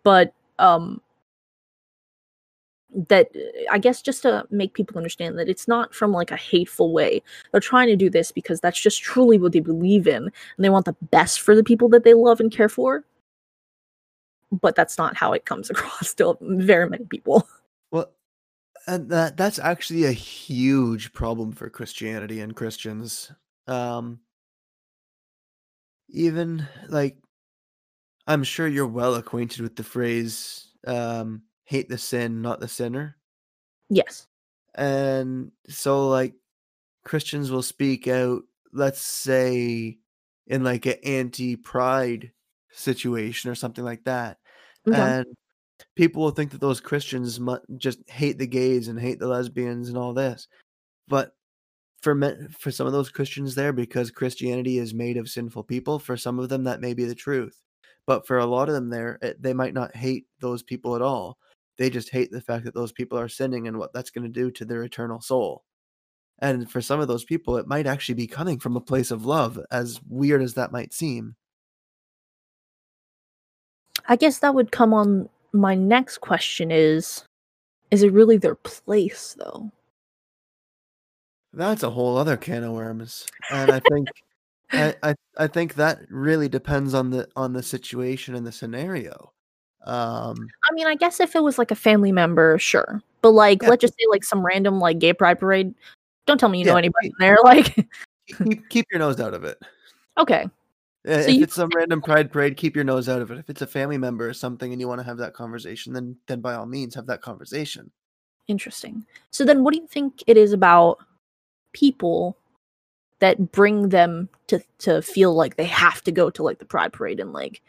But 0.03 0.33
um 0.59 1.01
that 3.07 3.29
I 3.71 3.77
guess 3.77 4.01
just 4.01 4.23
to 4.23 4.45
make 4.49 4.73
people 4.73 4.97
understand 4.97 5.37
that 5.37 5.49
it's 5.49 5.67
not 5.67 5.93
from 5.93 6.11
like 6.11 6.31
a 6.31 6.35
hateful 6.37 6.93
way. 6.93 7.21
They're 7.51 7.61
trying 7.61 7.87
to 7.87 7.95
do 7.95 8.09
this 8.09 8.31
because 8.31 8.59
that's 8.59 8.79
just 8.79 9.01
truly 9.01 9.37
what 9.37 9.53
they 9.53 9.59
believe 9.59 10.07
in 10.07 10.23
and 10.23 10.31
they 10.57 10.69
want 10.69 10.85
the 10.85 10.95
best 11.11 11.41
for 11.41 11.55
the 11.55 11.63
people 11.63 11.89
that 11.89 12.03
they 12.03 12.13
love 12.13 12.39
and 12.39 12.51
care 12.51 12.69
for. 12.69 13.03
But 14.51 14.75
that's 14.75 14.97
not 14.97 15.15
how 15.15 15.33
it 15.33 15.45
comes 15.45 15.69
across 15.71 16.13
to 16.15 16.37
very 16.41 16.89
many 16.89 17.05
people. 17.05 17.47
And 18.89 19.09
that 19.09 19.37
that's 19.37 19.59
actually 19.59 20.05
a 20.05 20.11
huge 20.11 21.13
problem 21.13 21.51
for 21.51 21.69
Christianity 21.69 22.39
and 22.41 22.55
Christians. 22.55 23.31
Um, 23.67 24.21
even 26.09 26.67
like, 26.87 27.17
I'm 28.27 28.43
sure 28.43 28.67
you're 28.67 28.87
well 28.87 29.15
acquainted 29.15 29.61
with 29.61 29.75
the 29.75 29.83
phrase 29.83 30.71
um, 30.87 31.43
"hate 31.65 31.89
the 31.89 31.97
sin, 31.97 32.41
not 32.41 32.59
the 32.59 32.67
sinner." 32.67 33.17
Yes. 33.89 34.27
and 34.75 35.51
so 35.67 36.07
like 36.07 36.35
christians 37.05 37.51
will 37.51 37.63
speak 37.63 38.07
out 38.07 38.43
let's 38.73 39.01
say 39.01 39.97
in 40.47 40.63
like 40.63 40.85
an 40.85 40.97
anti-pride 41.03 42.31
situation 42.71 43.49
or 43.51 43.55
something 43.55 43.83
like 43.83 44.03
that 44.05 44.39
Okay. 44.87 44.97
and 44.97 45.25
people 45.99 46.23
will 46.23 46.31
think 46.31 46.51
that 46.51 46.61
those 46.61 46.79
christians 46.79 47.39
just 47.77 47.99
hate 48.09 48.37
the 48.37 48.47
gays 48.47 48.87
and 48.87 48.99
hate 48.99 49.19
the 49.19 49.27
lesbians 49.27 49.89
and 49.89 49.97
all 49.97 50.13
this 50.13 50.47
but 51.07 51.33
for 52.01 52.15
for 52.57 52.71
some 52.71 52.87
of 52.87 52.93
those 52.93 53.09
christians 53.09 53.53
there 53.53 53.73
because 53.73 54.09
christianity 54.09 54.77
is 54.77 54.93
made 54.93 55.17
of 55.17 55.29
sinful 55.29 55.63
people 55.63 55.99
for 55.99 56.15
some 56.15 56.39
of 56.39 56.49
them 56.49 56.63
that 56.63 56.81
may 56.81 56.93
be 56.93 57.05
the 57.05 57.13
truth 57.15 57.61
but 58.05 58.25
for 58.25 58.39
a 58.39 58.45
lot 58.45 58.69
of 58.69 58.75
them 58.75 58.89
there 58.89 59.19
they 59.39 59.53
might 59.53 59.73
not 59.73 59.95
hate 59.95 60.25
those 60.39 60.63
people 60.63 60.95
at 60.95 61.01
all 61.01 61.37
they 61.79 61.89
just 61.89 62.09
hate 62.09 62.29
the 62.29 62.41
fact 62.41 62.65
that 62.65 62.73
those 62.73 62.91
people 62.91 63.17
are 63.17 63.29
sinning 63.29 63.65
and 63.65 63.77
what 63.77 63.93
that's 63.93 64.09
going 64.09 64.25
to 64.25 64.29
do 64.29 64.51
to 64.51 64.65
their 64.65 64.83
eternal 64.83 65.21
soul. 65.21 65.63
And 66.37 66.69
for 66.69 66.81
some 66.81 66.99
of 66.99 67.07
those 67.07 67.23
people, 67.23 67.55
it 67.55 67.67
might 67.67 67.87
actually 67.87 68.15
be 68.15 68.27
coming 68.27 68.59
from 68.59 68.75
a 68.75 68.81
place 68.81 69.11
of 69.11 69.25
love, 69.25 69.57
as 69.71 70.01
weird 70.07 70.41
as 70.41 70.55
that 70.55 70.73
might 70.73 70.93
seem. 70.93 71.35
I 74.09 74.17
guess 74.17 74.39
that 74.39 74.53
would 74.53 74.73
come 74.73 74.93
on 74.93 75.29
my 75.53 75.75
next 75.75 76.19
question 76.19 76.71
is 76.71 77.23
is 77.91 78.03
it 78.03 78.13
really 78.13 78.37
their 78.37 78.55
place 78.55 79.35
though? 79.37 79.71
That's 81.53 81.83
a 81.83 81.89
whole 81.89 82.17
other 82.17 82.37
can 82.37 82.63
of 82.63 82.73
worms. 82.73 83.25
And 83.51 83.71
I 83.71 83.79
think 83.79 84.07
I, 84.71 84.95
I 85.03 85.15
I 85.37 85.47
think 85.47 85.75
that 85.75 85.99
really 86.09 86.47
depends 86.49 86.93
on 86.93 87.09
the 87.09 87.27
on 87.35 87.53
the 87.53 87.63
situation 87.63 88.35
and 88.35 88.45
the 88.45 88.51
scenario. 88.51 89.31
Um 89.85 90.47
I 90.69 90.73
mean, 90.73 90.85
I 90.87 90.95
guess 90.95 91.19
if 91.19 91.35
it 91.35 91.43
was 91.43 91.57
like 91.57 91.71
a 91.71 91.75
family 91.75 92.11
member, 92.11 92.59
sure. 92.59 93.01
But 93.21 93.31
like, 93.31 93.63
Yeah. 93.63 93.69
let's 93.69 93.81
just 93.81 93.95
say 93.95 94.05
like 94.09 94.23
some 94.23 94.45
random 94.45 94.79
like 94.79 94.99
gay 94.99 95.13
pride 95.13 95.39
parade. 95.39 95.73
Don't 96.27 96.39
tell 96.39 96.49
me 96.49 96.59
you 96.59 96.65
know 96.65 96.73
Yeah, 96.73 96.77
anybody 96.77 97.07
in 97.07 97.13
there. 97.19 97.37
Like, 97.43 97.87
keep, 98.43 98.69
keep 98.69 98.85
your 98.91 98.99
nose 98.99 99.19
out 99.19 99.33
of 99.33 99.43
it. 99.43 99.57
okay, 100.19 100.47
Uh, 101.07 101.11
if 101.11 101.29
you 101.29 101.43
it's 101.43 101.55
some 101.55 101.69
random 101.75 102.01
pride 102.01 102.31
parade, 102.31 102.57
keep 102.57 102.75
your 102.75 102.83
nose 102.83 103.07
out 103.07 103.21
of 103.21 103.31
it. 103.31 103.37
If 103.37 103.49
it's 103.49 103.61
a 103.61 103.67
family 103.67 103.97
member 103.97 104.27
or 104.27 104.33
something 104.33 104.71
and 104.71 104.81
you 104.81 104.87
want 104.87 104.99
to 104.99 105.05
have 105.05 105.17
that 105.17 105.33
conversation, 105.33 105.93
then 105.93 106.17
then 106.27 106.41
by 106.41 106.55
all 106.55 106.65
means 106.65 106.93
have 106.95 107.07
that 107.07 107.21
conversation. 107.21 107.89
interesting. 108.47 109.05
So 109.31 109.45
then, 109.45 109.63
what 109.63 109.73
do 109.73 109.79
you 109.79 109.87
think 109.87 110.23
it 110.27 110.35
is 110.35 110.51
about 110.51 110.99
people 111.73 112.35
that 113.19 113.51
bring 113.51 113.89
them 113.89 114.27
to 114.47 114.61
to 114.79 115.01
feel 115.01 115.33
like 115.33 115.55
they 115.55 115.65
have 115.65 116.01
to 116.03 116.11
go 116.11 116.29
to 116.31 116.43
like 116.43 116.59
the 116.59 116.65
pride 116.65 116.91
parade 116.91 117.19
and 117.19 117.31
like 117.31 117.61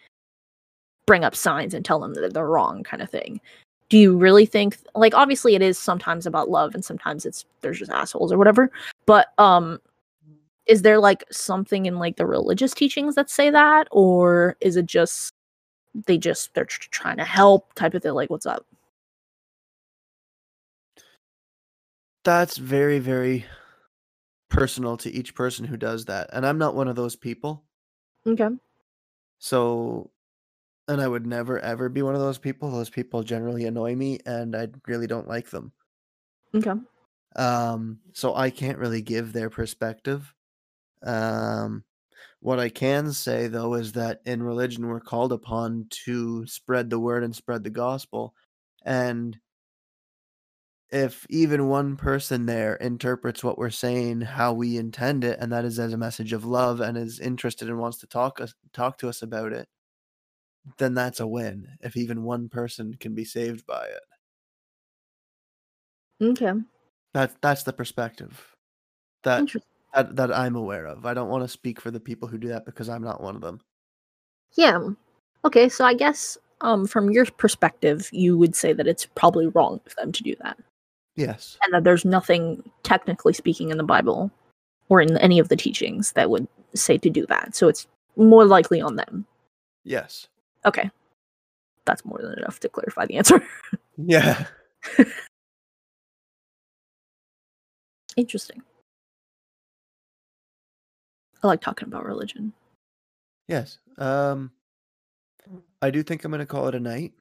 bring 1.06 1.24
up 1.24 1.34
signs 1.34 1.74
and 1.74 1.84
tell 1.84 2.00
them 2.00 2.14
that 2.14 2.34
they're 2.34 2.46
wrong, 2.46 2.82
kind 2.82 3.02
of 3.02 3.10
thing? 3.10 3.40
Do 3.90 3.98
you 3.98 4.16
really 4.16 4.46
think 4.46 4.76
like 4.94 5.14
obviously 5.14 5.54
it 5.54 5.62
is 5.62 5.78
sometimes 5.78 6.26
about 6.26 6.50
love 6.50 6.74
and 6.74 6.84
sometimes 6.84 7.26
it's 7.26 7.44
there's 7.60 7.78
just 7.78 7.90
assholes 7.90 8.32
or 8.32 8.38
whatever, 8.38 8.72
but 9.06 9.32
um 9.38 9.80
is 10.66 10.82
there 10.82 10.98
like 10.98 11.24
something 11.30 11.86
in 11.86 11.98
like 11.98 12.16
the 12.16 12.26
religious 12.26 12.72
teachings 12.72 13.14
that 13.14 13.30
say 13.30 13.50
that 13.50 13.88
or 13.90 14.56
is 14.60 14.76
it 14.76 14.86
just 14.86 15.34
they 16.06 16.18
just 16.18 16.54
they're 16.54 16.64
tr- 16.64 16.88
trying 16.90 17.16
to 17.16 17.24
help 17.24 17.74
type 17.74 17.94
of 17.94 18.02
thing 18.02 18.12
like 18.12 18.30
what's 18.30 18.46
up 18.46 18.64
That's 22.24 22.58
very, 22.58 22.98
very 22.98 23.46
personal 24.50 24.96
to 24.98 25.10
each 25.10 25.34
person 25.34 25.64
who 25.64 25.76
does 25.76 26.04
that. 26.06 26.28
And 26.32 26.46
I'm 26.46 26.58
not 26.58 26.74
one 26.74 26.88
of 26.88 26.96
those 26.96 27.16
people. 27.16 27.64
okay 28.26 28.48
So, 29.38 30.10
and 30.86 31.00
I 31.00 31.08
would 31.08 31.26
never 31.26 31.58
ever 31.58 31.88
be 31.88 32.02
one 32.02 32.14
of 32.14 32.20
those 32.20 32.38
people. 32.38 32.70
Those 32.70 32.90
people 32.90 33.22
generally 33.22 33.64
annoy 33.64 33.94
me 33.94 34.18
and 34.26 34.54
I 34.54 34.68
really 34.86 35.06
don't 35.06 35.28
like 35.28 35.48
them. 35.48 35.72
okay 36.54 36.74
Um, 37.36 38.00
so 38.12 38.34
I 38.34 38.50
can't 38.50 38.78
really 38.78 39.02
give 39.02 39.32
their 39.32 39.48
perspective. 39.48 40.34
Um, 41.02 41.84
what 42.40 42.58
I 42.58 42.68
can 42.68 43.12
say 43.12 43.48
though 43.48 43.74
is 43.74 43.92
that 43.92 44.20
in 44.24 44.42
religion 44.42 44.86
we're 44.86 45.00
called 45.00 45.32
upon 45.32 45.86
to 46.06 46.46
spread 46.46 46.90
the 46.90 46.98
word 46.98 47.24
and 47.24 47.34
spread 47.34 47.64
the 47.64 47.70
gospel. 47.70 48.34
And 48.84 49.38
if 50.90 51.24
even 51.30 51.68
one 51.68 51.96
person 51.96 52.46
there 52.46 52.74
interprets 52.76 53.44
what 53.44 53.58
we're 53.58 53.70
saying 53.70 54.22
how 54.22 54.52
we 54.52 54.76
intend 54.76 55.22
it, 55.24 55.38
and 55.40 55.52
that 55.52 55.64
is 55.64 55.78
as 55.78 55.92
a 55.92 55.98
message 55.98 56.32
of 56.32 56.44
love 56.44 56.80
and 56.80 56.98
is 56.98 57.20
interested 57.20 57.68
and 57.68 57.78
wants 57.78 57.98
to 57.98 58.06
talk 58.06 58.40
us 58.40 58.54
talk 58.72 58.98
to 58.98 59.08
us 59.08 59.22
about 59.22 59.52
it, 59.52 59.68
then 60.78 60.94
that's 60.94 61.20
a 61.20 61.26
win. 61.26 61.68
If 61.80 61.96
even 61.96 62.24
one 62.24 62.48
person 62.48 62.94
can 62.94 63.14
be 63.14 63.24
saved 63.24 63.66
by 63.66 63.86
it. 63.86 64.02
okay 66.22 66.52
That 67.14 67.40
that's 67.40 67.62
the 67.62 67.72
perspective 67.72 68.56
that 69.22 69.40
Interesting. 69.40 69.69
That, 69.94 70.16
that 70.16 70.32
I'm 70.32 70.56
aware 70.56 70.86
of. 70.86 71.06
I 71.06 71.14
don't 71.14 71.28
want 71.28 71.44
to 71.44 71.48
speak 71.48 71.80
for 71.80 71.90
the 71.90 72.00
people 72.00 72.28
who 72.28 72.38
do 72.38 72.48
that 72.48 72.64
because 72.64 72.88
I'm 72.88 73.02
not 73.02 73.22
one 73.22 73.34
of 73.34 73.42
them. 73.42 73.60
Yeah. 74.54 74.88
Okay, 75.44 75.68
so 75.68 75.84
I 75.84 75.94
guess 75.94 76.36
um 76.60 76.86
from 76.86 77.10
your 77.10 77.24
perspective, 77.24 78.08
you 78.12 78.36
would 78.36 78.54
say 78.54 78.72
that 78.72 78.86
it's 78.86 79.06
probably 79.06 79.46
wrong 79.48 79.80
of 79.86 79.94
them 79.96 80.12
to 80.12 80.22
do 80.22 80.34
that. 80.42 80.58
Yes. 81.16 81.58
And 81.62 81.74
that 81.74 81.84
there's 81.84 82.04
nothing 82.04 82.62
technically 82.82 83.32
speaking 83.32 83.70
in 83.70 83.78
the 83.78 83.84
Bible 83.84 84.30
or 84.88 85.00
in 85.00 85.16
any 85.18 85.38
of 85.38 85.48
the 85.48 85.56
teachings 85.56 86.12
that 86.12 86.30
would 86.30 86.46
say 86.74 86.98
to 86.98 87.10
do 87.10 87.26
that. 87.26 87.54
So 87.54 87.68
it's 87.68 87.86
more 88.16 88.44
likely 88.44 88.80
on 88.80 88.96
them. 88.96 89.26
Yes. 89.84 90.28
Okay. 90.64 90.90
That's 91.84 92.04
more 92.04 92.18
than 92.20 92.38
enough 92.38 92.60
to 92.60 92.68
clarify 92.68 93.06
the 93.06 93.16
answer. 93.16 93.42
Yeah. 94.06 94.46
Interesting. 98.16 98.62
I 101.42 101.46
like 101.46 101.60
talking 101.60 101.88
about 101.88 102.04
religion. 102.04 102.52
Yes. 103.48 103.78
Um 103.98 104.50
I 105.82 105.90
do 105.90 106.02
think 106.02 106.24
I'm 106.24 106.30
going 106.30 106.40
to 106.40 106.46
call 106.46 106.68
it 106.68 106.74
a 106.74 106.80
night. 106.80 107.12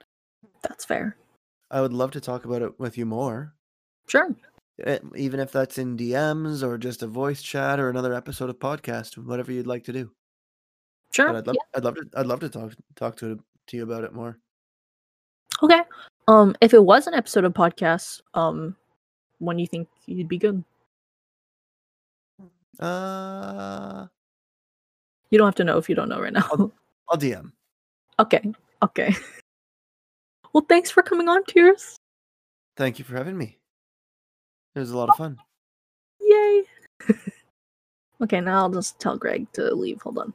That's 0.62 0.86
fair. 0.86 1.16
I 1.72 1.82
would 1.82 1.94
love 1.94 2.12
to 2.12 2.22
talk 2.22 2.46
about 2.46 2.62
it 2.62 2.78
with 2.80 2.98
you 2.98 3.06
more. 3.06 3.54
Sure. 4.08 4.36
eh, 4.86 5.00
Even 5.16 5.40
if 5.40 5.52
that's 5.52 5.78
in 5.78 5.96
DMs 5.98 6.62
or 6.62 6.78
just 6.78 7.02
a 7.02 7.08
voice 7.08 7.42
chat 7.42 7.80
or 7.80 7.90
another 7.90 8.14
episode 8.14 8.50
of 8.50 8.60
podcast, 8.60 9.18
whatever 9.18 9.52
you'd 9.52 9.68
like 9.68 9.84
to 9.86 9.94
do. 9.94 10.12
Sure. 11.12 11.28
But 11.28 11.38
I'd 11.38 11.48
love 11.48 11.56
yeah. 11.56 11.78
I'd 11.78 11.84
love 11.84 11.96
to 11.96 12.10
I'd 12.16 12.26
love 12.28 12.40
to 12.42 12.50
talk 12.50 12.74
talk 12.96 13.16
to 13.18 13.40
to 13.68 13.78
you 13.78 13.84
about 13.84 14.04
it 14.04 14.14
more. 14.14 14.38
Okay. 15.64 15.82
Um 16.28 16.56
if 16.62 16.74
it 16.74 16.84
was 16.84 17.08
an 17.08 17.14
episode 17.14 17.46
of 17.46 17.54
podcast, 17.54 18.22
um 18.34 18.76
when 19.40 19.56
do 19.58 19.62
you 19.62 19.68
think 19.68 19.88
you'd 20.06 20.28
be 20.28 20.38
good? 20.38 20.64
Uh 22.78 24.08
You 25.30 25.38
don't 25.38 25.48
have 25.48 25.56
to 25.56 25.64
know 25.64 25.78
if 25.78 25.90
you 25.90 25.96
don't 25.96 26.10
know 26.10 26.20
right 26.22 26.34
now. 26.34 26.46
I'll, 26.52 26.72
I'll 27.10 27.18
DM. 27.18 27.52
okay. 28.20 28.54
Okay. 28.84 29.16
Well, 30.52 30.66
thanks 30.68 30.90
for 30.90 31.04
coming 31.04 31.28
on, 31.28 31.44
Tears. 31.46 31.96
Thank 32.76 32.98
you 32.98 33.06
for 33.06 33.16
having 33.16 33.38
me. 33.38 33.60
It 34.76 34.80
was 34.80 34.90
a 34.90 34.98
lot 34.98 35.10
of 35.10 35.16
fun. 35.16 35.38
Yay. 36.22 36.64
okay, 38.24 38.42
now 38.42 38.62
I'll 38.62 38.70
just 38.70 39.00
tell 39.00 39.18
Greg 39.18 39.46
to 39.54 39.74
leave. 39.76 40.02
Hold 40.02 40.18
on. 40.18 40.34